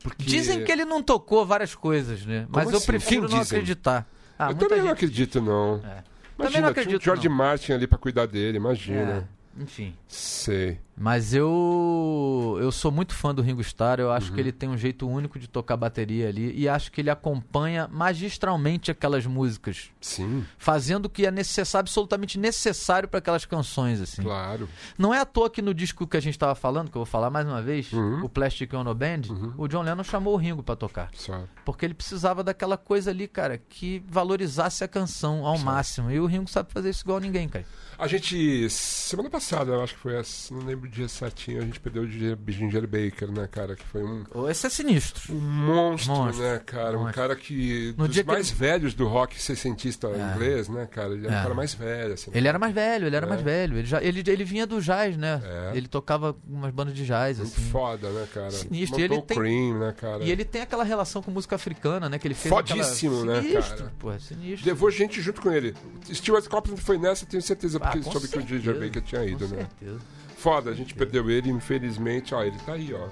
Porque... 0.01 0.23
Dizem 0.23 0.63
que 0.63 0.71
ele 0.71 0.85
não 0.85 1.03
tocou 1.03 1.45
várias 1.45 1.75
coisas, 1.75 2.25
né? 2.25 2.47
Mas 2.49 2.71
eu 2.71 2.77
assim? 2.77 2.85
prefiro 2.85 3.27
Quem 3.27 3.35
não 3.35 3.39
dizem? 3.41 3.57
acreditar. 3.57 4.07
Ah, 4.37 4.51
eu 4.51 4.55
também 4.55 4.81
não 4.81 4.89
acredito, 4.89 5.41
não. 5.41 5.75
É. 5.75 5.79
Também 5.79 6.03
Imagina, 6.39 6.39
não 6.39 6.49
tinha 6.49 6.69
acredito, 6.69 7.01
o 7.01 7.03
George 7.03 7.27
não. 7.27 7.35
Martin 7.35 7.73
ali 7.73 7.85
pra 7.85 7.97
cuidar 7.97 8.25
dele, 8.25 8.57
imagina. 8.57 9.27
É, 9.57 9.63
enfim. 9.63 9.93
Sei. 10.07 10.79
Mas 10.99 11.33
eu 11.33 12.57
eu 12.61 12.71
sou 12.71 12.91
muito 12.91 13.13
fã 13.15 13.33
do 13.33 13.41
Ringo 13.41 13.61
Starr, 13.61 13.99
eu 13.99 14.11
acho 14.11 14.29
Uhum. 14.29 14.35
que 14.35 14.41
ele 14.41 14.51
tem 14.51 14.67
um 14.69 14.77
jeito 14.77 15.07
único 15.07 15.39
de 15.39 15.47
tocar 15.47 15.77
bateria 15.77 16.27
ali 16.27 16.53
e 16.59 16.67
acho 16.67 16.91
que 16.91 16.99
ele 17.01 17.09
acompanha 17.09 17.87
magistralmente 17.91 18.91
aquelas 18.91 19.25
músicas, 19.25 19.89
Sim, 20.01 20.45
fazendo 20.57 21.05
o 21.05 21.09
que 21.09 21.25
é 21.25 21.31
necessário, 21.31 21.83
absolutamente 21.85 22.37
necessário 22.37 23.07
para 23.07 23.19
aquelas 23.19 23.45
canções 23.45 24.01
assim. 24.01 24.21
claro. 24.21 24.67
Não 24.97 25.13
é 25.13 25.19
à 25.21 25.25
toa 25.25 25.49
que 25.49 25.61
no 25.61 25.73
disco 25.73 26.05
que 26.05 26.17
a 26.17 26.19
gente 26.19 26.33
estava 26.35 26.53
falando, 26.55 26.89
que 26.91 26.97
eu 26.97 26.99
vou 26.99 27.05
falar 27.05 27.29
mais 27.29 27.47
uma 27.47 27.61
vez, 27.61 27.91
Uhum. 27.93 28.25
o 28.25 28.29
Plastic 28.29 28.73
Ono 28.73 28.93
Band, 28.93 29.21
o 29.57 29.67
John 29.67 29.81
Lennon 29.83 30.03
chamou 30.03 30.33
o 30.33 30.37
Ringo 30.37 30.61
para 30.61 30.75
tocar. 30.75 31.09
Só. 31.13 31.43
Porque 31.63 31.85
ele 31.85 31.93
precisava 31.93 32.43
daquela 32.43 32.77
coisa 32.77 33.09
ali, 33.11 33.27
cara, 33.27 33.57
que 33.57 34.03
valorizasse 34.07 34.83
a 34.83 34.87
canção 34.87 35.45
ao 35.45 35.57
máximo. 35.57 36.11
E 36.11 36.19
o 36.19 36.25
Ringo 36.25 36.49
sabe 36.49 36.71
fazer 36.73 36.89
isso 36.89 37.03
igual 37.03 37.19
ninguém, 37.19 37.47
cara. 37.47 37.65
A 37.97 38.07
gente, 38.07 38.69
semana 38.69 39.29
passada, 39.29 39.71
eu 39.73 39.83
acho 39.83 39.93
que 39.93 39.99
foi, 39.99 40.15
essa, 40.15 40.53
não 40.53 40.63
lembro 40.65 40.88
dia 40.89 41.07
certinho, 41.07 41.61
a 41.61 41.65
gente 41.65 41.79
perdeu 41.79 42.03
o 42.03 42.07
Ginger- 42.07 42.87
Baker, 42.87 43.31
né, 43.31 43.47
cara? 43.51 43.75
Que 43.75 43.85
foi 43.85 44.03
um, 44.03 44.23
Esse 44.49 44.67
é 44.67 44.69
sinistro. 44.69 45.33
um 45.33 45.39
monstro, 45.39 46.13
Monstro. 46.15 46.43
né, 46.43 46.59
cara? 46.65 46.97
Um 46.97 47.01
Monstro. 47.03 47.13
cara 47.15 47.35
que, 47.35 47.93
No 47.97 48.05
dos 48.05 48.13
dia 48.13 48.23
que 48.23 48.27
mais 48.31 48.47
ele- 48.49 48.57
velhos 48.57 48.93
do 48.93 49.07
rock 49.07 49.41
sessentista 49.41 50.07
É. 50.07 50.33
inglês, 50.33 50.67
né, 50.69 50.85
cara? 50.85 51.13
Ele 51.13 51.25
era 51.27 51.35
É. 51.35 51.39
o 51.39 51.43
cara 51.43 51.53
mais 51.53 51.73
velho, 51.73 52.13
assim. 52.13 52.31
Ele 52.33 52.47
era 52.47 52.57
mais 52.59 52.73
velho, 52.73 53.07
ele 53.07 53.15
era 53.15 53.25
É. 53.25 53.29
mais 53.29 53.41
velho. 53.41 53.77
Ele, 53.77 53.87
já, 53.87 54.01
ele, 54.03 54.23
ele 54.25 54.43
vinha 54.43 54.65
do 54.65 54.81
jazz, 54.81 55.15
né? 55.17 55.41
É. 55.43 55.77
Ele 55.77 55.87
tocava 55.87 56.35
umas 56.47 56.71
bandas 56.73 56.93
de 56.93 57.05
jazz, 57.05 57.37
Muito 57.37 57.53
assim. 57.53 57.69
foda, 57.69 58.09
né, 58.09 58.27
cara? 58.33 58.51
Sinistro. 58.51 58.99
Montou 58.99 58.99
E 58.99 59.03
ele 59.03 59.21
tem- 59.21 59.37
Cream, 59.37 59.79
né, 59.79 59.93
cara? 59.97 60.23
E 60.23 60.31
ele 60.31 60.43
tem 60.45 60.61
aquela 60.61 60.83
relação 60.83 61.21
com 61.21 61.29
música 61.31 61.55
africana, 61.55 62.09
né? 62.09 62.17
Que 62.17 62.27
ele 62.27 62.35
fez 62.35 62.53
Fodíssimo, 62.53 63.19
aquela... 63.21 63.41
né, 63.41 63.47
sinistro, 63.47 63.77
cara? 63.77 63.93
Pô, 63.99 64.19
sinistro. 64.19 64.67
Levou 64.67 64.89
gente 64.91 65.21
junto 65.21 65.41
com 65.41 65.51
ele. 65.51 65.75
Stuart 66.11 66.47
Copeland 66.47 66.81
foi 66.81 66.97
nessa, 66.97 67.25
tenho 67.25 67.41
certeza, 67.43 67.77
Ah, 67.77 67.81
porque 67.81 67.97
ele 67.99 68.05
com 68.05 68.11
soube 68.11 68.27
que 68.27 68.37
o 68.37 68.41
Ginger 68.41 68.61
certeza, 68.73 68.85
Baker 68.85 69.01
tinha 69.01 69.25
ido, 69.25 69.47
Com 69.47 69.55
né? 69.55 69.67
certeza. 69.79 69.99
Foda, 70.39 70.71
a 70.71 70.73
gente 70.73 70.95
perdeu 70.95 71.29
ele, 71.29 71.49
infelizmente. 71.49 72.33
Ó, 72.33 72.41
ele 72.41 72.57
tá 72.65 72.73
aí, 72.73 72.93
ó. 72.93 73.09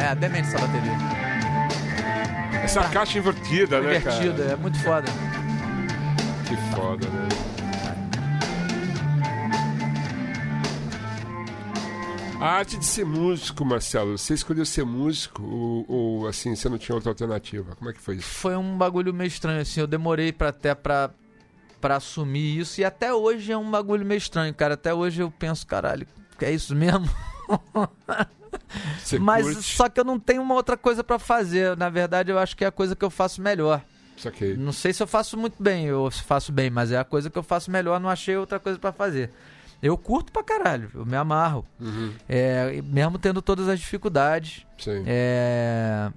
É, 0.00 0.14
demente 0.14 0.46
essa 0.46 0.58
bateria. 0.58 0.92
Essa 2.62 2.88
caixa 2.88 3.18
invertida, 3.18 3.80
né, 3.80 3.96
Invertida, 3.96 4.42
cara? 4.44 4.52
é 4.52 4.56
muito 4.56 4.78
foda. 4.78 5.08
Que 6.46 6.56
foda, 6.76 7.08
né? 7.08 7.28
A 12.40 12.58
arte 12.58 12.76
de 12.76 12.84
ser 12.84 13.04
músico, 13.04 13.64
Marcelo. 13.64 14.16
Você 14.16 14.34
escolheu 14.34 14.64
ser 14.64 14.84
músico 14.84 15.42
ou, 15.42 15.84
ou, 15.88 16.26
assim, 16.28 16.54
você 16.54 16.68
não 16.68 16.78
tinha 16.78 16.94
outra 16.94 17.10
alternativa? 17.10 17.74
Como 17.76 17.90
é 17.90 17.92
que 17.92 18.00
foi 18.00 18.16
isso? 18.16 18.28
Foi 18.28 18.56
um 18.56 18.76
bagulho 18.78 19.12
meio 19.12 19.28
estranho, 19.28 19.60
assim. 19.60 19.80
Eu 19.80 19.86
demorei 19.86 20.32
pra, 20.32 20.48
até 20.48 20.74
pra, 20.74 21.10
pra 21.82 21.96
assumir 21.96 22.58
isso. 22.58 22.80
E 22.80 22.84
até 22.84 23.12
hoje 23.12 23.52
é 23.52 23.58
um 23.58 23.70
bagulho 23.70 24.06
meio 24.06 24.16
estranho, 24.18 24.54
cara. 24.54 24.72
Até 24.74 24.94
hoje 24.94 25.20
eu 25.20 25.30
penso, 25.30 25.66
caralho, 25.66 26.06
é 26.40 26.50
isso 26.50 26.74
mesmo? 26.74 27.06
Mas 29.20 29.44
curte? 29.46 29.62
só 29.62 29.88
que 29.88 30.00
eu 30.00 30.04
não 30.04 30.18
tenho 30.18 30.40
uma 30.42 30.54
outra 30.54 30.76
coisa 30.76 31.04
pra 31.04 31.18
fazer. 31.18 31.76
Na 31.76 31.90
verdade, 31.90 32.30
eu 32.30 32.38
acho 32.38 32.56
que 32.56 32.64
é 32.64 32.68
a 32.68 32.72
coisa 32.72 32.96
que 32.96 33.04
eu 33.04 33.10
faço 33.10 33.42
melhor. 33.42 33.82
Saquei. 34.16 34.56
Não 34.56 34.72
sei 34.72 34.92
se 34.92 35.02
eu 35.02 35.06
faço 35.06 35.36
muito 35.36 35.60
bem 35.62 35.92
ou 35.92 36.10
se 36.10 36.22
faço 36.22 36.52
bem, 36.52 36.70
mas 36.70 36.92
é 36.92 36.98
a 36.98 37.04
coisa 37.04 37.28
que 37.28 37.38
eu 37.38 37.42
faço 37.42 37.70
melhor. 37.70 37.98
Não 37.98 38.08
achei 38.08 38.36
outra 38.36 38.58
coisa 38.60 38.78
pra 38.78 38.92
fazer. 38.92 39.30
Eu 39.82 39.98
curto 39.98 40.30
pra 40.30 40.44
caralho, 40.44 40.88
eu 40.94 41.04
me 41.04 41.16
amarro. 41.16 41.66
Uhum, 41.80 42.12
É, 42.28 42.80
mesmo 42.84 43.18
tendo 43.18 43.42
todas 43.42 43.68
as 43.68 43.80
dificuldades. 43.80 44.64
sim. 44.78 45.02
É, 45.06 46.08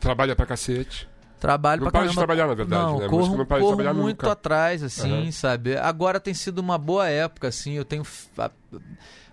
Trabalha 0.00 0.34
pra 0.34 0.44
cacete. 0.44 1.08
Trabalho 1.44 1.82
Não 1.82 1.90
pra 1.90 2.00
para 2.00 2.08
de 2.08 2.16
trabalhar, 2.16 2.46
na 2.46 2.54
verdade, 2.54 2.82
não, 2.82 2.98
né? 3.00 3.06
corro, 3.06 3.36
não 3.36 3.44
para 3.44 3.60
corro 3.60 3.94
muito 3.94 4.22
nunca. 4.22 4.32
atrás, 4.32 4.82
assim, 4.82 5.12
Aham. 5.24 5.32
sabe? 5.32 5.76
Agora 5.76 6.18
tem 6.18 6.32
sido 6.32 6.58
uma 6.58 6.78
boa 6.78 7.06
época, 7.06 7.48
assim. 7.48 7.74
Eu 7.74 7.84
tenho 7.84 8.02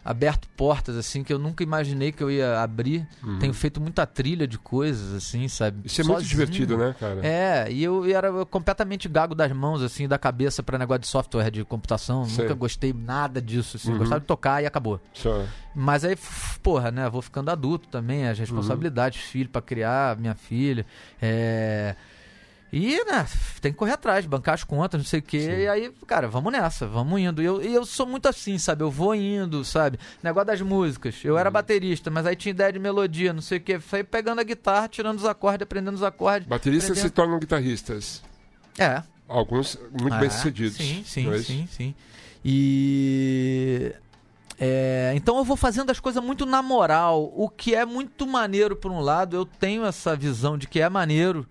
aberto 0.03 0.47
portas, 0.57 0.97
assim, 0.97 1.23
que 1.23 1.31
eu 1.31 1.37
nunca 1.37 1.63
imaginei 1.63 2.11
que 2.11 2.23
eu 2.23 2.31
ia 2.31 2.59
abrir. 2.59 3.07
Tenho 3.39 3.53
feito 3.53 3.79
muita 3.79 4.05
trilha 4.05 4.47
de 4.47 4.57
coisas, 4.57 5.13
assim, 5.13 5.47
sabe? 5.47 5.77
Uhum. 5.77 5.83
Isso 5.85 6.01
é 6.01 6.03
muito 6.03 6.17
Sozinho. 6.21 6.29
divertido, 6.29 6.77
né, 6.77 6.95
cara? 6.99 7.19
É, 7.25 7.71
e 7.71 7.83
eu 7.83 8.03
era 8.05 8.45
completamente 8.45 9.07
gago 9.07 9.35
das 9.35 9.51
mãos, 9.51 9.81
assim, 9.83 10.07
da 10.07 10.17
cabeça 10.17 10.63
pra 10.63 10.77
negócio 10.77 11.01
de 11.01 11.07
software 11.07 11.51
de 11.51 11.63
computação. 11.63 12.25
Sei. 12.25 12.45
Nunca 12.45 12.55
gostei 12.55 12.93
nada 12.93 13.41
disso, 13.41 13.77
assim. 13.77 13.91
Uhum. 13.91 13.99
Gostava 13.99 14.21
de 14.21 14.25
tocar 14.25 14.63
e 14.63 14.65
acabou. 14.65 14.99
Só. 15.13 15.45
Mas 15.75 16.03
aí, 16.03 16.17
porra, 16.63 16.91
né? 16.91 17.07
Vou 17.07 17.21
ficando 17.21 17.51
adulto 17.51 17.87
também, 17.87 18.27
as 18.27 18.39
responsabilidades, 18.39 19.21
filho 19.21 19.49
pra 19.49 19.61
criar, 19.61 20.17
minha 20.17 20.33
filha. 20.33 20.85
É. 21.21 21.95
E, 22.73 23.03
né, 23.03 23.25
tem 23.59 23.73
que 23.73 23.77
correr 23.77 23.91
atrás, 23.91 24.25
bancar 24.25 24.53
as 24.53 24.63
contas, 24.63 24.97
não 25.01 25.05
sei 25.05 25.19
o 25.19 25.23
quê. 25.23 25.41
Sim. 25.41 25.51
E 25.51 25.67
aí, 25.67 25.91
cara, 26.07 26.29
vamos 26.29 26.53
nessa, 26.53 26.87
vamos 26.87 27.19
indo. 27.19 27.41
E 27.41 27.45
eu, 27.45 27.61
e 27.61 27.73
eu 27.73 27.85
sou 27.85 28.05
muito 28.05 28.29
assim, 28.29 28.57
sabe? 28.57 28.81
Eu 28.81 28.89
vou 28.89 29.13
indo, 29.13 29.65
sabe? 29.65 29.99
Negócio 30.23 30.47
das 30.47 30.61
músicas. 30.61 31.15
Eu 31.23 31.33
Uhum. 31.33 31.39
era 31.39 31.51
baterista, 31.51 32.09
mas 32.09 32.25
aí 32.25 32.35
tinha 32.35 32.51
ideia 32.51 32.71
de 32.71 32.79
melodia, 32.79 33.33
não 33.33 33.41
sei 33.41 33.57
o 33.57 33.61
quê. 33.61 33.77
Foi 33.77 34.05
pegando 34.05 34.39
a 34.39 34.43
guitarra, 34.43 34.87
tirando 34.87 35.17
os 35.17 35.25
acordes, 35.25 35.63
aprendendo 35.63 35.95
os 35.95 36.03
acordes. 36.03 36.47
Bateristas 36.47 36.85
se 36.97 37.07
aprendendo- 37.07 37.13
tornam 37.13 37.39
guitarristas. 37.39 38.23
É, 38.79 39.03
Alguns 39.27 39.77
muito 39.91 40.13
ah, 40.13 40.19
bem 40.19 40.29
sucedidos. 40.29 40.77
Sim, 40.77 41.03
sim, 41.05 41.29
é 41.33 41.37
sim, 41.39 41.67
sim. 41.69 41.95
E. 42.43 43.93
é, 44.59 45.11
então 45.15 45.37
eu 45.37 45.43
vou 45.43 45.55
fazendo 45.57 45.89
as 45.89 45.99
coisas 45.99 46.23
muito 46.23 46.45
na 46.45 46.61
moral, 46.61 47.31
o 47.35 47.49
que 47.49 47.73
é 47.75 47.85
muito 47.85 48.25
maneiro 48.27 48.75
por 48.75 48.91
um 48.91 48.99
lado. 48.99 49.35
Eu 49.35 49.45
tenho 49.45 49.85
essa 49.85 50.15
visão 50.15 50.57
de 50.57 50.67
que 50.67 50.79
é 50.79 50.89
maneiro. 50.89 51.45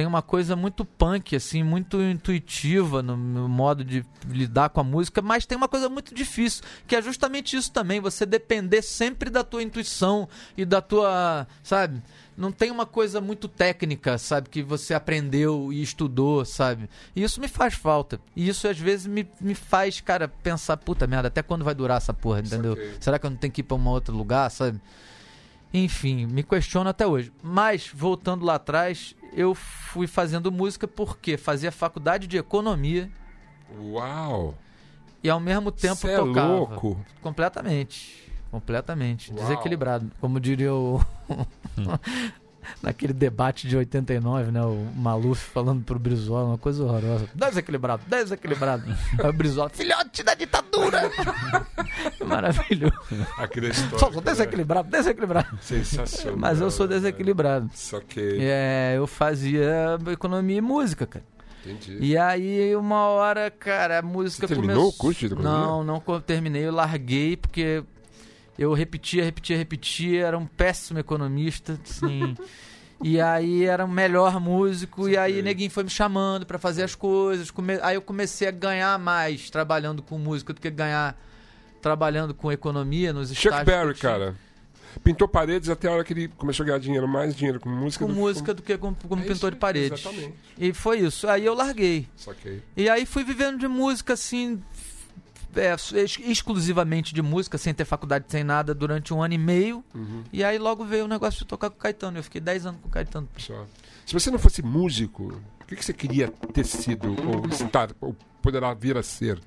Tem 0.00 0.06
uma 0.06 0.22
coisa 0.22 0.56
muito 0.56 0.82
punk, 0.82 1.36
assim, 1.36 1.62
muito 1.62 2.00
intuitiva 2.00 3.02
no, 3.02 3.18
no 3.18 3.46
modo 3.46 3.84
de 3.84 4.02
lidar 4.26 4.70
com 4.70 4.80
a 4.80 4.82
música, 4.82 5.20
mas 5.20 5.44
tem 5.44 5.58
uma 5.58 5.68
coisa 5.68 5.90
muito 5.90 6.14
difícil, 6.14 6.64
que 6.86 6.96
é 6.96 7.02
justamente 7.02 7.54
isso 7.54 7.70
também, 7.70 8.00
você 8.00 8.24
depender 8.24 8.80
sempre 8.80 9.28
da 9.28 9.44
tua 9.44 9.62
intuição 9.62 10.26
e 10.56 10.64
da 10.64 10.80
tua, 10.80 11.46
sabe? 11.62 12.02
Não 12.34 12.50
tem 12.50 12.70
uma 12.70 12.86
coisa 12.86 13.20
muito 13.20 13.46
técnica, 13.46 14.16
sabe? 14.16 14.48
Que 14.48 14.62
você 14.62 14.94
aprendeu 14.94 15.70
e 15.70 15.82
estudou, 15.82 16.46
sabe? 16.46 16.88
E 17.14 17.22
isso 17.22 17.38
me 17.38 17.46
faz 17.46 17.74
falta. 17.74 18.18
E 18.34 18.48
isso 18.48 18.66
às 18.66 18.78
vezes 18.78 19.06
me, 19.06 19.28
me 19.38 19.54
faz, 19.54 20.00
cara, 20.00 20.28
pensar, 20.28 20.78
puta 20.78 21.06
merda, 21.06 21.28
até 21.28 21.42
quando 21.42 21.62
vai 21.62 21.74
durar 21.74 21.98
essa 21.98 22.14
porra, 22.14 22.40
entendeu? 22.40 22.74
Saquei. 22.74 22.94
Será 23.00 23.18
que 23.18 23.26
eu 23.26 23.30
não 23.30 23.36
tenho 23.36 23.52
que 23.52 23.60
ir 23.60 23.64
pra 23.64 23.76
um 23.76 23.86
outro 23.86 24.16
lugar, 24.16 24.50
sabe? 24.50 24.80
Enfim, 25.74 26.24
me 26.24 26.42
questiono 26.42 26.88
até 26.88 27.06
hoje. 27.06 27.30
Mas, 27.42 27.90
voltando 27.94 28.46
lá 28.46 28.54
atrás, 28.54 29.14
eu 29.32 29.54
fui 29.54 30.06
fazendo 30.06 30.50
música 30.50 30.86
porque 30.88 31.36
fazia 31.36 31.70
faculdade 31.72 32.26
de 32.26 32.36
economia 32.36 33.10
Uau! 33.78 34.54
e 35.22 35.28
ao 35.30 35.40
mesmo 35.40 35.70
tempo 35.70 35.96
Cê 35.96 36.12
é 36.12 36.16
tocava. 36.16 36.48
louco. 36.52 37.04
Completamente. 37.20 38.30
Completamente. 38.50 39.32
Uau. 39.32 39.40
Desequilibrado. 39.40 40.10
Como 40.20 40.40
diria 40.40 40.74
o. 40.74 41.00
Naquele 42.82 43.12
debate 43.12 43.66
de 43.66 43.76
89, 43.76 44.50
né? 44.52 44.62
O 44.62 44.86
Maluf 44.94 45.40
falando 45.50 45.82
pro 45.82 45.98
Brizola, 45.98 46.44
uma 46.44 46.58
coisa 46.58 46.84
horrorosa. 46.84 47.28
Desequilibrado, 47.34 48.02
desequilibrado. 48.06 48.84
Aí 49.18 49.28
o 49.30 49.32
Brizola, 49.32 49.70
filhote 49.70 50.22
da 50.22 50.34
ditadura! 50.34 51.10
Maravilhoso. 52.30 52.94
Aquele. 53.38 53.72
Só 53.74 54.10
sou 54.12 54.20
desequilibrado, 54.20 54.88
desequilibrado. 54.90 55.58
Sensacional. 55.60 56.38
Mas 56.38 56.60
eu 56.60 56.70
sou 56.70 56.86
desequilibrado. 56.88 57.70
Só 57.74 58.00
que. 58.00 58.38
É, 58.40 58.94
eu 58.96 59.06
fazia 59.06 59.98
economia 60.12 60.58
e 60.58 60.60
música, 60.60 61.06
cara. 61.06 61.24
Entendi. 61.66 61.98
E 62.00 62.16
aí, 62.16 62.74
uma 62.74 63.02
hora, 63.08 63.50
cara, 63.50 63.98
a 63.98 64.02
música 64.02 64.46
Você 64.46 64.54
terminou 64.54 64.76
começou... 64.84 64.94
o 64.94 64.98
curso 64.98 65.20
de 65.28 65.34
economia? 65.34 65.58
Não, 65.66 65.84
não 65.84 66.00
co- 66.00 66.18
terminei, 66.20 66.66
eu 66.66 66.72
larguei 66.72 67.36
porque 67.36 67.84
eu 68.58 68.72
repetia, 68.72 69.22
repetia, 69.22 69.58
repetia, 69.58 70.26
era 70.26 70.38
um 70.38 70.46
péssimo 70.46 70.98
economista, 70.98 71.78
assim. 71.84 72.34
e 73.04 73.20
aí 73.20 73.64
era 73.66 73.84
o 73.84 73.88
melhor 73.88 74.40
músico, 74.40 75.06
e 75.06 75.18
aí 75.18 75.32
Saquei. 75.32 75.42
neguinho 75.42 75.70
foi 75.70 75.84
me 75.84 75.90
chamando 75.90 76.46
pra 76.46 76.58
fazer 76.58 76.82
as 76.82 76.94
coisas. 76.94 77.50
come- 77.50 77.78
Aí 77.82 77.94
eu 77.94 78.02
comecei 78.02 78.48
a 78.48 78.50
ganhar 78.50 78.98
mais 78.98 79.50
trabalhando 79.50 80.02
com 80.02 80.16
música 80.18 80.54
do 80.54 80.60
que 80.62 80.70
ganhar 80.70 81.14
trabalhando 81.80 82.34
com 82.34 82.50
economia 82.52 83.12
nos 83.12 83.28
Chuck 83.30 83.46
estágios. 83.48 83.60
eu 83.68 83.84
Berry, 83.86 83.98
cara. 83.98 84.34
Pintou 85.04 85.28
paredes 85.28 85.68
até 85.68 85.86
a 85.88 85.92
hora 85.92 86.02
que 86.04 86.12
ele 86.12 86.28
começou 86.28 86.64
a 86.64 86.66
ganhar 86.66 86.78
dinheiro, 86.80 87.06
mais 87.06 87.34
dinheiro 87.36 87.60
com 87.60 87.68
música. 87.68 88.04
Com 88.04 88.10
do 88.10 88.14
que 88.14 88.20
música 88.20 88.54
do 88.54 88.62
que 88.62 88.76
como, 88.76 88.96
como 89.08 89.22
É 89.22 89.26
pintor 89.26 89.52
de 89.52 89.56
paredes. 89.56 90.00
Exatamente. 90.00 90.34
E 90.58 90.72
foi 90.72 90.98
isso. 90.98 91.28
Aí 91.28 91.44
eu 91.46 91.54
larguei. 91.54 92.08
Saquei. 92.16 92.60
E 92.76 92.88
aí 92.88 93.06
fui 93.06 93.22
vivendo 93.22 93.58
de 93.58 93.68
música 93.68 94.14
assim. 94.14 94.60
é, 95.54 95.70
ex- 95.94 96.18
exclusivamente 96.24 97.14
de 97.14 97.22
música, 97.22 97.56
sem 97.56 97.72
ter 97.72 97.84
faculdade, 97.84 98.24
sem 98.28 98.42
nada, 98.42 98.74
durante 98.74 99.14
um 99.14 99.22
ano 99.22 99.34
e 99.34 99.38
meio. 99.38 99.84
Uhum. 99.94 100.24
E 100.32 100.42
aí 100.42 100.58
logo 100.58 100.84
veio 100.84 101.04
o 101.04 101.08
negócio 101.08 101.38
de 101.40 101.46
tocar 101.46 101.70
com 101.70 101.76
o 101.76 101.78
Caetano. 101.80 102.18
Eu 102.18 102.24
fiquei 102.24 102.40
10 102.40 102.66
anos 102.66 102.80
com 102.80 102.88
o 102.88 102.90
Caetano. 102.90 103.28
Só. 103.38 103.64
Se 104.04 104.12
você 104.12 104.28
não 104.28 104.40
fosse 104.40 104.60
músico, 104.60 105.40
o 105.60 105.64
que, 105.66 105.76
que 105.76 105.84
você 105.84 105.92
queria 105.92 106.26
ter 106.52 106.66
sido, 106.66 107.10
ou 107.28 107.46
estar, 107.48 107.90
ou 108.00 108.16
poderá 108.42 108.74
vir 108.74 108.96
a 108.96 109.04
ser? 109.04 109.40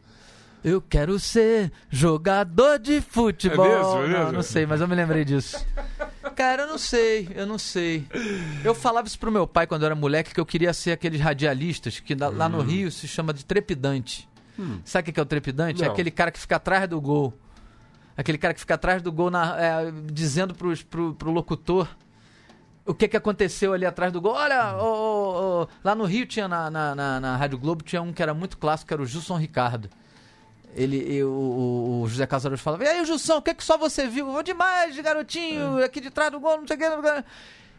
Eu 0.64 0.82
quero 0.82 1.20
ser 1.20 1.72
jogador 1.90 2.80
de 2.80 3.02
futebol. 3.02 3.66
É 3.66 3.70
mesmo, 3.78 3.92
é 3.92 4.08
Não, 4.08 4.20
mesmo? 4.20 4.32
não 4.34 4.42
sei, 4.42 4.66
mas 4.66 4.80
eu 4.80 4.88
me 4.88 4.96
lembrei 4.96 5.26
disso. 5.26 5.66
Cara, 6.36 6.64
eu 6.64 6.68
não 6.68 6.78
sei, 6.78 7.30
eu 7.36 7.46
não 7.46 7.58
sei. 7.58 8.08
Eu 8.64 8.74
falava 8.74 9.06
isso 9.08 9.20
pro 9.20 9.32
meu 9.32 9.46
pai 9.46 9.68
quando 9.68 9.82
eu 9.82 9.88
era 9.88 9.96
moleque, 9.96 10.34
que 10.34 10.40
eu 10.40 10.46
queria 10.46 10.74
ser 10.74 10.92
aqueles 10.94 11.20
radialistas 11.20 12.00
que 12.00 12.16
lá- 12.16 12.48
no 12.48 12.60
Hum. 12.60 12.62
Rio 12.62 12.90
se 12.92 13.08
chama 13.08 13.34
de 13.34 13.44
trepidante. 13.44 14.28
Sabe 14.86 15.10
o 15.10 15.14
que 15.14 15.20
é 15.20 15.24
o 15.24 15.26
trepidante? 15.26 15.84
É 15.84 15.86
Não. 15.88 15.94
aquele 15.94 16.12
cara 16.12 16.32
que 16.32 16.40
fica 16.40 16.56
atrás 16.56 16.88
do 16.88 17.02
gol. 17.02 17.34
Aquele 18.16 18.38
cara 18.38 18.54
que 18.54 18.60
fica 18.60 18.76
atrás 18.76 19.02
do 19.02 19.12
gol 19.12 19.30
na- 19.32 19.60
é, 19.60 19.92
dizendo 20.12 20.54
pros, 20.54 20.82
pro, 20.84 21.14
pro 21.16 21.32
locutor 21.32 21.88
o 22.86 22.94
que, 22.94 23.08
que 23.08 23.18
aconteceu 23.18 23.74
ali 23.74 23.86
atrás 23.86 24.12
do 24.14 24.22
gol. 24.22 24.34
Olha, 24.34 24.76
ô, 24.78 24.84
ô, 24.84 25.62
ô, 25.64 25.68
lá 25.84 25.96
no 25.96 26.04
Rio 26.06 26.26
tinha 26.26 26.48
na, 26.48 26.70
na, 26.70 26.94
na, 26.94 27.20
na 27.20 27.36
Rádio 27.36 27.58
Globo, 27.58 27.82
tinha 27.84 28.02
um 28.02 28.14
que 28.14 28.22
era 28.22 28.34
muito 28.34 28.58
clássico, 28.58 28.90
que 28.90 28.94
era 28.94 29.02
o 29.02 29.06
Gilson 29.06 29.38
Ricardo. 29.38 29.90
Ele, 30.76 30.98
e 31.18 31.24
o, 31.24 32.02
o- 32.04 32.08
José 32.08 32.26
Casares 32.26 32.60
falava, 32.62 32.84
e 32.84 32.88
aí, 32.88 33.06
Gilson, 33.06 33.38
o 33.38 33.42
que, 33.42 33.54
que 33.54 33.64
só 33.64 33.78
você 33.78 34.08
viu? 34.08 34.26
Vou 34.26 34.42
demais, 34.44 34.98
garotinho, 35.00 35.84
aqui 35.84 36.02
de 36.02 36.10
trás 36.10 36.32
do 36.32 36.40
gol, 36.40 36.58
não 36.60 36.68
sei 36.68 36.76
o 36.76 36.80
que. 36.80 36.86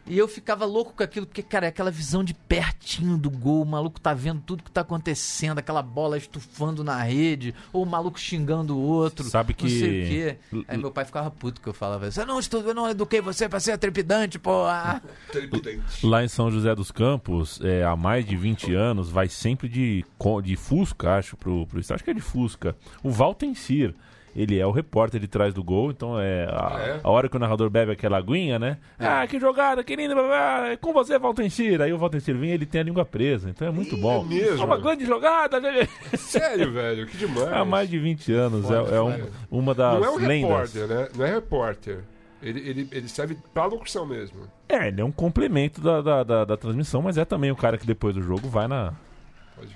Que." 0.05 0.13
E 0.13 0.17
eu 0.17 0.27
ficava 0.27 0.65
louco 0.65 0.93
com 0.93 1.03
aquilo, 1.03 1.25
porque, 1.25 1.41
cara, 1.43 1.65
é 1.65 1.69
aquela 1.69 1.91
visão 1.91 2.23
de 2.23 2.33
pertinho 2.33 3.17
do 3.17 3.29
gol, 3.29 3.61
o 3.61 3.65
maluco 3.65 3.99
tá 3.99 4.13
vendo 4.13 4.41
tudo 4.45 4.63
que 4.63 4.71
tá 4.71 4.81
acontecendo, 4.81 5.59
aquela 5.59 5.81
bola 5.81 6.17
estufando 6.17 6.83
na 6.83 7.01
rede, 7.03 7.53
ou 7.73 7.83
o 7.83 7.85
maluco 7.85 8.19
xingando 8.19 8.75
o 8.77 8.81
outro. 8.81 9.25
Sabe 9.25 9.55
Não 9.59 9.67
sei 9.69 9.77
o 9.77 9.81
que- 10.07 10.09
quê. 10.09 10.63
Aí 10.67 10.77
meu 10.77 10.91
pai 10.91 11.05
ficava 11.05 11.29
puto 11.31 11.59
que 11.59 11.67
eu 11.67 11.73
falava 11.73 12.07
isso. 12.07 12.19
Eu 12.21 12.25
não 12.25 12.39
estudo, 12.39 12.69
eu 12.69 12.73
não 12.73 12.89
eduquei 12.89 13.21
você 13.21 13.49
pra 13.49 13.59
ser 13.59 13.77
trepidante, 13.77 14.37
porra. 14.39 15.01
Lá 16.03 16.23
em 16.23 16.27
São 16.27 16.51
José 16.51 16.73
dos 16.75 16.91
Campos, 16.91 17.59
é, 17.63 17.83
há 17.83 17.95
mais 17.95 18.25
de 18.25 18.35
20 18.35 18.73
anos, 18.73 19.09
vai 19.09 19.27
sempre 19.27 19.67
de, 19.67 20.05
de 20.43 20.55
Fusca, 20.55 21.15
acho, 21.17 21.35
pro, 21.37 21.65
pro 21.67 21.79
estádio. 21.79 21.95
Acho 21.95 22.03
que 22.03 22.11
é 22.11 22.13
de 22.13 22.21
Fusca. 22.21 22.75
O 23.03 23.09
Valtencir, 23.11 23.93
ele 24.35 24.59
é 24.59 24.65
o 24.67 24.71
repórter 24.71 25.19
de 25.21 25.27
trás 25.27 25.53
do 25.53 25.63
gol, 25.63 25.91
então 25.91 26.19
é 26.19 26.45
a, 26.49 26.79
é? 26.79 26.99
a 27.03 27.09
hora 27.09 27.29
que 27.29 27.35
o 27.37 27.39
narrador 27.39 27.69
bebe 27.69 27.91
aquela 27.91 28.17
aguinha, 28.17 28.59
né? 28.59 28.77
Ah, 28.99 29.25
que 29.27 29.39
jogada, 29.39 29.83
que 29.83 29.95
blá, 29.95 30.67
é 30.71 30.75
com 30.77 30.91
você, 30.91 31.17
Valtencir. 31.17 31.81
Aí 31.81 31.93
o 31.93 31.97
Valtencir 31.97 32.35
vem 32.37 32.51
ele 32.51 32.65
tem 32.65 32.81
a 32.81 32.83
língua 32.83 33.05
presa, 33.05 33.49
então 33.49 33.67
é 33.67 33.71
muito 33.71 33.95
bom. 33.97 34.23
mesmo? 34.23 34.61
É 34.61 34.65
uma 34.65 34.77
grande 34.77 35.05
jogada, 35.05 35.59
né? 35.59 35.87
Sério, 36.17 36.71
velho, 36.71 37.07
que 37.07 37.17
demais. 37.17 37.47
Há 37.53 37.63
mais 37.63 37.89
de 37.89 37.97
20 37.97 38.33
anos, 38.33 38.69
é, 38.69 38.95
é 38.95 39.01
um- 39.01 39.27
uma 39.49 39.73
das 39.73 39.99
Não 39.99 40.05
é 40.05 40.09
um 40.09 40.17
lendas. 40.17 40.49
repórter, 40.73 40.87
né? 40.87 41.07
Não 41.15 41.25
é 41.25 41.33
repórter. 41.33 41.99
Ele, 42.43 42.59
ele, 42.69 42.87
ele 42.91 43.07
serve 43.07 43.37
pra 43.53 43.65
locução 43.65 44.05
mesmo. 44.05 44.41
É, 44.69 44.89
ele 44.89 45.01
é 45.01 45.03
um 45.05 45.11
complemento 45.11 45.81
da, 45.81 46.01
da, 46.01 46.23
da- 46.23 46.45
da 46.45 46.57
transmissão, 46.57 47.01
mas 47.01 47.17
é 47.17 47.25
também 47.25 47.49
o 47.51 47.55
cara 47.55 47.77
que 47.77 47.87
depois 47.87 48.13
do 48.13 48.21
jogo 48.21 48.47
vai 48.49 48.67
na. 48.67 48.93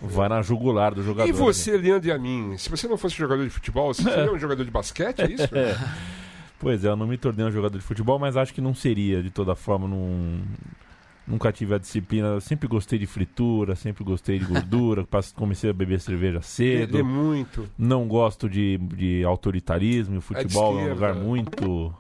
Vai 0.02 0.30
na 0.30 0.42
jugular 0.42 0.94
do 0.94 1.04
jogador. 1.04 1.30
E 1.30 1.32
né? 1.32 1.38
você, 1.38 1.78
Leandro 1.78 2.08
e 2.08 2.12
a 2.12 2.18
mim, 2.18 2.56
se 2.58 2.70
você 2.70 2.88
não 2.88 2.98
fosse 2.98 3.16
jogador 3.16 3.44
de 3.44 3.50
futebol, 3.50 3.94
você 3.94 4.04
seria 4.04 4.32
um 4.32 4.40
jogador 4.40 4.64
de 4.64 4.72
basquete, 4.72 5.20
é 5.22 5.32
isso? 5.32 5.48
Pois 6.60 6.84
é, 6.84 6.90
eu 6.90 6.96
não 6.98 7.08
me 7.08 7.18
tornei 7.18 7.46
um 7.46 7.52
jogador 7.52 7.78
de 7.78 7.84
futebol, 7.84 8.20
mas 8.20 8.36
acho 8.36 8.54
que 8.54 8.60
não 8.60 8.76
seria, 8.76 9.24
de 9.24 9.30
toda 9.32 9.56
forma, 9.56 9.88
não... 9.88 10.42
Nunca 11.26 11.54
tive 11.54 11.76
a 11.76 11.78
disciplina, 11.78 12.28
eu 12.28 12.42
sempre 12.42 12.68
gostei 12.68 13.00
de 13.00 13.06
fritura, 13.06 13.76
sempre 13.76 14.04
gostei 14.04 14.40
de 14.40 14.46
gordura, 14.46 15.08
comecei 15.36 15.70
a 15.70 15.74
beber 15.74 16.02
cerveja 16.02 16.42
cedo. 16.42 16.98
Lê 16.98 17.04
muito. 17.04 17.70
Não 17.78 18.08
gosto 18.08 18.50
de, 18.50 18.78
de 18.78 19.24
autoritarismo, 19.24 20.18
o 20.18 20.22
futebol 20.22 20.74
é, 20.74 20.76
um 20.76 20.80
esquerda. 20.80 20.94
lugar 20.96 21.16
muito. 21.16 21.94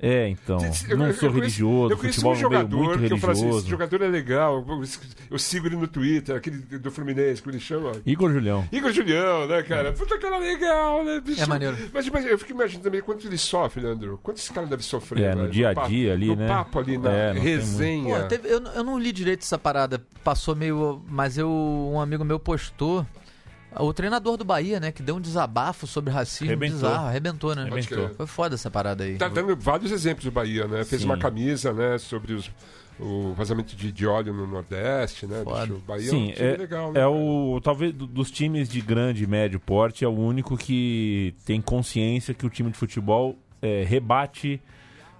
É, 0.00 0.28
então. 0.28 0.58
Eu- 0.88 0.96
não 0.96 1.06
eu- 1.08 1.14
sou 1.14 1.28
eu 1.28 1.32
conheço- 1.32 1.40
religioso, 1.40 1.92
Eu 1.92 1.96
o 1.96 1.98
conheci 1.98 2.20
futebol 2.20 2.32
um 2.32 2.34
é 2.34 2.38
um 2.46 2.48
meio 2.50 2.60
jogador 2.62 2.76
muito 2.96 3.06
que 3.08 3.12
eu 3.12 3.18
falo 3.18 3.32
assim, 3.32 3.48
esse 3.58 3.68
jogador 3.68 4.02
é 4.02 4.06
legal, 4.08 4.64
eu, 4.68 4.82
eu 5.32 5.38
sigo 5.40 5.66
ele 5.66 5.74
no 5.74 5.88
Twitter, 5.88 6.36
aquele 6.36 6.58
do 6.58 6.90
Fluminense, 6.92 7.42
como 7.42 7.52
ele 7.52 7.60
chama? 7.60 7.92
Igor 8.06 8.30
Julião. 8.32 8.68
Igor 8.70 8.92
Julião, 8.92 9.48
né, 9.48 9.60
cara? 9.64 9.92
Puta 9.92 10.16
cara 10.18 10.38
legal, 10.38 11.04
né, 11.04 11.20
bicho? 11.20 11.42
É 11.42 11.46
maneiro. 11.46 11.76
Mas, 11.92 12.08
mas 12.08 12.24
eu 12.26 12.38
fico 12.38 12.52
imaginando 12.52 12.84
também 12.84 13.00
quanto 13.00 13.26
ele 13.26 13.36
sofre, 13.38 13.82
Leandro. 13.82 14.20
Quanto 14.22 14.36
esse 14.38 14.52
cara 14.52 14.66
deve 14.68 14.84
sofrer, 14.84 15.24
É, 15.24 15.34
no 15.34 15.40
velho? 15.42 15.52
dia 15.52 15.70
a 15.70 15.74
papo- 15.74 15.88
dia 15.88 16.12
ali, 16.12 16.26
no 16.28 16.36
né? 16.36 16.46
papo 16.46 16.78
ali, 16.78 16.96
na 16.96 17.10
É, 17.12 17.32
resenha. 17.32 18.20
Pô, 18.20 18.26
teve- 18.28 18.48
eu, 18.48 18.62
eu 18.62 18.84
não 18.84 18.98
li 19.00 19.10
direito 19.10 19.42
essa 19.42 19.58
parada, 19.58 20.00
passou 20.22 20.54
meio. 20.54 21.02
Mas 21.08 21.36
eu, 21.36 21.50
um 21.50 22.00
amigo 22.00 22.24
meu 22.24 22.38
postou. 22.38 23.04
O 23.76 23.92
treinador 23.92 24.36
do 24.36 24.44
Bahia, 24.44 24.80
né, 24.80 24.90
que 24.90 25.02
deu 25.02 25.16
um 25.16 25.20
desabafo 25.20 25.86
sobre 25.86 26.10
racismo 26.12 26.46
Arrebentou. 26.48 26.76
bizarro, 26.78 27.06
arrebentou, 27.06 27.54
né? 27.54 27.68
Crer. 27.86 28.14
Foi 28.14 28.26
foda 28.26 28.54
essa 28.54 28.70
parada 28.70 29.04
aí. 29.04 29.16
Tá 29.16 29.28
dando 29.28 29.54
vários 29.56 29.92
exemplos 29.92 30.24
do 30.24 30.30
Bahia, 30.30 30.66
né? 30.66 30.84
Fez 30.84 31.02
Sim. 31.02 31.08
uma 31.08 31.18
camisa, 31.18 31.72
né, 31.72 31.98
sobre 31.98 32.32
os, 32.32 32.50
o 32.98 33.34
vazamento 33.34 33.76
de, 33.76 33.92
de 33.92 34.06
óleo 34.06 34.32
no 34.32 34.46
Nordeste, 34.46 35.26
né? 35.26 35.42
Foda. 35.44 35.60
Bicho? 35.66 35.74
O 35.74 35.78
Bahia 35.80 36.10
Sim, 36.10 36.28
é 36.28 36.30
um 36.30 36.32
time 36.34 36.48
é, 36.48 36.56
legal, 36.56 36.92
né? 36.92 37.00
é 37.00 37.06
o. 37.06 37.60
Talvez 37.62 37.92
do- 37.92 38.06
dos 38.06 38.30
times 38.30 38.68
de 38.68 38.80
grande 38.80 39.24
e 39.24 39.26
médio 39.26 39.60
porte, 39.60 40.04
é 40.04 40.08
o 40.08 40.12
único 40.18 40.56
que 40.56 41.34
tem 41.44 41.60
consciência 41.60 42.32
que 42.34 42.46
o 42.46 42.50
time 42.50 42.70
de 42.70 42.76
futebol 42.78 43.36
é, 43.60 43.84
rebate 43.84 44.60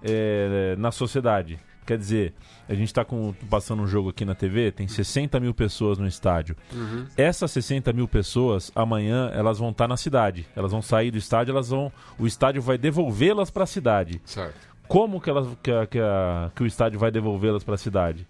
é, 0.03 0.75
na 0.77 0.91
sociedade. 0.91 1.59
Quer 1.89 1.97
dizer, 1.97 2.33
a 2.67 2.75
gente 2.75 2.89
está 2.89 3.03
passando 3.49 3.81
um 3.81 3.87
jogo 3.87 4.09
aqui 4.09 4.23
na 4.23 4.35
TV, 4.35 4.71
tem 4.71 4.87
60 4.87 5.39
mil 5.39 5.55
pessoas 5.55 5.97
no 5.97 6.05
estádio. 6.05 6.55
Uhum. 6.71 7.07
Essas 7.17 7.49
60 7.49 7.91
mil 7.93 8.07
pessoas, 8.07 8.71
amanhã, 8.75 9.31
elas 9.33 9.57
vão 9.57 9.71
estar 9.71 9.87
na 9.87 9.97
cidade. 9.97 10.45
Elas 10.55 10.71
vão 10.71 10.83
sair 10.83 11.09
do 11.09 11.17
estádio, 11.17 11.51
elas 11.51 11.69
vão. 11.69 11.91
O 12.19 12.27
estádio 12.27 12.61
vai 12.61 12.77
devolvê-las 12.77 13.49
para 13.49 13.63
a 13.63 13.65
cidade. 13.65 14.21
Certo. 14.23 14.69
Como 14.87 15.19
que, 15.19 15.31
elas, 15.31 15.47
que, 15.63 15.71
a- 15.71 15.87
que, 15.87 15.97
a- 15.99 16.51
que 16.55 16.61
o 16.61 16.67
estádio 16.67 16.99
vai 16.99 17.09
devolvê-las 17.09 17.63
para 17.63 17.73
a 17.73 17.77
cidade? 17.79 18.27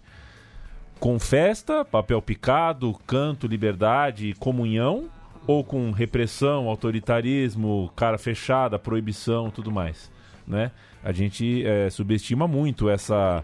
Com 0.98 1.18
festa, 1.18 1.84
papel 1.84 2.22
picado, 2.22 2.94
canto, 3.06 3.46
liberdade, 3.46 4.34
comunhão, 4.38 5.10
ou 5.46 5.62
com 5.62 5.90
repressão, 5.90 6.66
autoritarismo, 6.66 7.92
cara 7.94 8.16
fechada, 8.16 8.78
proibição, 8.78 9.50
tudo 9.50 9.70
mais, 9.70 10.10
né? 10.46 10.70
A 11.02 11.12
gente 11.12 11.64
eh, 11.66 11.88
subestima 11.90 12.46
muito 12.46 12.88
essa 12.88 13.42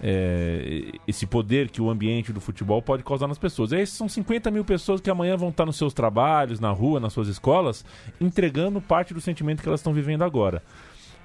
é, 0.00 0.92
esse 1.06 1.26
poder 1.26 1.70
que 1.70 1.82
o 1.82 1.90
ambiente 1.90 2.32
do 2.32 2.40
futebol 2.40 2.80
pode 2.80 3.02
causar 3.02 3.26
nas 3.26 3.38
pessoas. 3.38 3.72
E 3.72 3.76
aí 3.76 3.86
são 3.86 4.08
50 4.08 4.50
mil 4.50 4.64
pessoas 4.64 5.00
que 5.00 5.10
amanhã 5.10 5.36
vão 5.36 5.48
estar 5.48 5.66
nos 5.66 5.76
seus 5.76 5.92
trabalhos, 5.92 6.60
na 6.60 6.70
rua, 6.70 7.00
nas 7.00 7.12
suas 7.12 7.28
escolas, 7.28 7.84
entregando 8.20 8.80
parte 8.80 9.12
do 9.12 9.20
sentimento 9.20 9.62
que 9.62 9.68
elas 9.68 9.80
estão 9.80 9.92
vivendo 9.92 10.22
agora. 10.22 10.62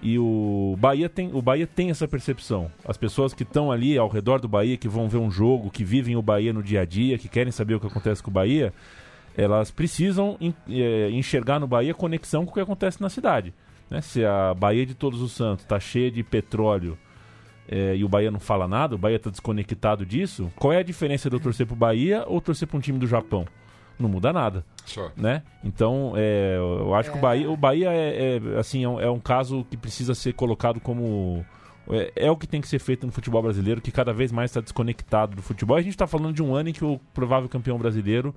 E 0.02 0.20
o 0.20 0.76
Bahia 0.80 1.08
tem, 1.08 1.30
o 1.34 1.42
Bahia 1.42 1.66
tem 1.66 1.90
essa 1.90 2.08
percepção. 2.08 2.70
As 2.86 2.98
pessoas 2.98 3.34
que 3.34 3.44
estão 3.44 3.72
ali 3.72 3.98
ao 3.98 4.10
redor 4.10 4.40
do 4.40 4.50
Bahia, 4.50 4.76
que 4.76 4.90
vão 4.90 5.08
ver 5.08 5.18
um 5.18 5.32
jogo, 5.32 5.70
que 5.70 5.84
vivem 5.84 6.18
o 6.18 6.22
Bahia 6.22 6.52
no 6.52 6.62
dia 6.62 6.82
a 6.82 6.86
dia, 6.86 7.18
que 7.18 7.30
querem 7.30 7.52
saber 7.52 7.76
o 7.76 7.80
que 7.80 7.88
acontece 7.88 8.22
com 8.22 8.30
o 8.30 8.34
Bahia, 8.34 8.74
elas 9.38 9.72
precisam 9.72 10.38
eh, 10.70 11.10
enxergar 11.12 11.60
no 11.60 11.68
Bahia 11.68 11.94
conexão 11.94 12.44
com 12.44 12.52
o 12.52 12.54
que 12.54 12.60
acontece 12.60 13.02
na 13.02 13.10
cidade. 13.10 13.54
Né? 13.94 14.02
Se 14.02 14.26
a 14.26 14.56
Bahia 14.56 14.88
de 14.88 14.96
Todos 14.96 15.22
os 15.22 15.34
Santos 15.34 15.64
está 15.64 15.80
cheia 15.80 16.10
de 16.10 16.24
petróleo 16.24 16.98
eh, 17.70 17.96
e 17.96 18.04
o 18.04 18.10
Bahia 18.10 18.32
não 18.32 18.40
fala 18.40 18.68
nada, 18.68 18.96
o 18.96 18.98
Bahia 18.98 19.18
está 19.18 19.30
desconectado 19.30 20.04
disso, 20.04 20.52
qual 20.56 20.74
é 20.74 20.80
a 20.80 20.84
diferença 20.84 21.30
de 21.30 21.36
eu 21.36 21.40
torcer 21.40 21.68
pro 21.68 21.76
Bahia 21.76 22.24
ou 22.26 22.42
torcer 22.42 22.68
para 22.68 22.76
um 22.76 22.82
time 22.82 22.98
do 22.98 23.06
Japão? 23.06 23.46
Não 24.00 24.10
muda 24.10 24.34
nada 24.34 24.66
Só. 24.84 25.12
né? 25.16 25.44
Então, 25.64 26.14
é, 26.16 26.56
eu 26.58 26.96
acho 26.96 27.12
que 27.12 27.18
o 27.20 27.22
Bahia, 27.22 27.52
o 27.52 27.56
Bahia 27.56 27.92
é, 27.92 28.38
é, 28.38 28.60
assim, 28.60 28.84
é 28.84 28.90
um, 28.90 29.00
é 29.00 29.12
um 29.12 29.20
caso 29.20 29.64
que 29.70 29.78
precisa 29.78 30.16
ser 30.16 30.34
colocado 30.34 30.80
como 30.80 31.46
é, 31.92 32.12
é 32.16 32.32
o 32.32 32.36
que 32.36 32.48
tem 32.48 32.60
que 32.60 32.68
ser 32.68 32.80
feito 32.80 33.06
no 33.06 33.12
futebol 33.12 33.44
brasileiro, 33.44 33.80
que 33.80 33.92
cada 33.92 34.12
vez 34.12 34.32
mais 34.32 34.50
está 34.50 34.60
desconectado 34.60 35.36
do 35.36 35.44
futebol. 35.44 35.78
A 35.78 35.82
gente 35.82 35.94
está 35.94 36.08
falando 36.08 36.34
de 36.34 36.42
um 36.42 36.56
ano 36.56 36.70
em 36.70 36.74
que 36.74 36.84
o 36.84 37.00
provável 37.14 37.48
campeão 37.48 37.78
brasileiro 37.78 38.34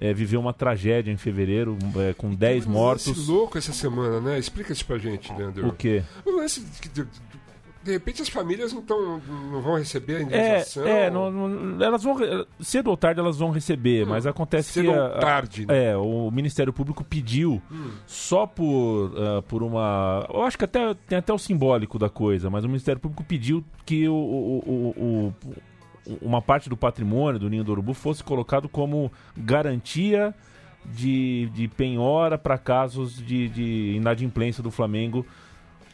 é, 0.00 0.12
viveu 0.12 0.40
uma 0.40 0.52
tragédia 0.52 1.10
em 1.10 1.16
fevereiro, 1.16 1.76
é, 1.96 2.12
com 2.14 2.34
10 2.34 2.64
Teve 2.64 2.68
um 2.68 2.78
mortos. 2.78 3.06
lance 3.06 3.30
louco 3.30 3.56
essa 3.58 3.72
semana, 3.72 4.20
né? 4.20 4.38
Explica 4.38 4.72
isso 4.72 4.84
pra 4.84 4.98
gente, 4.98 5.32
Leandro. 5.32 5.68
O 5.68 5.72
quê? 5.72 6.02
O 6.24 6.36
lance 6.36 6.60
de, 6.60 6.88
de, 7.82 7.92
repente 7.92 8.20
as 8.20 8.28
famílias 8.28 8.72
não, 8.72 8.82
tão, 8.82 9.18
não 9.50 9.62
vão 9.62 9.76
receber 9.78 10.16
a 10.16 10.18
É, 10.18 10.22
indenização. 10.22 10.86
é 10.86 11.08
não, 11.08 11.30
não- 11.30 11.84
elas 11.84 12.02
vão 12.02 12.16
cedo 12.60 12.90
ou 12.90 12.96
tarde 12.96 13.20
elas 13.20 13.38
vão 13.38 13.50
receber, 13.50 14.04
mas 14.04 14.26
acontece 14.26 14.72
cedo 14.72 14.86
que 14.86 14.90
ou 14.90 15.00
a- 15.00 15.06
a- 15.06 15.18
tarde, 15.20 15.64
né? 15.66 15.92
é, 15.92 15.96
o 15.96 16.28
Ministério 16.32 16.72
Público 16.72 17.04
pediu 17.04 17.62
só 18.06 18.44
por 18.44 19.12
ah, 19.16 19.42
por 19.42 19.62
uma, 19.62 20.26
eu 20.34 20.42
acho 20.42 20.58
que 20.58 20.64
até 20.64 20.94
tem 21.06 21.16
até 21.18 21.32
o 21.32 21.38
simbólico 21.38 21.96
da 21.98 22.10
coisa, 22.10 22.50
mas 22.50 22.64
o 22.64 22.68
Ministério 22.68 23.00
Público 23.00 23.22
pediu 23.22 23.64
que 23.84 24.08
o- 24.08 24.12
o- 24.14 24.62
o- 24.66 25.04
o- 25.04 25.34
uma 26.20 26.40
parte 26.40 26.68
do 26.68 26.76
patrimônio 26.76 27.38
do 27.40 27.48
Ninho 27.50 27.64
do 27.64 27.72
Urubu 27.72 27.94
fosse 27.94 28.22
colocado 28.22 28.68
como 28.68 29.10
garantia 29.36 30.34
de, 30.84 31.50
de 31.52 31.68
penhora 31.68 32.38
para 32.38 32.56
casos 32.56 33.16
de, 33.16 33.48
de 33.48 33.94
inadimplência 33.96 34.62
do 34.62 34.70
Flamengo 34.70 35.26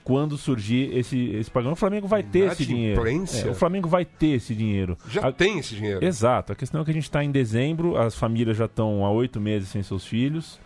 quando 0.05 0.37
surgir 0.37 0.97
esse, 0.97 1.31
esse 1.31 1.51
pagamento. 1.51 1.77
O 1.77 1.81
Flamengo 1.81 2.09
vai 2.09 2.23
ter 2.23 2.51
esse 2.53 2.67
dinheiro. 2.67 3.01
É, 3.07 3.51
o 3.51 3.55
Flamengo 3.55 3.89
vai 3.89 4.05
ter 4.05 4.35
esse 4.37 4.55
dinheiro. 4.55 4.99
Já 5.09 5.29
A- 5.29 5.33
tem 5.33 5.59
esse 5.59 5.77
dinheiro. 5.77 6.05
Exato. 6.05 6.53
A 6.53 6.57
questão 6.57 6.81
é 6.81 6.85
que 6.85 6.91
a 6.91 6.95
gente 6.95 7.05
está 7.05 7.23
em 7.23 7.31
dezembro, 7.31 7.97
as 7.97 8.15
famílias 8.15 8.57
já 8.57 8.65
estão 8.65 9.05
há 9.07 9.11
oito 9.11 9.41
meses 9.41 9.69
sem 9.69 9.83
seus 9.83 10.05
filhos. 10.05 10.59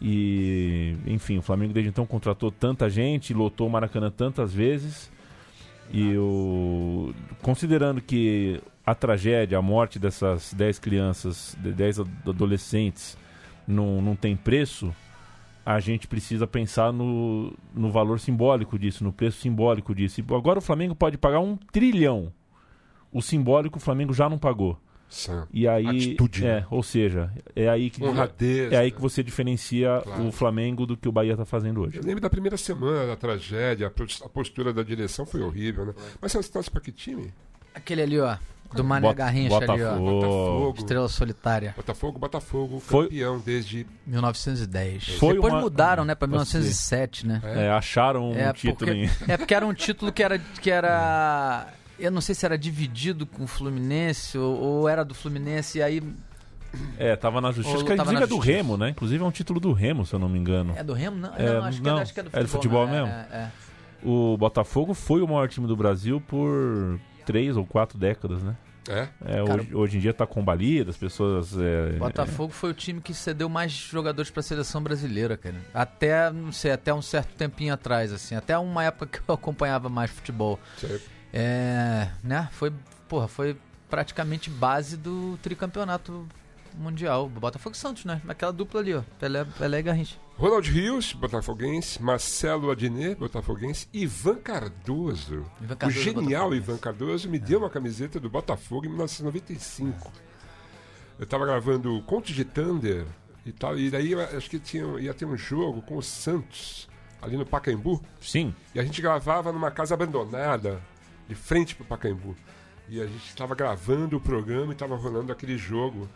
E, 0.00 0.94
enfim, 1.06 1.38
o 1.38 1.42
Flamengo 1.42 1.72
desde 1.72 1.88
então 1.90 2.06
contratou 2.06 2.52
tanta 2.52 2.88
gente, 2.88 3.34
lotou 3.34 3.66
o 3.66 3.70
Maracanã 3.70 4.10
tantas 4.10 4.52
vezes. 4.52 5.10
E 5.90 6.16
o, 6.16 7.14
considerando 7.42 8.00
que 8.00 8.60
a 8.84 8.94
tragédia, 8.94 9.58
a 9.58 9.62
morte 9.62 9.98
dessas 9.98 10.52
10 10.52 10.78
crianças, 10.78 11.56
de 11.60 11.72
10 11.72 12.00
ad- 12.00 12.10
adolescentes, 12.26 13.16
não, 13.66 14.00
não 14.02 14.14
tem 14.16 14.36
preço, 14.36 14.94
a 15.64 15.80
gente 15.80 16.06
precisa 16.08 16.46
pensar 16.46 16.92
no, 16.92 17.52
no 17.74 17.90
valor 17.90 18.20
simbólico 18.20 18.78
disso, 18.78 19.04
no 19.04 19.12
preço 19.12 19.40
simbólico 19.40 19.94
disso. 19.94 20.20
E 20.20 20.24
agora 20.34 20.58
o 20.58 20.62
Flamengo 20.62 20.94
pode 20.94 21.18
pagar 21.18 21.40
um 21.40 21.56
trilhão. 21.56 22.32
O 23.12 23.20
simbólico 23.20 23.78
o 23.78 23.80
Flamengo 23.80 24.12
já 24.14 24.28
não 24.28 24.38
pagou. 24.38 24.78
Sã. 25.08 25.46
E 25.52 25.66
aí, 25.66 25.86
Atitude, 25.86 26.44
é, 26.46 26.60
né? 26.60 26.66
ou 26.70 26.82
seja, 26.82 27.30
é 27.56 27.68
aí 27.68 27.88
que 27.88 28.04
Honradez. 28.04 28.72
é 28.72 28.76
aí 28.76 28.90
que 28.90 29.00
você 29.00 29.22
diferencia 29.22 30.00
Claro. 30.04 30.26
o 30.28 30.32
Flamengo 30.32 30.84
do 30.84 30.96
que 30.96 31.08
o 31.08 31.12
Bahia 31.12 31.32
está 31.32 31.44
fazendo 31.46 31.80
hoje. 31.80 31.96
Eu 31.98 32.04
lembro 32.04 32.20
da 32.20 32.28
primeira 32.28 32.56
semana 32.58 33.06
da 33.06 33.16
tragédia, 33.16 33.86
a 33.86 33.90
pos- 33.90 34.20
a 34.22 34.28
postura 34.28 34.72
da 34.72 34.82
direção 34.82 35.24
foi 35.24 35.40
horrível, 35.42 35.86
né? 35.86 35.94
Mas 36.20 36.32
você 36.32 36.50
torce 36.52 36.70
pra 36.70 36.80
que 36.80 36.92
time? 36.92 37.32
Aquele 37.74 38.02
ali, 38.02 38.20
ó. 38.20 38.36
Do 38.74 38.84
Mané 38.84 39.00
Bota- 39.08 39.14
Garrincha 39.14 39.56
ali, 39.56 39.64
ó. 39.82 39.94
Botafogo. 39.96 40.10
Botafogo. 40.20 40.74
Estrela 40.78 41.08
Solitária. 41.08 41.72
Botafogo, 41.74 42.18
Botafogo, 42.18 42.80
Foi- 42.80 43.04
campeão 43.06 43.38
desde 43.38 43.86
1910. 44.06 45.08
Foi 45.18 45.34
Depois 45.34 45.54
uma- 45.54 45.60
mudaram, 45.62 46.04
né, 46.04 46.14
ser. 46.14 46.26
1907, 46.26 47.26
né? 47.26 47.40
É, 47.44 47.70
acharam 47.70 48.30
um 48.30 48.36
É, 48.36 48.52
título 48.52 48.76
porque, 48.76 48.92
em. 48.92 49.10
é 49.32 49.36
porque 49.38 49.54
era 49.54 49.66
um 49.66 49.72
título 49.72 50.12
que 50.12 50.22
era, 50.22 50.38
que 50.38 50.70
era. 50.70 51.68
Eu 51.98 52.10
não 52.10 52.20
sei 52.20 52.34
se 52.34 52.44
era 52.46 52.56
dividido 52.56 53.26
com 53.26 53.44
o 53.44 53.46
Fluminense 53.46 54.38
ou, 54.38 54.56
ou 54.58 54.88
era 54.88 55.04
do 55.04 55.14
Fluminense, 55.14 55.78
e 55.78 55.82
aí. 55.82 56.02
É, 56.98 57.16
tava 57.16 57.40
na 57.40 57.50
justiça. 57.50 57.70
Ou 57.70 57.74
Acho 57.76 57.84
que 57.84 57.96
tava 57.96 58.12
inclusive 58.12 58.20
na 58.20 58.24
é 58.24 58.28
do 58.28 58.36
justiça. 58.36 58.56
Remo, 58.56 58.76
né? 58.76 58.88
Inclusive 58.90 59.24
é 59.24 59.26
um 59.26 59.30
título 59.30 59.58
do 59.58 59.72
Remo, 59.72 60.04
se 60.06 60.14
eu 60.14 60.18
não 60.18 60.28
me 60.28 60.38
engano. 60.38 60.74
É 60.76 60.84
do 60.84 60.92
Remo? 60.92 61.16
Não, 61.16 61.34
É, 61.34 61.52
não, 61.54 61.64
acho, 61.64 61.78
que 61.78 61.84
não, 61.84 61.98
é, 61.98 62.02
acho 62.02 62.14
que 62.14 62.20
é 62.20 62.22
do 62.22 62.30
é 62.32 62.42
do 62.42 62.48
futebol 62.48 62.86
né? 62.86 62.92
mesmo? 62.92 63.08
É, 63.08 63.36
é. 63.36 63.50
O 64.02 64.36
Botafogo 64.36 64.94
foi 64.94 65.22
o 65.22 65.26
maior 65.26 65.48
time 65.48 65.66
do 65.66 65.76
Brasil 65.76 66.20
por 66.20 67.00
três 67.26 67.56
ou 67.56 67.66
quatro 67.66 67.98
décadas, 67.98 68.42
né? 68.42 68.56
É? 68.88 69.08
É, 69.24 69.44
Cara, 69.44 69.60
hoje, 69.60 69.74
hoje 69.74 69.96
em 69.98 70.00
dia 70.00 70.14
tá 70.14 70.26
combalido, 70.26 70.90
as 70.90 70.96
pessoas. 70.96 71.54
É, 71.58 71.92
Botafogo 71.98 72.52
foi 72.52 72.70
o 72.70 72.74
time 72.74 73.00
que 73.02 73.12
cedeu 73.12 73.48
mais 73.48 73.70
jogadores 73.70 74.30
pra 74.30 74.42
seleção 74.42 74.82
brasileira, 74.82 75.36
cara. 75.36 75.56
Até, 75.74 76.30
não 76.30 76.52
sei, 76.52 76.70
até 76.70 76.92
um 76.94 77.02
certo 77.02 77.34
tempinho 77.34 77.74
atrás, 77.74 78.12
assim. 78.12 78.34
Até 78.34 78.56
uma 78.56 78.84
época 78.84 79.06
que 79.06 79.20
eu 79.28 79.34
acompanhava 79.34 79.88
mais 79.90 80.10
futebol. 80.10 80.58
Certo. 80.78 81.17
É, 81.32 82.08
né? 82.22 82.48
Foi, 82.52 82.72
porra, 83.08 83.28
foi 83.28 83.56
praticamente 83.88 84.50
base 84.50 84.96
do 84.96 85.38
tricampeonato 85.42 86.26
mundial. 86.74 87.28
Botafogo 87.28 87.74
e 87.74 87.78
Santos, 87.78 88.04
né? 88.04 88.20
Aquela 88.28 88.52
dupla 88.52 88.80
ali, 88.80 88.94
ó. 88.94 89.02
Pelé, 89.18 89.44
Pelé 89.44 89.78
e 89.78 89.82
Garrincha. 89.82 90.16
Ronald 90.36 90.70
Rios, 90.70 91.12
botafoguense, 91.12 92.00
Marcelo 92.00 92.70
Adnet, 92.70 93.16
botafoguense, 93.16 93.88
Ivan 93.92 94.36
Cardoso. 94.36 95.44
Ivan 95.60 95.74
o 95.74 95.76
Cardoso, 95.76 96.00
genial. 96.00 96.54
Ivan 96.54 96.78
Cardoso 96.78 97.28
me 97.28 97.40
deu 97.40 97.58
uma 97.58 97.70
camiseta 97.70 98.20
do 98.20 98.30
Botafogo 98.30 98.86
em 98.86 98.88
1995. 98.88 100.12
Eu 101.18 101.26
tava 101.26 101.44
gravando 101.44 102.00
Contos 102.02 102.34
de 102.36 102.44
Thunder 102.44 103.04
e 103.44 103.50
tal, 103.50 103.76
e 103.76 103.90
daí 103.90 104.12
eu 104.12 104.20
acho 104.20 104.48
que 104.48 104.60
tinha, 104.60 104.84
ia 105.00 105.12
ter 105.12 105.24
um 105.24 105.36
jogo 105.36 105.82
com 105.82 105.96
o 105.96 106.02
Santos, 106.02 106.88
ali 107.20 107.36
no 107.36 107.44
Pacaembu, 107.44 108.00
Sim. 108.20 108.54
e 108.72 108.78
a 108.78 108.84
gente 108.84 109.02
gravava 109.02 109.50
numa 109.50 109.72
casa 109.72 109.94
abandonada, 109.94 110.80
de 111.28 111.34
frente 111.34 111.74
pro 111.76 111.84
Pacaembu. 111.84 112.34
E 112.88 113.00
a 113.00 113.06
gente 113.06 113.26
estava 113.26 113.54
gravando 113.54 114.16
o 114.16 114.20
programa 114.20 114.72
e 114.72 114.74
estava 114.74 114.96
rolando 114.96 115.30
aquele 115.30 115.58
jogo. 115.58 116.08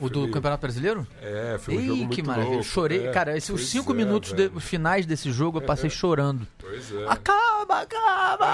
O 0.00 0.08
do 0.08 0.20
meio- 0.20 0.32
Campeonato 0.32 0.60
Brasileiro? 0.62 1.06
É, 1.20 1.58
foi 1.60 1.76
um 1.76 1.80
jogo 1.80 1.92
Ih, 1.94 1.96
muito 2.04 2.14
que 2.14 2.22
maravilha. 2.22 2.50
louco. 2.54 2.64
Chorei, 2.64 3.06
É, 3.06 3.10
cara, 3.12 3.36
esses 3.36 3.68
cinco 3.68 3.92
é, 3.92 3.96
minutos 3.96 4.32
de- 4.32 4.48
finais 4.60 5.04
desse 5.06 5.30
jogo 5.30 5.58
eu 5.58 5.62
passei 5.62 5.90
chorando. 5.90 6.46
Pois 6.58 6.92
é. 6.92 7.06
Acaba, 7.08 7.80
acaba! 7.82 8.46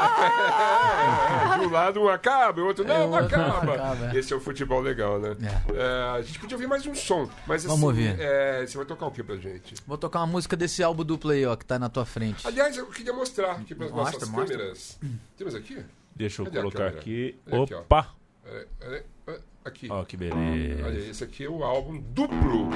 É, 1.54 1.58
de 1.60 1.66
um 1.66 1.70
lado 1.70 2.00
um 2.00 2.08
acaba, 2.08 2.60
o 2.60 2.66
outro 2.66 2.84
não, 2.84 2.94
É, 2.94 2.98
não 2.98 3.10
outro 3.22 3.38
não 3.38 3.46
acaba. 3.46 3.74
acaba, 3.74 4.12
é. 4.14 4.18
Esse 4.18 4.32
é 4.32 4.36
o 4.36 4.40
futebol 4.40 4.80
legal, 4.80 5.18
né? 5.20 5.36
É, 5.74 6.16
a 6.18 6.22
gente 6.22 6.38
podia 6.38 6.56
ouvir 6.56 6.66
mais 6.66 6.86
um 6.86 6.94
som, 6.94 7.28
mas 7.46 7.62
assim, 7.64 7.68
Vamos 7.68 7.84
ouvir. 7.84 8.16
é, 8.18 8.66
você 8.66 8.76
vai 8.76 8.86
tocar 8.86 9.06
o 9.06 9.10
que 9.10 9.22
pra 9.22 9.36
gente? 9.36 9.74
Vou 9.86 9.96
tocar 9.96 10.20
uma 10.20 10.26
música 10.26 10.56
desse 10.56 10.82
álbum 10.82 11.04
duplo 11.04 11.30
aí, 11.30 11.46
ó, 11.46 11.54
que 11.56 11.64
tá 11.64 11.78
na 11.78 11.88
tua 11.88 12.04
frente. 12.04 12.46
Aliás, 12.46 12.76
eu 12.76 12.86
queria 12.86 13.12
mostrar 13.12 13.52
aqui 13.52 13.74
para 13.74 13.86
as 13.86 13.92
Mostra, 13.92 14.12
nossas 14.20 14.28
mostra. 14.28 14.56
câmeras. 14.56 14.98
Temos 15.36 15.54
aqui? 15.54 15.78
Deixa 16.14 16.42
eu 16.42 16.46
Cadê 16.46 16.58
colocar 16.58 16.86
aqui. 16.88 17.38
Aqui. 17.46 17.74
Opa! 17.74 18.08
É, 18.44 18.66
é, 18.80 19.04
é, 19.28 19.40
aqui. 19.68 19.88
Ó, 19.90 20.04
que 20.04 20.16
beleza. 20.16 20.84
Olha, 20.84 20.98
esse 20.98 21.22
aqui 21.24 21.44
é 21.44 21.48
o 21.50 21.62
álbum 21.64 21.98
duplo. 21.98 22.70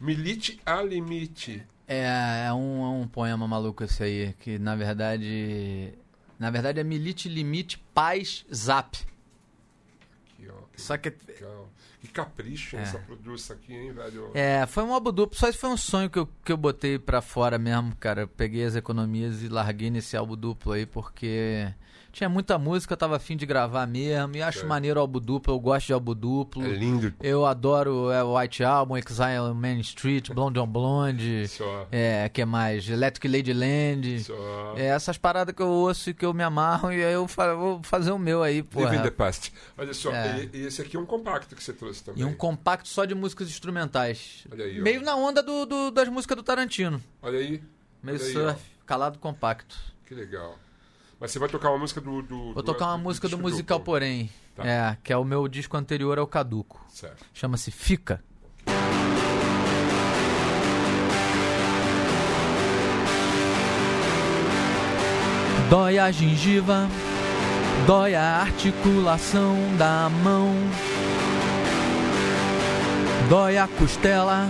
Milite 0.00 0.60
a 0.66 0.82
Limite. 0.82 1.62
É, 1.86 2.44
é 2.48 2.52
um, 2.52 2.84
é 2.84 2.88
um 3.02 3.06
poema 3.08 3.46
maluco 3.46 3.84
esse 3.84 4.02
aí, 4.02 4.34
que 4.40 4.58
na 4.58 4.74
verdade. 4.74 5.92
Na 6.38 6.50
verdade 6.50 6.80
é 6.80 6.84
Milite 6.84 7.28
Limite 7.28 7.78
Paz 7.94 8.44
Zap. 8.52 8.96
Aqui, 8.96 10.48
ó. 10.48 10.62
Que 10.72 10.80
Só 10.80 10.96
que. 10.96 11.12
legal. 11.28 11.68
Que 12.00 12.08
capricho 12.08 12.76
É. 12.76 12.80
essa 12.82 12.98
produção 12.98 13.54
aqui, 13.54 13.72
hein, 13.72 13.92
velho? 13.92 14.32
É, 14.34 14.66
foi 14.66 14.82
um 14.82 14.92
álbum 14.92 15.12
duplo, 15.12 15.38
só 15.38 15.48
isso 15.48 15.58
foi 15.58 15.70
um 15.70 15.76
sonho 15.76 16.10
que 16.10 16.18
eu, 16.18 16.28
que 16.44 16.50
eu 16.50 16.56
botei 16.56 16.98
pra 16.98 17.20
fora 17.22 17.58
mesmo, 17.58 17.94
cara. 17.94 18.22
Eu 18.22 18.28
peguei 18.28 18.64
as 18.64 18.74
economias 18.74 19.40
e 19.44 19.48
larguei 19.48 19.88
nesse 19.88 20.16
álbum 20.16 20.36
duplo 20.36 20.72
aí, 20.72 20.84
porque 20.84 21.72
tinha 22.12 22.28
muita 22.28 22.58
música, 22.58 22.92
eu 22.92 22.96
tava 22.96 23.16
afim 23.16 23.36
de 23.36 23.46
gravar 23.46 23.86
mesmo, 23.86 24.36
e 24.36 24.42
acho 24.42 24.58
Certo. 24.58 24.68
maneiro 24.68 25.00
álbum 25.00 25.18
duplo, 25.18 25.54
eu 25.54 25.58
gosto 25.58 25.86
de 25.86 25.92
álbum 25.94 26.14
duplo. 26.14 26.64
É 26.64 26.68
lindo. 26.68 27.12
Eu 27.22 27.46
adoro 27.46 28.10
é, 28.10 28.22
o 28.22 28.38
White 28.38 28.62
Album, 28.62 28.96
Exile 28.98 29.38
on 29.40 29.54
Main 29.54 29.80
Street, 29.80 30.28
Blonde 30.30 30.58
on 30.58 30.66
Blonde, 30.66 31.48
Só. 31.48 31.86
é, 31.90 32.28
que 32.28 32.44
mais? 32.44 32.88
Electric 32.88 33.26
Ladyland. 33.28 34.20
Só. 34.24 34.74
É 34.76 34.86
essas 34.86 35.16
paradas 35.16 35.54
que 35.54 35.62
eu 35.62 35.68
ouço 35.68 36.10
e 36.10 36.14
que 36.14 36.24
eu 36.24 36.34
me 36.34 36.42
amarro, 36.42 36.92
e 36.92 37.02
aí 37.04 37.14
eu 37.14 37.26
vou 37.26 37.82
fazer 37.82 38.12
o 38.12 38.18
meu 38.18 38.42
aí, 38.42 38.64
Live 38.74 38.96
in 38.96 39.02
the 39.02 39.10
past. 39.10 39.52
Olha 39.78 39.94
só, 39.94 40.12
É. 40.12 40.48
e, 40.52 40.58
e 40.58 40.66
esse 40.66 40.82
aqui 40.82 40.96
é 40.96 41.00
um 41.00 41.06
compacto 41.06 41.56
que 41.56 41.62
você 41.64 41.72
trouxe 41.72 42.04
também. 42.04 42.20
E 42.22 42.24
um 42.24 42.34
compacto 42.34 42.88
só 42.88 43.04
de 43.04 43.14
músicas 43.14 43.48
instrumentais. 43.48 44.44
Olha 44.52 44.64
aí, 44.64 44.78
ó. 44.80 44.82
Meio 44.82 45.02
na 45.02 45.16
onda 45.16 45.42
do, 45.42 45.64
do- 45.64 45.90
das 45.90 46.08
músicas 46.08 46.36
do 46.36 46.42
Tarantino. 46.42 47.02
Olha 47.22 47.38
aí. 47.38 47.62
Meio 48.02 48.18
Olha 48.18 48.26
aí, 48.26 48.32
surf, 48.32 48.60
calado 48.84 49.18
compacto. 49.18 49.76
Que 50.06 50.14
legal. 50.14 50.58
Mas 51.22 51.30
você 51.30 51.38
vai 51.38 51.48
tocar 51.48 51.70
uma 51.70 51.78
música 51.78 52.00
do. 52.00 52.20
do 52.20 52.52
Vou 52.52 52.64
tocar 52.64 52.86
uma 52.86 52.98
música 52.98 53.28
do 53.28 53.38
Musical 53.38 53.78
Duplo. 53.78 53.92
Porém, 53.92 54.28
Tá. 54.56 54.66
é, 54.66 54.96
que 55.04 55.12
é 55.12 55.16
o 55.16 55.22
meu 55.24 55.46
disco 55.46 55.76
anterior 55.76 56.18
ao 56.18 56.26
Caduco. 56.26 56.84
Certo. 56.88 57.24
Chama-se 57.32 57.70
Fica. 57.70 58.20
Dói 65.70 65.96
a 65.98 66.10
gengiva, 66.10 66.88
dói 67.86 68.16
a 68.16 68.40
articulação 68.40 69.56
da 69.78 70.10
mão, 70.24 70.52
dói 73.28 73.56
a 73.58 73.66
costela, 73.68 74.48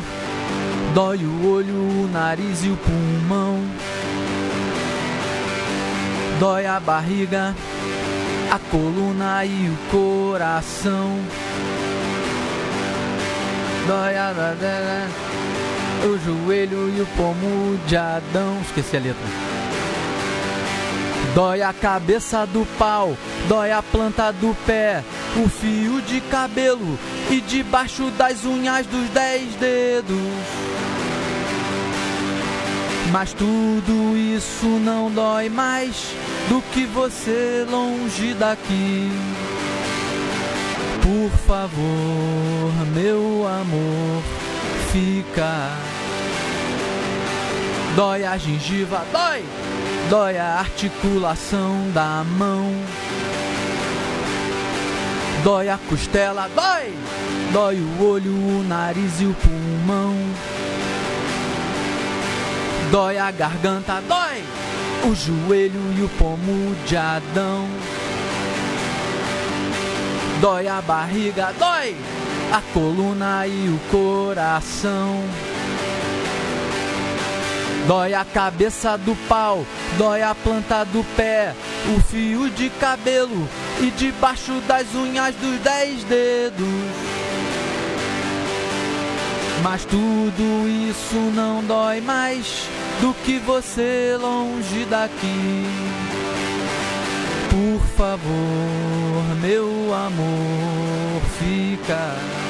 dói 0.95 1.19
o 1.19 1.53
olho, 1.53 1.75
o 1.77 2.09
nariz 2.11 2.65
e 2.65 2.71
o 2.71 2.77
pulmão, 2.79 3.59
dói 6.43 6.67
a 6.67 6.81
barriga, 6.81 7.55
a 8.51 8.59
coluna 8.69 9.45
e 9.45 9.69
o 9.69 9.79
coração. 9.93 11.21
Dói 13.87 14.17
a 14.17 14.33
o 16.05 16.19
joelho 16.19 16.93
e 16.97 17.01
o 17.01 17.07
pomo 17.17 17.79
de 17.87 17.97
Adão. 17.97 18.59
Esqueci 18.61 18.97
a 18.97 19.01
letra. 19.01 19.23
Dói 21.33 21.63
a 21.63 21.73
cabeça 21.73 22.45
do 22.45 22.67
pau, 22.77 23.17
dói 23.49 23.71
a 23.71 23.81
planta 23.81 24.33
do 24.33 24.53
pé, 24.67 25.05
o 25.37 25.49
fio 25.49 26.03
de 26.03 26.21
cabelo 26.23 26.99
e 27.31 27.41
debaixo 27.41 28.11
das 28.19 28.45
unhas 28.45 28.85
dos 28.89 29.09
dez 29.11 29.55
dedos. 29.55 30.17
Mas 33.13 33.33
tudo 33.33 34.17
isso 34.17 34.67
não 34.67 35.09
dói 35.09 35.49
mais 35.49 36.17
do 36.49 36.63
que 36.73 36.85
você 36.87 37.67
longe 37.71 38.35
daqui. 38.35 39.11
Por 41.03 41.31
favor, 41.47 42.73
meu 42.95 43.47
amor, 43.47 44.23
fica. 44.93 45.71
Dói 47.97 48.25
a 48.25 48.39
gengiva, 48.39 49.05
dói! 49.13 49.45
Dói 50.09 50.39
a 50.39 50.59
articulação 50.59 51.91
da 51.93 52.25
mão. 52.25 52.73
Dói 55.45 55.69
a 55.69 55.79
costela, 55.89 56.49
dói! 56.55 56.95
Dói 57.53 57.77
o 57.77 58.03
olho, 58.03 58.33
o 58.33 58.65
nariz 58.67 59.21
e 59.21 59.27
o 59.27 59.35
pulmão. 59.35 60.15
Dói 62.91 63.19
a 63.19 63.31
garganta, 63.31 64.01
dói! 64.09 64.43
O 65.05 65.15
joelho 65.15 65.81
e 65.99 66.03
o 66.03 66.09
pomo 66.11 66.77
de 66.87 66.97
Adão. 66.97 67.67
Dói 70.41 70.69
a 70.69 70.81
barriga, 70.81 71.53
dói 71.59 71.97
a 72.53 72.61
coluna 72.73 73.47
e 73.47 73.69
o 73.69 73.81
coração. 73.91 75.25
Dói 77.89 78.15
a 78.15 78.25
cabeça 78.25 78.97
do 78.97 79.17
pau, 79.29 79.67
dói 79.99 80.23
a 80.23 80.37
planta 80.37 80.85
do 80.85 81.03
pé, 81.17 81.53
o 81.97 82.01
fio 82.01 82.49
de 82.51 82.71
cabelo 82.71 83.49
e 83.81 83.91
debaixo 83.91 84.53
das 84.69 84.95
unhas 84.95 85.35
dos 85.35 85.59
dez 85.61 86.05
dedos. 86.05 86.67
Mas 89.65 89.85
tudo 89.85 90.69
isso 90.69 91.17
não 91.35 91.63
dói 91.65 92.01
mais 92.01 92.69
do 93.01 93.15
que 93.25 93.39
você 93.39 94.17
longe 94.21 94.85
daqui. 94.85 95.67
Por 97.51 97.81
favor, 97.97 99.37
meu 99.41 99.95
amor, 99.95 101.23
fica. 101.39 102.42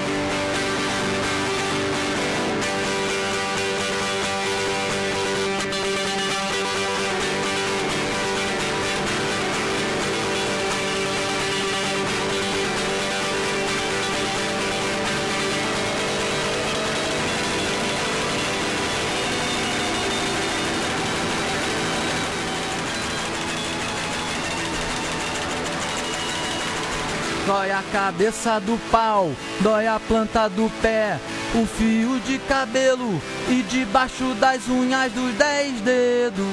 Dói 27.47 27.73
a 27.73 27.83
cabeça 27.91 28.61
do 28.61 28.79
pau, 28.91 29.33
dói 29.61 29.89
a 29.89 29.99
planta 29.99 30.49
do 30.49 30.71
pé, 30.81 31.19
o 31.55 31.67
fio 31.67 32.21
de 32.21 32.39
cabelo 32.39 33.21
e 33.49 33.63
debaixo 33.63 34.33
das 34.35 34.69
unhas 34.69 35.13
dos 35.13 35.35
dez 35.35 35.81
dedos. 35.81 36.47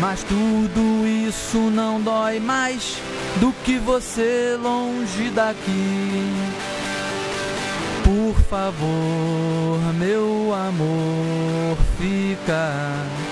Mas 0.00 0.22
tudo 0.22 1.06
isso 1.08 1.58
não 1.58 2.00
dói 2.00 2.38
mais 2.38 2.98
do 3.40 3.52
que 3.64 3.78
você 3.78 4.56
longe 4.62 5.30
daqui. 5.30 6.32
Por 8.04 8.40
favor, 8.44 9.94
meu 9.98 10.54
amor, 10.54 11.76
fica. 11.98 13.27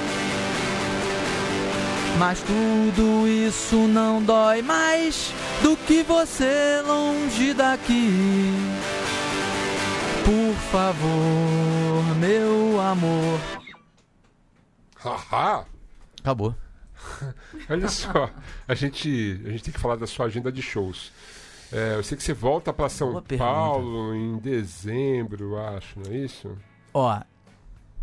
Mas 2.18 2.40
tudo 2.42 3.28
isso 3.28 3.76
não 3.88 4.22
dói 4.22 4.62
mais 4.62 5.32
do 5.62 5.76
que 5.76 6.02
você 6.02 6.80
longe 6.86 7.52
daqui. 7.52 8.52
Por 10.24 10.54
favor, 10.70 12.16
meu 12.18 12.80
amor. 12.80 13.38
Haha! 14.96 15.66
Acabou. 16.20 16.54
Olha 17.70 17.88
só, 17.88 18.30
a 18.66 18.74
gente, 18.74 19.40
a 19.46 19.50
gente 19.50 19.64
tem 19.64 19.74
que 19.74 19.78
falar 19.78 19.96
da 19.96 20.06
sua 20.06 20.26
agenda 20.26 20.50
de 20.50 20.62
shows. 20.62 21.12
É, 21.72 21.96
eu 21.96 22.02
sei 22.02 22.16
que 22.16 22.24
você 22.24 22.32
volta 22.32 22.72
para 22.72 22.88
São 22.88 23.10
Boa 23.10 23.22
pergunta. 23.22 23.50
Paulo 23.50 24.14
em 24.14 24.38
dezembro, 24.38 25.58
acho, 25.58 26.00
não 26.00 26.10
é 26.12 26.16
isso? 26.16 26.56
Ó, 26.94 27.20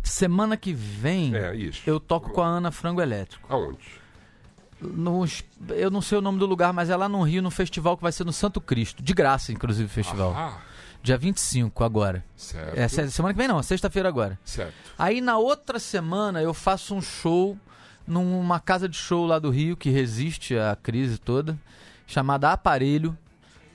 semana 0.02 0.56
que 0.56 0.72
vem 0.72 1.34
É, 1.34 1.54
isso. 1.54 1.82
eu 1.86 1.98
toco 1.98 2.30
com 2.30 2.40
a 2.42 2.46
Ana 2.46 2.70
Frango 2.70 3.00
Elétrico. 3.02 3.46
Aonde? 3.52 4.03
Eu 5.70 5.90
não 5.90 6.00
sei 6.02 6.18
o 6.18 6.20
nome 6.20 6.38
do 6.38 6.46
lugar, 6.46 6.72
mas 6.72 6.90
é 6.90 6.96
lá 6.96 7.08
no 7.08 7.22
Rio, 7.22 7.42
no 7.42 7.50
festival 7.50 7.96
que 7.96 8.02
vai 8.02 8.12
ser 8.12 8.24
no 8.24 8.32
Santo 8.32 8.60
Cristo. 8.60 9.02
De 9.02 9.12
graça, 9.14 9.52
inclusive, 9.52 9.86
o 9.86 9.88
festival. 9.90 10.34
Ah, 10.36 10.58
Dia 11.02 11.18
25 11.18 11.84
agora. 11.84 12.24
certo. 12.36 12.78
É, 12.78 12.88
se- 12.88 13.10
semana 13.10 13.34
que 13.34 13.38
vem 13.38 13.46
não, 13.48 13.58
é 13.58 13.62
sexta-feira 13.62 14.08
agora. 14.08 14.38
Certo. 14.44 14.72
Aí 14.98 15.20
na 15.20 15.36
outra 15.36 15.78
semana 15.78 16.40
eu 16.40 16.54
faço 16.54 16.94
um 16.94 17.02
show 17.02 17.58
numa 18.06 18.58
casa 18.58 18.88
de 18.88 18.96
show 18.96 19.26
lá 19.26 19.38
do 19.38 19.50
Rio 19.50 19.76
que 19.76 19.90
resiste 19.90 20.56
à 20.56 20.74
crise 20.74 21.18
toda, 21.18 21.58
chamada 22.06 22.50
Aparelho. 22.52 23.16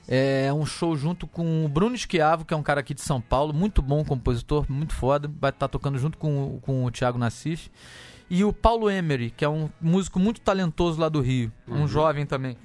É 0.08 0.52
um 0.52 0.66
show 0.66 0.96
junto 0.96 1.24
com 1.28 1.64
o 1.64 1.68
Bruno 1.68 1.94
Esquiavo, 1.94 2.44
que 2.44 2.52
é 2.52 2.56
um 2.56 2.64
cara 2.64 2.80
aqui 2.80 2.92
de 2.94 3.00
São 3.00 3.20
Paulo, 3.20 3.52
muito 3.54 3.80
bom 3.80 4.04
compositor, 4.04 4.66
muito 4.68 4.92
foda. 4.92 5.30
Vai 5.40 5.50
estar 5.50 5.68
tocando 5.68 5.98
junto 6.00 6.18
com, 6.18 6.56
o- 6.56 6.60
com 6.60 6.84
o 6.84 6.90
Thiago 6.90 7.16
Nassif. 7.16 7.70
E 8.30 8.44
o 8.44 8.52
Paulo 8.52 8.88
Emery, 8.88 9.30
que 9.30 9.44
é 9.44 9.48
um 9.48 9.68
músico 9.80 10.20
muito 10.20 10.40
talentoso 10.40 11.00
lá 11.00 11.08
do 11.08 11.20
Rio. 11.20 11.52
Um 11.66 11.88
jovem 11.88 12.24
também, 12.24 12.56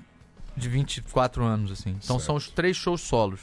de 0.55 0.70
24 0.70 1.43
anos, 1.43 1.72
assim. 1.72 1.97
Então 2.03 2.20
são 2.20 2.36
os 2.36 2.51
três 2.51 2.78
shows 2.78 3.01
solos. 3.01 3.41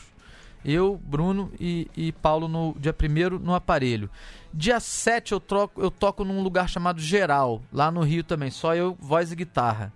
Eu, 0.64 1.00
Bruno 1.04 1.50
e, 1.58 1.90
e 1.96 2.12
Paulo 2.12 2.46
no 2.46 2.76
dia 2.78 2.94
1 2.94 3.38
no 3.40 3.52
aparelho. 3.52 4.08
Dia 4.54 4.78
7 4.78 5.32
eu, 5.32 5.40
troco, 5.40 5.82
eu 5.82 5.90
toco 5.90 6.24
num 6.24 6.40
lugar 6.40 6.68
chamado 6.68 7.00
Geral, 7.00 7.60
lá 7.72 7.90
no 7.90 8.02
Rio 8.02 8.22
também. 8.22 8.52
Só 8.52 8.72
eu, 8.76 8.96
voz 9.00 9.32
e 9.32 9.36
guitarra. 9.36 9.92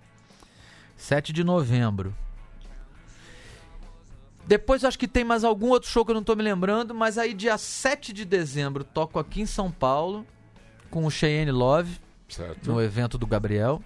7 0.97 1.31
de 1.31 1.45
novembro. 1.45 2.13
Depois 4.45 4.83
acho 4.83 4.99
que 4.99 5.07
tem 5.07 5.23
mais 5.23 5.45
algum 5.45 5.69
outro 5.69 5.89
show 5.89 6.03
que 6.03 6.11
eu 6.11 6.15
não 6.15 6.23
tô 6.23 6.35
me 6.35 6.43
lembrando, 6.43 6.93
mas 6.93 7.17
aí 7.17 7.33
dia 7.33 7.57
7 7.57 8.11
de 8.11 8.25
dezembro 8.25 8.83
toco 8.83 9.19
aqui 9.19 9.41
em 9.41 9.45
São 9.45 9.71
Paulo 9.71 10.25
com 10.89 11.05
o 11.05 11.11
Cheyenne 11.11 11.51
Love, 11.51 11.99
Certo. 12.29 12.71
no 12.71 12.81
evento 12.81 13.17
do 13.17 13.25
Gabriel. 13.27 13.81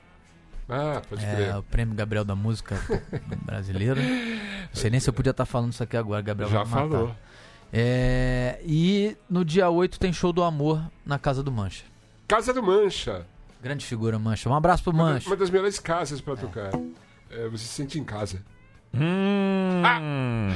Ah, 0.69 1.01
pode 1.07 1.23
É, 1.25 1.35
crer. 1.35 1.55
o 1.57 1.63
prêmio 1.63 1.93
Gabriel 1.95 2.23
da 2.23 2.35
Música 2.35 2.75
Brasileira. 3.45 4.01
Não 4.01 4.73
sei 4.73 4.89
nem 4.89 4.99
se 4.99 5.09
eu 5.09 5.13
podia 5.13 5.31
estar 5.31 5.45
falando 5.45 5.73
isso 5.73 5.83
aqui 5.83 5.97
agora, 5.97 6.21
Gabriel 6.21 6.49
Já 6.49 6.63
vai 6.63 6.83
me 6.83 6.89
matar. 6.89 6.97
falou. 6.97 7.15
É, 7.73 8.59
e 8.65 9.15
no 9.29 9.43
dia 9.45 9.69
8 9.69 9.99
tem 9.99 10.11
show 10.13 10.31
do 10.33 10.43
amor 10.43 10.81
na 11.05 11.17
Casa 11.19 11.41
do 11.43 11.51
Mancha. 11.51 11.83
Casa 12.27 12.53
do 12.53 12.61
Mancha. 12.63 13.25
Grande 13.61 13.85
figura, 13.85 14.17
Mancha. 14.17 14.49
Um 14.49 14.55
abraço 14.55 14.83
pro 14.83 14.93
Mancha. 14.93 15.27
uma 15.29 15.35
das 15.35 15.49
melhores 15.49 15.77
casas 15.79 16.19
para 16.21 16.35
tocar. 16.35 16.71
É, 17.29 17.47
você 17.49 17.59
se 17.65 17.73
sente 17.73 17.99
em 17.99 18.03
casa. 18.03 18.41
Hum. 18.93 20.49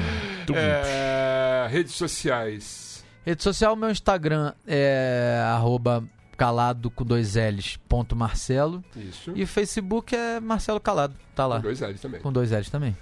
Tum. 0.45 0.53
É, 0.55 1.67
redes 1.69 1.93
sociais. 1.93 3.03
Rede 3.25 3.41
social, 3.41 3.75
meu 3.75 3.89
Instagram 3.89 4.53
é 4.67 5.41
arroba 5.53 6.03
calado 6.35 6.89
com 6.91 7.03
dois 7.05 7.35
L's, 7.35 7.77
ponto 7.89 8.15
Marcelo. 8.15 8.83
Isso. 8.95 9.31
E 9.35 9.43
o 9.43 9.47
Facebook 9.47 10.15
é 10.15 10.39
Marcelo 10.39 10.79
Calado, 10.79 11.15
tá 11.35 11.45
lá. 11.47 11.57
Com 11.57 11.63
dois 11.63 11.79
L's 11.81 12.01
também. 12.01 12.21
Com 12.21 12.31
dois 12.31 12.51
L's 12.51 12.69
também. 12.69 12.95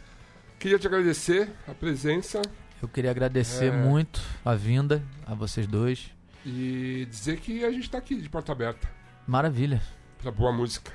Queria 0.59 0.79
te 0.79 0.87
agradecer 0.87 1.49
a 1.67 1.73
presença 1.73 2.41
Eu 2.81 2.87
queria 2.87 3.11
agradecer 3.11 3.65
É. 3.65 3.71
muito 3.71 4.21
a 4.45 4.55
vinda, 4.55 5.01
a 5.25 5.33
vocês 5.33 5.65
dois. 5.67 6.09
e 6.45 7.05
dizer 7.09 7.39
que 7.39 7.63
a 7.63 7.71
gente 7.71 7.89
tá 7.89 7.97
aqui 7.97 8.15
de 8.15 8.27
porta 8.29 8.51
aberta 8.51 8.87
Maravilha. 9.25 9.81
pra 10.21 10.31
boa 10.31 10.51
música, 10.51 10.91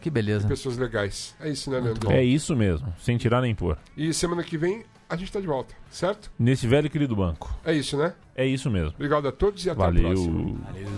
Que 0.00 0.10
beleza. 0.10 0.46
pessoas 0.48 0.76
legais. 0.76 1.34
É 1.40 1.48
isso, 1.48 1.70
né, 1.70 1.78
Leandro? 1.80 2.10
É 2.10 2.22
isso 2.24 2.54
mesmo, 2.56 2.92
sem 3.00 3.16
tirar 3.16 3.40
nem 3.40 3.54
pôr. 3.54 3.78
E 3.96 4.12
semana 4.12 4.42
que 4.42 4.58
vem 4.58 4.84
a 5.08 5.16
gente 5.16 5.28
está 5.28 5.40
de 5.40 5.46
volta, 5.46 5.74
certo? 5.90 6.30
Nesse 6.38 6.66
velho 6.66 6.86
e 6.86 6.90
querido 6.90 7.16
banco. 7.16 7.56
É 7.64 7.72
isso, 7.72 7.96
né? 7.96 8.14
É 8.36 8.46
isso 8.46 8.70
mesmo. 8.70 8.90
Obrigado 8.94 9.26
a 9.26 9.32
todos 9.32 9.64
e 9.64 9.70
até 9.70 9.78
Valeu. 9.78 10.06
a 10.06 10.10
próxima. 10.12 10.60
Valeu. 10.64 10.88